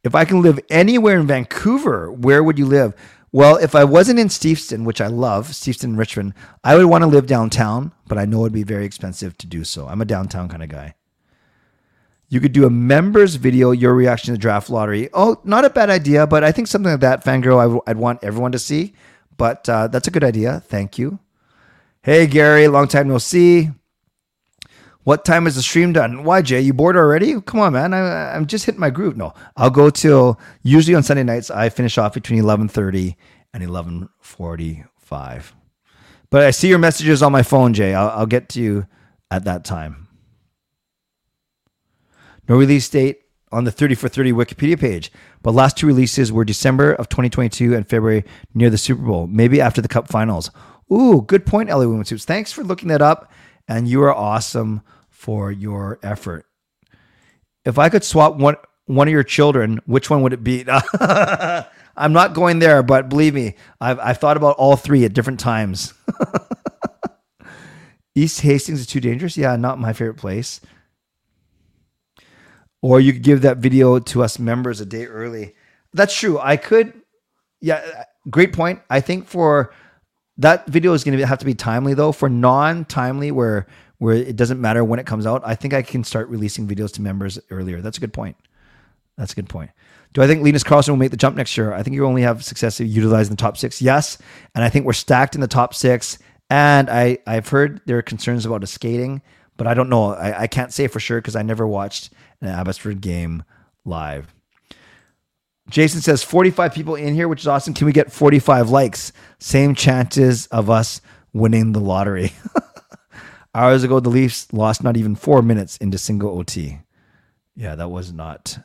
If 0.05 0.15
I 0.15 0.25
can 0.25 0.41
live 0.41 0.61
anywhere 0.71 1.19
in 1.19 1.27
Vancouver, 1.27 2.13
where 2.13 2.45
would 2.45 2.59
you 2.59 2.67
live? 2.67 2.95
Well, 3.33 3.57
if 3.57 3.75
I 3.75 3.85
wasn't 3.85 4.19
in 4.19 4.29
Steveston, 4.29 4.85
which 4.85 5.01
I 5.01 5.09
love, 5.09 5.49
Steveston, 5.49 5.99
Richmond, 5.99 6.33
I 6.65 6.77
would 6.77 6.87
want 6.87 7.03
to 7.03 7.09
live 7.09 7.27
downtown, 7.27 7.93
but 8.07 8.19
I 8.19 8.25
know 8.25 8.41
it'd 8.41 8.53
be 8.53 8.63
very 8.63 8.87
expensive 8.87 9.37
to 9.39 9.47
do 9.47 9.65
so. 9.65 9.87
I'm 9.89 10.01
a 10.01 10.07
downtown 10.07 10.49
kind 10.49 10.63
of 10.63 10.69
guy. 10.69 10.95
You 12.29 12.41
could 12.41 12.53
do 12.53 12.67
a 12.67 12.71
members 12.71 13.37
video, 13.37 13.71
your 13.71 13.95
reaction 13.95 14.27
to 14.27 14.33
the 14.33 14.39
draft 14.39 14.69
lottery. 14.71 15.09
Oh, 15.13 15.41
not 15.45 15.65
a 15.65 15.71
bad 15.71 15.91
idea, 15.91 16.27
but 16.27 16.43
I 16.43 16.51
think 16.51 16.67
something 16.67 16.91
like 16.91 17.01
that, 17.01 17.25
Fangirl, 17.25 17.59
i 17.59 17.65
w- 17.65 17.83
I'd 17.87 17.99
want 17.99 18.25
everyone 18.25 18.53
to 18.53 18.59
see. 18.59 18.95
But 19.37 19.69
uh, 19.69 19.89
that's 19.89 20.09
a 20.09 20.11
good 20.11 20.25
idea. 20.25 20.61
Thank 20.61 20.99
you. 20.99 21.19
Hey, 22.03 22.27
Gary, 22.27 22.69
long 22.69 22.89
time 22.89 23.09
no 23.09 23.19
see. 23.19 23.71
What 25.07 25.25
time 25.25 25.47
is 25.47 25.55
the 25.55 25.63
stream 25.63 25.93
done? 25.93 26.25
Why, 26.25 26.43
Jay? 26.43 26.61
You 26.61 26.73
bored 26.73 26.97
already? 26.97 27.41
Come 27.41 27.61
on, 27.61 27.75
man. 27.75 27.95
I, 27.95 28.35
am 28.35 28.47
just 28.47 28.65
hitting 28.67 28.81
my 28.81 28.91
groove. 28.91 29.17
No, 29.17 29.35
I'll 29.57 29.71
go 29.71 29.89
till 29.89 30.41
usually 30.65 30.97
on 30.97 31.05
Sunday 31.05 31.23
nights. 31.23 31.49
I 31.49 31.69
finish 31.69 31.97
off 31.97 32.15
between 32.15 32.43
11:30 32.43 33.15
and 33.55 33.63
11:45. 33.63 35.53
But 36.29 36.43
I 36.43 36.51
see 36.51 36.69
your 36.69 36.81
messages 36.81 37.23
on 37.23 37.31
my 37.31 37.45
phone, 37.45 37.73
Jay. 37.73 37.95
I'll, 37.95 38.09
I'll 38.09 38.27
get 38.27 38.49
to 38.51 38.61
you 38.61 38.89
at 39.31 39.45
that 39.45 39.65
time. 39.65 40.09
No 42.49 42.57
release 42.57 42.89
date 42.89 43.21
on 43.53 43.63
the 43.63 43.71
30 43.71 43.95
for 43.95 44.09
30 44.09 44.33
Wikipedia 44.33 44.77
page, 44.77 45.13
but 45.41 45.53
last 45.53 45.77
two 45.77 45.87
releases 45.87 46.33
were 46.33 46.45
December 46.45 46.93
of 46.95 47.09
2022 47.09 47.77
and 47.77 47.89
February 47.89 48.25
near 48.55 48.71
the 48.71 48.77
Super 48.77 49.03
Bowl, 49.03 49.29
maybe 49.29 49.61
after 49.61 49.81
the 49.81 49.87
Cup 49.87 50.09
Finals. 50.09 50.51
Ooh, 50.93 51.23
good 51.23 51.47
point, 51.47 51.71
Ellie 51.71 51.87
Women's 51.87 52.09
Suits. 52.09 52.25
Thanks 52.25 52.51
for 52.51 52.65
looking 52.65 52.89
that 52.89 53.03
up, 53.03 53.31
and 53.69 53.87
you 53.87 54.03
are 54.03 54.13
awesome 54.13 54.83
for 55.17 55.51
your 55.51 55.99
effort. 56.03 56.45
If 57.65 57.79
I 57.79 57.89
could 57.89 58.05
swap 58.05 58.37
one 58.37 58.57
one 58.85 59.09
of 59.09 59.13
your 59.13 59.25
children, 59.25 59.81
which 59.87 60.11
one 60.11 60.23
would 60.23 60.35
it 60.35 60.45
be? 60.45 60.65
I'm 61.99 62.13
not 62.13 62.35
going 62.35 62.59
there, 62.59 62.83
but 62.83 63.09
believe 63.09 63.35
me, 63.35 63.57
I've 63.81 63.99
I've 63.99 64.19
thought 64.19 64.37
about 64.37 64.57
all 64.57 64.77
three 64.77 65.05
at 65.05 65.15
different 65.15 65.41
times. 65.41 65.95
East 68.15 68.43
Hastings 68.43 68.81
is 68.81 68.87
too 68.87 69.01
dangerous. 69.01 69.37
Yeah, 69.37 69.57
not 69.57 69.81
my 69.81 69.93
favorite 69.93 70.19
place. 70.19 70.61
Or 72.83 73.01
you 73.01 73.15
could 73.15 73.23
give 73.23 73.43
that 73.43 73.57
video 73.57 73.99
to 73.99 74.23
us 74.23 74.39
members 74.39 74.81
a 74.81 74.87
day 74.87 75.07
early. 75.07 75.55
That's 75.93 76.17
true. 76.17 76.39
I 76.39 76.57
could. 76.57 76.93
Yeah, 77.61 78.05
great 78.31 78.53
point. 78.53 78.81
I 78.91 79.01
think 79.01 79.27
for 79.27 79.73
that 80.37 80.67
video 80.67 80.93
is 80.93 81.05
going 81.05 81.17
to 81.17 81.27
have 81.27 81.39
to 81.39 81.47
be 81.47 81.55
timely 81.55 81.95
though. 81.95 82.13
For 82.13 82.29
non-timely, 82.29 83.33
where 83.33 83.67
where 83.99 84.15
it 84.15 84.37
doesn't 84.37 84.61
matter 84.61 84.85
when 84.85 84.99
it 84.99 85.07
comes 85.07 85.27
out, 85.27 85.43
I 85.45 85.55
think 85.55 85.75
I 85.75 85.83
can 85.83 86.05
start 86.05 86.29
releasing 86.29 86.67
videos 86.67 86.93
to 86.95 87.03
members 87.03 87.39
earlier. 87.51 87.81
That's 87.81 87.99
a 87.99 88.01
good 88.01 88.13
point. 88.13 88.37
That's 89.17 89.33
a 89.33 89.37
good 89.37 89.49
point. 89.49 89.71
Do 90.13 90.23
I 90.23 90.27
think 90.27 90.43
Linus 90.43 90.65
Karlsson 90.65 90.91
will 90.91 90.97
make 90.97 91.11
the 91.11 91.17
jump 91.17 91.37
next 91.37 91.57
year? 91.57 91.73
I 91.73 91.83
think 91.83 91.95
you 91.95 92.07
only 92.07 92.23
have 92.23 92.45
success 92.45 92.81
if 92.81 92.89
utilizing 92.89 93.31
the 93.31 93.41
top 93.41 93.57
six. 93.57 93.83
Yes, 93.83 94.19
and 94.55 94.63
I 94.63 94.69
think 94.69 94.87
we're 94.87 94.93
stacked 94.93 95.35
in 95.35 95.41
the 95.41 95.49
top 95.49 95.75
six. 95.75 96.19
And 96.49 96.89
I 96.89 97.19
I've 97.27 97.49
heard 97.49 97.81
there 97.87 97.99
are 97.99 98.03
concerns 98.03 98.47
about 98.47 98.61
the 98.61 98.67
skating, 98.67 99.21
but 99.57 99.67
I 99.67 99.75
don't 99.75 99.89
know. 99.89 100.15
I, 100.15 100.43
I 100.43 100.47
can't 100.47 100.73
say 100.73 100.87
for 100.87 101.01
sure 101.01 101.21
because 101.21 101.37
I 101.37 101.43
never 101.43 101.67
watched 101.67 102.13
an 102.41 102.49
Abbotsford 102.49 103.01
game 103.01 103.43
live. 103.85 104.33
Jason 105.69 106.01
says 106.01 106.23
45 106.23 106.73
people 106.73 106.95
in 106.95 107.15
here, 107.15 107.27
which 107.27 107.41
is 107.41 107.49
awesome. 107.49 107.75
Can 107.75 107.87
we 107.87 107.93
get 107.93 108.13
45 108.13 108.71
likes? 108.71 109.13
Same 109.41 109.75
chances 109.75 110.47
of 110.49 110.71
us 110.71 111.01
winning 111.33 111.73
the 111.73 111.81
lottery. 111.81 112.33
Hours 113.57 113.85
ago, 113.85 114.01
the 114.01 114.11
Leafs 114.11 114.53
lost 114.53 114.85
not 114.85 114.99
even 114.99 115.15
four 115.15 115.41
minutes 115.41 115.79
into 115.79 115.97
single 115.97 116.39
OT. 116.39 116.81
Yeah, 117.57 117.75
that 117.75 117.89
was 117.89 118.13
not. 118.13 118.59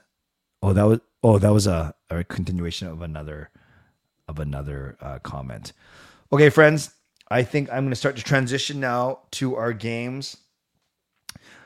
Oh, 0.61 0.73
that 0.73 0.83
was. 0.83 0.99
Oh, 1.23 1.37
that 1.39 1.53
was 1.53 1.65
a, 1.65 1.95
a 2.09 2.25
continuation 2.25 2.89
of 2.89 3.01
another 3.01 3.51
of 4.27 4.39
another 4.39 4.97
uh, 4.99 5.19
comment. 5.19 5.71
Okay, 6.33 6.49
friends, 6.49 6.91
I 7.29 7.43
think 7.43 7.69
I'm 7.69 7.83
going 7.83 7.91
to 7.91 7.95
start 7.95 8.17
to 8.17 8.23
transition 8.23 8.81
now 8.81 9.19
to 9.31 9.55
our 9.55 9.71
games. 9.71 10.35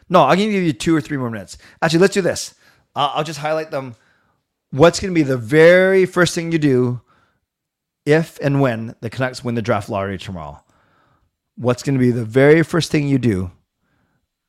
No, 0.08 0.22
I'll 0.22 0.36
give 0.36 0.52
you 0.52 0.72
two 0.72 0.96
or 0.96 1.02
three 1.02 1.18
more 1.18 1.32
minutes. 1.32 1.58
Actually, 1.82 2.00
let's 2.00 2.14
do 2.14 2.22
this. 2.22 2.54
I'll, 2.96 3.12
I'll 3.16 3.24
just 3.24 3.40
highlight 3.40 3.72
them 3.72 3.96
what's 4.70 5.00
going 5.00 5.12
to 5.12 5.16
be 5.16 5.24
the 5.24 5.38
very 5.38 6.06
first 6.06 6.36
thing 6.36 6.52
you 6.52 6.60
do 6.60 7.02
if 8.06 8.38
and 8.40 8.62
when 8.62 8.96
the 9.02 9.10
Canucks 9.10 9.44
win 9.44 9.56
the 9.56 9.64
draft 9.64 9.90
lottery 9.90 10.20
tomorrow? 10.20 10.62
What's 11.56 11.84
going 11.84 11.96
to 11.96 12.00
be 12.00 12.12
the 12.12 12.26
very 12.26 12.64
first 12.64 12.92
thing 12.92 13.08
you 13.08 13.18
do 13.18 13.52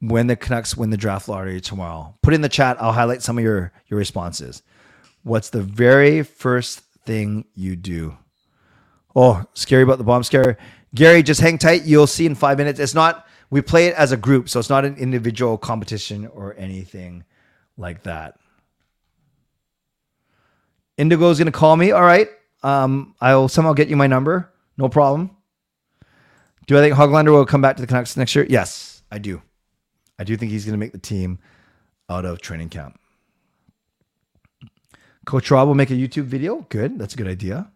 when 0.00 0.26
the 0.26 0.36
Canucks 0.36 0.76
win 0.76 0.90
the 0.90 0.96
draft 0.96 1.28
lottery 1.28 1.60
tomorrow? 1.60 2.14
Put 2.22 2.34
in 2.34 2.40
the 2.40 2.48
chat. 2.48 2.76
I'll 2.80 2.92
highlight 2.92 3.22
some 3.22 3.38
of 3.38 3.44
your 3.44 3.72
your 3.86 3.98
responses. 3.98 4.62
What's 5.22 5.50
the 5.50 5.62
very 5.62 6.22
first 6.22 6.80
thing 7.04 7.44
you 7.54 7.76
do? 7.76 8.16
Oh, 9.14 9.44
scary 9.54 9.82
about 9.82 9.98
the 9.98 10.04
bomb 10.04 10.22
scare. 10.22 10.58
Gary, 10.94 11.22
just 11.22 11.40
hang 11.40 11.58
tight. 11.58 11.84
You'll 11.84 12.06
see 12.06 12.26
in 12.26 12.34
five 12.34 12.58
minutes. 12.58 12.78
It's 12.80 12.94
not, 12.94 13.26
we 13.50 13.60
play 13.60 13.86
it 13.86 13.94
as 13.96 14.12
a 14.12 14.16
group, 14.16 14.48
so 14.48 14.58
it's 14.58 14.70
not 14.70 14.84
an 14.84 14.96
individual 14.96 15.58
competition 15.58 16.26
or 16.26 16.54
anything 16.56 17.24
like 17.76 18.02
that. 18.04 18.38
Indigo 20.96 21.30
is 21.30 21.38
going 21.38 21.46
to 21.46 21.52
call 21.52 21.76
me. 21.76 21.92
All 21.92 22.02
right. 22.02 22.28
Um, 22.62 23.14
I'll 23.20 23.48
somehow 23.48 23.74
get 23.74 23.88
you 23.88 23.96
my 23.96 24.06
number. 24.06 24.52
No 24.78 24.88
problem. 24.88 25.35
Do 26.66 26.76
I 26.76 26.80
think 26.80 26.96
Hoglander 26.96 27.30
will 27.30 27.46
come 27.46 27.60
back 27.60 27.76
to 27.76 27.82
the 27.82 27.86
Canucks 27.86 28.16
next 28.16 28.34
year? 28.34 28.46
Yes, 28.48 29.02
I 29.10 29.18
do. 29.18 29.42
I 30.18 30.24
do 30.24 30.36
think 30.36 30.50
he's 30.50 30.64
going 30.64 30.72
to 30.72 30.78
make 30.78 30.92
the 30.92 30.98
team 30.98 31.38
out 32.08 32.24
of 32.24 32.40
training 32.40 32.70
camp. 32.70 32.98
Coach 35.26 35.50
Rob 35.50 35.68
will 35.68 35.74
make 35.74 35.90
a 35.90 35.94
YouTube 35.94 36.24
video. 36.24 36.66
Good. 36.68 36.98
That's 36.98 37.14
a 37.14 37.16
good 37.16 37.28
idea. 37.28 37.70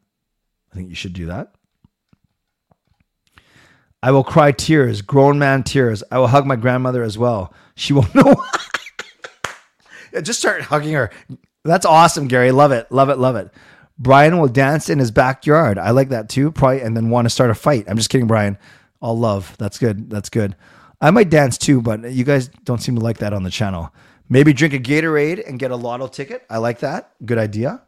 I 0.73 0.77
think 0.77 0.89
you 0.89 0.95
should 0.95 1.13
do 1.13 1.27
that. 1.27 1.53
I 4.03 4.13
will 4.13 4.25
cry 4.25 4.53
tears, 4.53 5.03
grown 5.03 5.39
man 5.39 5.63
tears. 5.63 6.03
I 6.11 6.19
will 6.19 6.29
hug 6.29 6.47
my 6.47 6.57
grandmother 6.57 7.03
as 7.03 7.19
well. 7.19 7.53
She 7.75 7.93
won't 7.93 8.15
know. 8.15 8.35
yeah, 10.13 10.21
just 10.21 10.41
start 10.41 10.63
hugging 10.63 10.95
her. 10.95 11.11
That's 11.65 11.85
awesome, 11.85 12.27
Gary. 12.27 12.51
Love 12.51 12.73
it. 12.73 12.91
Love 12.91 13.11
it. 13.11 13.19
Love 13.19 13.37
it. 13.37 13.53
Brian 13.99 14.39
will 14.39 14.49
dance 14.49 14.89
in 14.89 14.99
his 14.99 15.11
backyard. 15.11 15.79
I 15.79 15.91
like 15.91 16.09
that 16.09 16.31
too. 16.31 16.51
Probably, 16.51 16.81
and 16.81 16.97
then 16.97 17.11
want 17.11 17.27
to 17.27 17.31
start 17.31 17.51
a 17.51 17.55
fight. 17.55 17.85
I'm 17.87 17.99
just 17.99 18.09
kidding, 18.09 18.27
Brian. 18.27 18.57
All 19.01 19.19
love. 19.19 19.57
That's 19.59 19.79
good. 19.79 20.11
That's 20.11 20.29
good. 20.29 20.57
I 21.01 21.11
might 21.11 21.31
dance 21.31 21.57
too, 21.57 21.81
but 21.81 22.13
you 22.13 22.25
guys 22.25 22.49
don't 22.65 22.83
seem 22.83 22.97
to 22.97 23.01
like 23.01 23.19
that 23.19 23.33
on 23.33 23.43
the 23.43 23.51
channel. 23.51 23.95
Maybe 24.29 24.53
drink 24.53 24.75
a 24.75 24.79
Gatorade 24.79 25.47
and 25.49 25.59
get 25.59 25.71
a 25.71 25.77
lotto 25.77 26.07
ticket. 26.07 26.45
I 26.51 26.59
like 26.59 26.81
that. 26.81 27.13
Good 27.25 27.39
idea. 27.39 27.83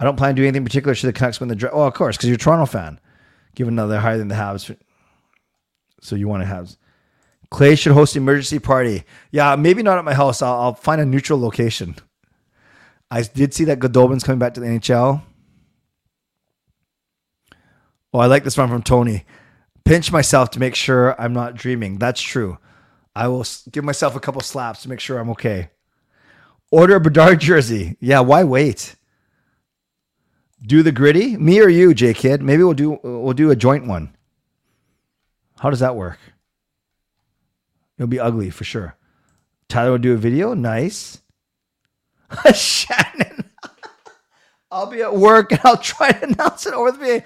I 0.00 0.04
don't 0.04 0.16
plan 0.16 0.34
to 0.34 0.42
do 0.42 0.46
anything 0.46 0.64
particular 0.64 0.94
should 0.94 1.08
the 1.08 1.12
Canucks 1.12 1.38
win 1.38 1.48
the 1.48 1.54
draft. 1.54 1.76
Oh, 1.76 1.82
of 1.82 1.94
course, 1.94 2.16
because 2.16 2.28
you're 2.28 2.36
a 2.36 2.38
Toronto 2.38 2.66
fan. 2.66 2.98
Given 3.54 3.76
they're 3.76 4.00
higher 4.00 4.18
than 4.18 4.28
the 4.28 4.34
Habs, 4.34 4.74
so 6.00 6.16
you 6.16 6.26
want 6.26 6.42
to 6.42 6.46
have. 6.46 6.74
Clay 7.50 7.76
should 7.76 7.92
host 7.92 8.16
emergency 8.16 8.58
party. 8.58 9.04
Yeah, 9.30 9.54
maybe 9.56 9.82
not 9.82 9.98
at 9.98 10.04
my 10.04 10.14
house. 10.14 10.40
I'll, 10.40 10.60
I'll 10.60 10.74
find 10.74 11.02
a 11.02 11.04
neutral 11.04 11.38
location. 11.38 11.96
I 13.10 13.22
did 13.22 13.52
see 13.52 13.64
that 13.64 13.78
Goldobin's 13.78 14.24
coming 14.24 14.38
back 14.38 14.54
to 14.54 14.60
the 14.60 14.66
NHL. 14.66 15.22
Oh, 18.14 18.18
I 18.18 18.26
like 18.26 18.42
this 18.42 18.56
one 18.56 18.70
from 18.70 18.82
Tony. 18.82 19.24
Pinch 19.84 20.12
myself 20.12 20.50
to 20.50 20.60
make 20.60 20.74
sure 20.74 21.20
I'm 21.20 21.32
not 21.32 21.54
dreaming. 21.54 21.98
That's 21.98 22.20
true. 22.20 22.58
I 23.14 23.28
will 23.28 23.44
give 23.70 23.84
myself 23.84 24.16
a 24.16 24.20
couple 24.20 24.40
slaps 24.40 24.82
to 24.82 24.88
make 24.88 25.00
sure 25.00 25.18
I'm 25.18 25.30
okay. 25.30 25.70
Order 26.70 26.96
a 26.96 27.00
Bedard 27.00 27.40
jersey. 27.40 27.96
Yeah, 28.00 28.20
why 28.20 28.44
wait? 28.44 28.96
Do 30.64 30.82
the 30.82 30.92
griddy? 30.92 31.36
Me 31.36 31.60
or 31.60 31.68
you, 31.68 31.92
J 31.92 32.14
Kid? 32.14 32.42
Maybe 32.42 32.62
we'll 32.62 32.74
do 32.74 32.98
we'll 33.02 33.34
do 33.34 33.50
a 33.50 33.56
joint 33.56 33.86
one. 33.86 34.16
How 35.58 35.70
does 35.70 35.80
that 35.80 35.96
work? 35.96 36.18
It'll 37.98 38.08
be 38.08 38.20
ugly 38.20 38.50
for 38.50 38.64
sure. 38.64 38.96
Tyler 39.68 39.92
will 39.92 39.98
do 39.98 40.14
a 40.14 40.16
video. 40.16 40.54
Nice. 40.54 41.20
Shannon. 42.54 43.50
I'll 44.70 44.86
be 44.86 45.02
at 45.02 45.14
work 45.14 45.52
and 45.52 45.60
I'll 45.64 45.76
try 45.76 46.12
to 46.12 46.24
announce 46.28 46.66
it 46.66 46.72
over 46.72 46.92
the 46.92 46.98
video. 46.98 47.22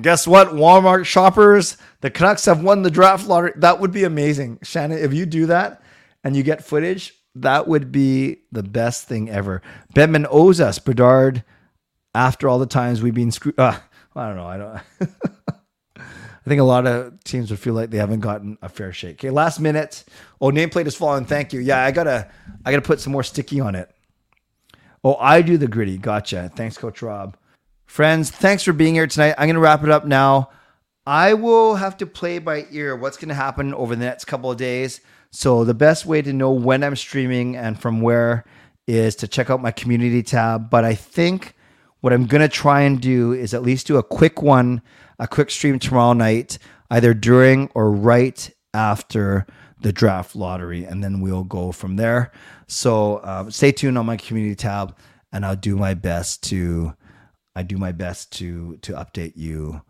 Guess 0.00 0.26
what? 0.26 0.48
Walmart 0.48 1.04
shoppers, 1.04 1.76
the 2.00 2.10
Canucks 2.10 2.46
have 2.46 2.62
won 2.62 2.82
the 2.82 2.90
draft 2.90 3.26
lottery. 3.26 3.52
That 3.56 3.80
would 3.80 3.92
be 3.92 4.04
amazing. 4.04 4.60
Shannon, 4.62 4.98
if 4.98 5.12
you 5.12 5.26
do 5.26 5.46
that 5.46 5.82
and 6.22 6.34
you 6.34 6.42
get 6.42 6.64
footage, 6.64 7.12
that 7.34 7.68
would 7.68 7.92
be 7.92 8.38
the 8.50 8.62
best 8.62 9.06
thing 9.06 9.28
ever. 9.28 9.60
Bettman 9.94 10.26
owes 10.30 10.60
us 10.60 10.78
Bedard 10.78 11.44
after 12.14 12.48
all 12.48 12.58
the 12.58 12.66
times 12.66 13.02
we've 13.02 13.14
been 13.14 13.30
screwed. 13.30 13.58
Uh, 13.58 13.78
I 14.16 14.28
don't 14.28 14.36
know. 14.36 14.46
I 14.46 14.56
don't. 14.56 14.80
I 15.98 16.48
think 16.48 16.60
a 16.60 16.64
lot 16.64 16.86
of 16.86 17.22
teams 17.24 17.50
would 17.50 17.58
feel 17.58 17.74
like 17.74 17.90
they 17.90 17.98
haven't 17.98 18.20
gotten 18.20 18.58
a 18.60 18.68
fair 18.68 18.92
shake. 18.92 19.16
Okay, 19.16 19.30
last 19.30 19.60
minute. 19.60 20.04
Oh, 20.40 20.50
nameplate 20.50 20.86
is 20.86 20.94
falling. 20.94 21.24
Thank 21.24 21.52
you. 21.52 21.60
Yeah, 21.60 21.82
I 21.82 21.90
gotta, 21.90 22.30
I 22.64 22.70
gotta 22.70 22.82
put 22.82 23.00
some 23.00 23.12
more 23.12 23.22
sticky 23.22 23.60
on 23.60 23.74
it. 23.74 23.90
Oh, 25.02 25.16
I 25.16 25.42
do 25.42 25.56
the 25.56 25.68
griddy. 25.68 25.96
Gotcha. 25.96 26.50
Thanks, 26.54 26.76
Coach 26.76 27.02
Rob. 27.02 27.36
Friends, 27.94 28.28
thanks 28.28 28.64
for 28.64 28.72
being 28.72 28.94
here 28.94 29.06
tonight. 29.06 29.36
I'm 29.38 29.46
going 29.46 29.54
to 29.54 29.60
wrap 29.60 29.84
it 29.84 29.88
up 29.88 30.04
now. 30.04 30.50
I 31.06 31.34
will 31.34 31.76
have 31.76 31.96
to 31.98 32.06
play 32.06 32.40
by 32.40 32.66
ear 32.72 32.96
what's 32.96 33.16
going 33.16 33.28
to 33.28 33.36
happen 33.36 33.72
over 33.72 33.94
the 33.94 34.04
next 34.04 34.24
couple 34.24 34.50
of 34.50 34.56
days. 34.56 35.00
So, 35.30 35.62
the 35.62 35.74
best 35.74 36.04
way 36.04 36.20
to 36.20 36.32
know 36.32 36.50
when 36.50 36.82
I'm 36.82 36.96
streaming 36.96 37.54
and 37.54 37.80
from 37.80 38.00
where 38.00 38.46
is 38.88 39.14
to 39.14 39.28
check 39.28 39.48
out 39.48 39.62
my 39.62 39.70
community 39.70 40.24
tab. 40.24 40.70
But 40.70 40.84
I 40.84 40.96
think 40.96 41.54
what 42.00 42.12
I'm 42.12 42.26
going 42.26 42.40
to 42.40 42.48
try 42.48 42.80
and 42.80 43.00
do 43.00 43.32
is 43.32 43.54
at 43.54 43.62
least 43.62 43.86
do 43.86 43.96
a 43.96 44.02
quick 44.02 44.42
one, 44.42 44.82
a 45.20 45.28
quick 45.28 45.52
stream 45.52 45.78
tomorrow 45.78 46.14
night, 46.14 46.58
either 46.90 47.14
during 47.14 47.70
or 47.76 47.92
right 47.92 48.50
after 48.74 49.46
the 49.82 49.92
draft 49.92 50.34
lottery. 50.34 50.82
And 50.82 51.04
then 51.04 51.20
we'll 51.20 51.44
go 51.44 51.70
from 51.70 51.94
there. 51.94 52.32
So 52.66 53.20
um, 53.22 53.52
stay 53.52 53.70
tuned 53.70 53.96
on 53.98 54.04
my 54.04 54.16
community 54.16 54.56
tab, 54.56 54.96
and 55.30 55.46
I'll 55.46 55.54
do 55.54 55.76
my 55.76 55.94
best 55.94 56.42
to 56.48 56.96
I 57.56 57.62
do 57.62 57.76
my 57.78 57.92
best 57.92 58.32
to 58.38 58.76
to 58.78 58.92
update 58.92 59.32
you 59.36 59.82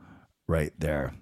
right 0.47 0.73
there. 0.79 1.15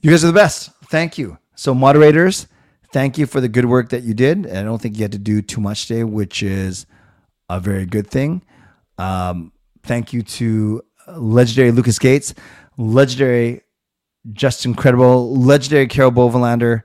You 0.00 0.10
guys 0.10 0.24
are 0.24 0.28
the 0.28 0.32
best. 0.32 0.70
Thank 0.84 1.18
you. 1.18 1.38
So 1.54 1.74
moderators, 1.74 2.46
thank 2.92 3.18
you 3.18 3.26
for 3.26 3.40
the 3.40 3.48
good 3.48 3.64
work 3.64 3.90
that 3.90 4.02
you 4.02 4.14
did. 4.14 4.46
And 4.46 4.58
I 4.58 4.62
don't 4.62 4.80
think 4.80 4.96
you 4.96 5.02
had 5.02 5.12
to 5.12 5.18
do 5.18 5.42
too 5.42 5.60
much 5.60 5.86
today, 5.86 6.04
which 6.04 6.42
is 6.42 6.86
a 7.48 7.60
very 7.60 7.86
good 7.86 8.08
thing. 8.08 8.42
Um, 8.98 9.52
thank 9.82 10.12
you 10.12 10.22
to 10.22 10.82
legendary 11.16 11.70
Lucas 11.70 11.98
Gates, 11.98 12.34
legendary 12.76 13.62
Justin 14.32 14.74
Credible, 14.74 15.34
legendary 15.36 15.86
Carol 15.86 16.10
Bovelander 16.10 16.82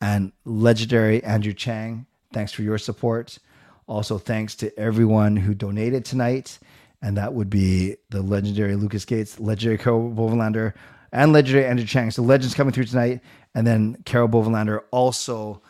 and 0.00 0.32
legendary 0.44 1.22
Andrew 1.24 1.52
Chang. 1.52 2.06
Thanks 2.32 2.52
for 2.52 2.62
your 2.62 2.78
support. 2.78 3.38
Also, 3.86 4.18
thanks 4.18 4.54
to 4.56 4.78
everyone 4.78 5.36
who 5.36 5.54
donated 5.54 6.04
tonight. 6.04 6.58
And 7.02 7.16
that 7.16 7.34
would 7.34 7.50
be 7.50 7.96
the 8.10 8.22
legendary 8.22 8.76
Lucas 8.76 9.04
Gates, 9.04 9.40
legendary 9.40 9.76
Carol 9.76 10.10
Bovelander, 10.10 10.72
and 11.10 11.32
legendary 11.32 11.66
Andrew 11.66 11.84
Chang. 11.84 12.10
So 12.10 12.22
legends 12.22 12.54
coming 12.54 12.72
through 12.72 12.84
tonight. 12.84 13.20
And 13.54 13.66
then 13.66 13.98
Carol 14.04 14.28
Bovelander 14.28 14.82
also 14.90 15.60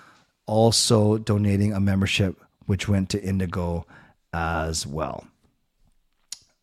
also 0.47 1.18
donating 1.18 1.72
a 1.72 1.80
membership 1.80 2.41
which 2.66 2.89
went 2.89 3.09
to 3.11 3.22
Indigo 3.22 3.87
as 4.33 4.87
well. 4.87 5.26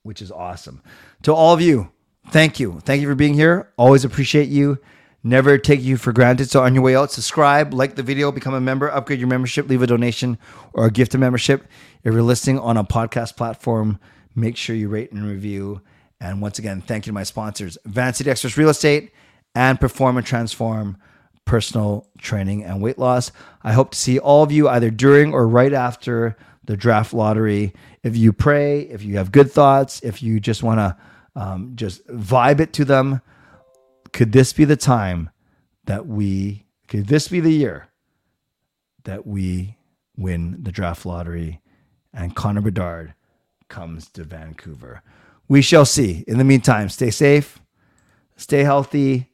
Which 0.03 0.22
is 0.22 0.32
awesome. 0.32 0.82
To 1.24 1.34
all 1.34 1.53
of 1.53 1.61
you, 1.61 1.91
thank 2.30 2.59
you. 2.59 2.80
Thank 2.84 3.01
you 3.01 3.07
for 3.07 3.15
being 3.15 3.34
here. 3.34 3.72
Always 3.78 4.05
appreciate 4.05 4.49
you. 4.49 4.80
Never 5.24 5.57
take 5.57 5.82
you 5.82 5.97
for 5.97 6.13
granted. 6.13 6.49
So 6.49 6.63
on 6.63 6.74
your 6.74 6.84
way 6.84 6.95
out, 6.95 7.11
subscribe, 7.11 7.74
like 7.74 7.95
the 7.95 8.03
video, 8.03 8.32
become 8.32 8.53
a 8.53 8.61
member, 8.61 8.89
upgrade 8.89 9.20
your 9.20 9.28
membership, 9.28 9.67
leave 9.67 9.82
a 9.82 9.88
donation 9.88 10.38
or 10.74 10.86
a 10.86 10.91
gift 10.91 11.13
of 11.13 11.20
membership. 11.20 11.67
If 12.03 12.13
you're 12.13 12.24
listening 12.24 12.59
on 12.59 12.78
a 12.78 12.86
podcast 12.86 13.36
platform, 13.36 13.99
make 14.40 14.58
sure 14.58 14.76
you 14.76 14.90
rate 14.90 15.12
and 15.12 15.26
review. 15.26 15.82
And 16.20 16.42
once 16.42 16.60
again, 16.60 16.82
thank 16.82 17.06
you 17.06 17.12
to 17.12 17.14
my 17.14 17.24
sponsors, 17.24 17.78
Van 17.86 18.14
Dexter's 18.14 18.58
Real 18.58 18.70
Estate 18.70 19.12
and 19.56 19.80
Perform 19.80 20.18
and 20.18 20.26
Transform 20.26 20.98
Personal 21.46 22.08
Training 22.18 22.64
and 22.64 22.82
Weight 22.82 23.00
Loss. 23.00 23.32
I 23.64 23.74
hope 23.74 23.92
to 23.92 23.98
see 23.98 24.20
all 24.20 24.44
of 24.44 24.52
you 24.52 24.68
either 24.70 24.90
during 24.90 25.34
or 25.34 25.48
right 25.48 25.74
after 25.74 26.38
the 26.64 26.78
draft 26.78 27.14
lottery. 27.14 27.74
If 28.04 28.16
you 28.16 28.34
pray, 28.34 28.82
if 28.82 29.04
you 29.04 29.18
have 29.18 29.32
good 29.32 29.52
thoughts, 29.52 30.02
if 30.04 30.22
you 30.22 30.40
just 30.40 30.62
want 30.62 30.80
to 30.80 30.98
um, 31.36 31.72
just 31.76 32.06
vibe 32.08 32.60
it 32.60 32.74
to 32.74 32.86
them, 32.86 33.22
could 34.12 34.32
this 34.32 34.54
be 34.54 34.66
the 34.66 34.76
time 34.76 35.30
that 35.86 36.06
we, 36.06 36.66
could 36.88 37.08
this 37.08 37.28
be 37.28 37.40
the 37.40 37.52
year 37.52 37.88
that 39.06 39.26
we 39.26 39.78
win 40.18 40.58
the 40.62 40.72
draft 40.72 41.06
lottery 41.06 41.62
and 42.14 42.36
Connor 42.36 42.62
Bedard 42.62 43.14
comes 43.70 44.09
to 44.09 44.24
Vancouver? 44.24 45.01
We 45.47 45.61
shall 45.61 45.86
see. 45.86 46.24
In 46.28 46.38
the 46.38 46.43
meantime, 46.43 46.89
stay 46.89 47.11
safe, 47.11 47.59
stay 48.36 48.63
healthy, 48.63 49.32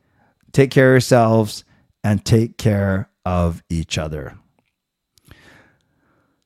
take 0.51 0.71
care 0.71 0.89
of 0.89 0.93
yourselves, 0.93 1.63
and 2.03 2.23
take 2.23 2.57
care 2.57 3.09
of 3.25 3.63
each 3.69 3.97
other. 3.97 4.37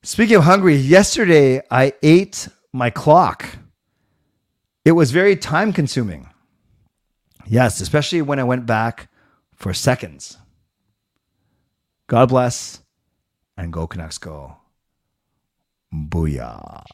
Speaking 0.01 0.37
of 0.37 0.43
hungry, 0.43 0.75
yesterday 0.75 1.61
I 1.69 1.93
ate 2.01 2.47
my 2.71 2.89
clock. 2.89 3.57
It 4.85 4.93
was 4.93 5.11
very 5.11 5.35
time 5.35 5.73
consuming. 5.73 6.29
Yes, 7.45 7.81
especially 7.81 8.21
when 8.21 8.39
I 8.39 8.43
went 8.43 8.65
back 8.65 9.09
for 9.53 9.73
seconds. 9.73 10.37
God 12.07 12.29
bless 12.29 12.81
and 13.57 13.73
go 13.73 13.85
Canucks 13.87 14.17
go. 14.17 14.58
Booyah. 15.91 16.85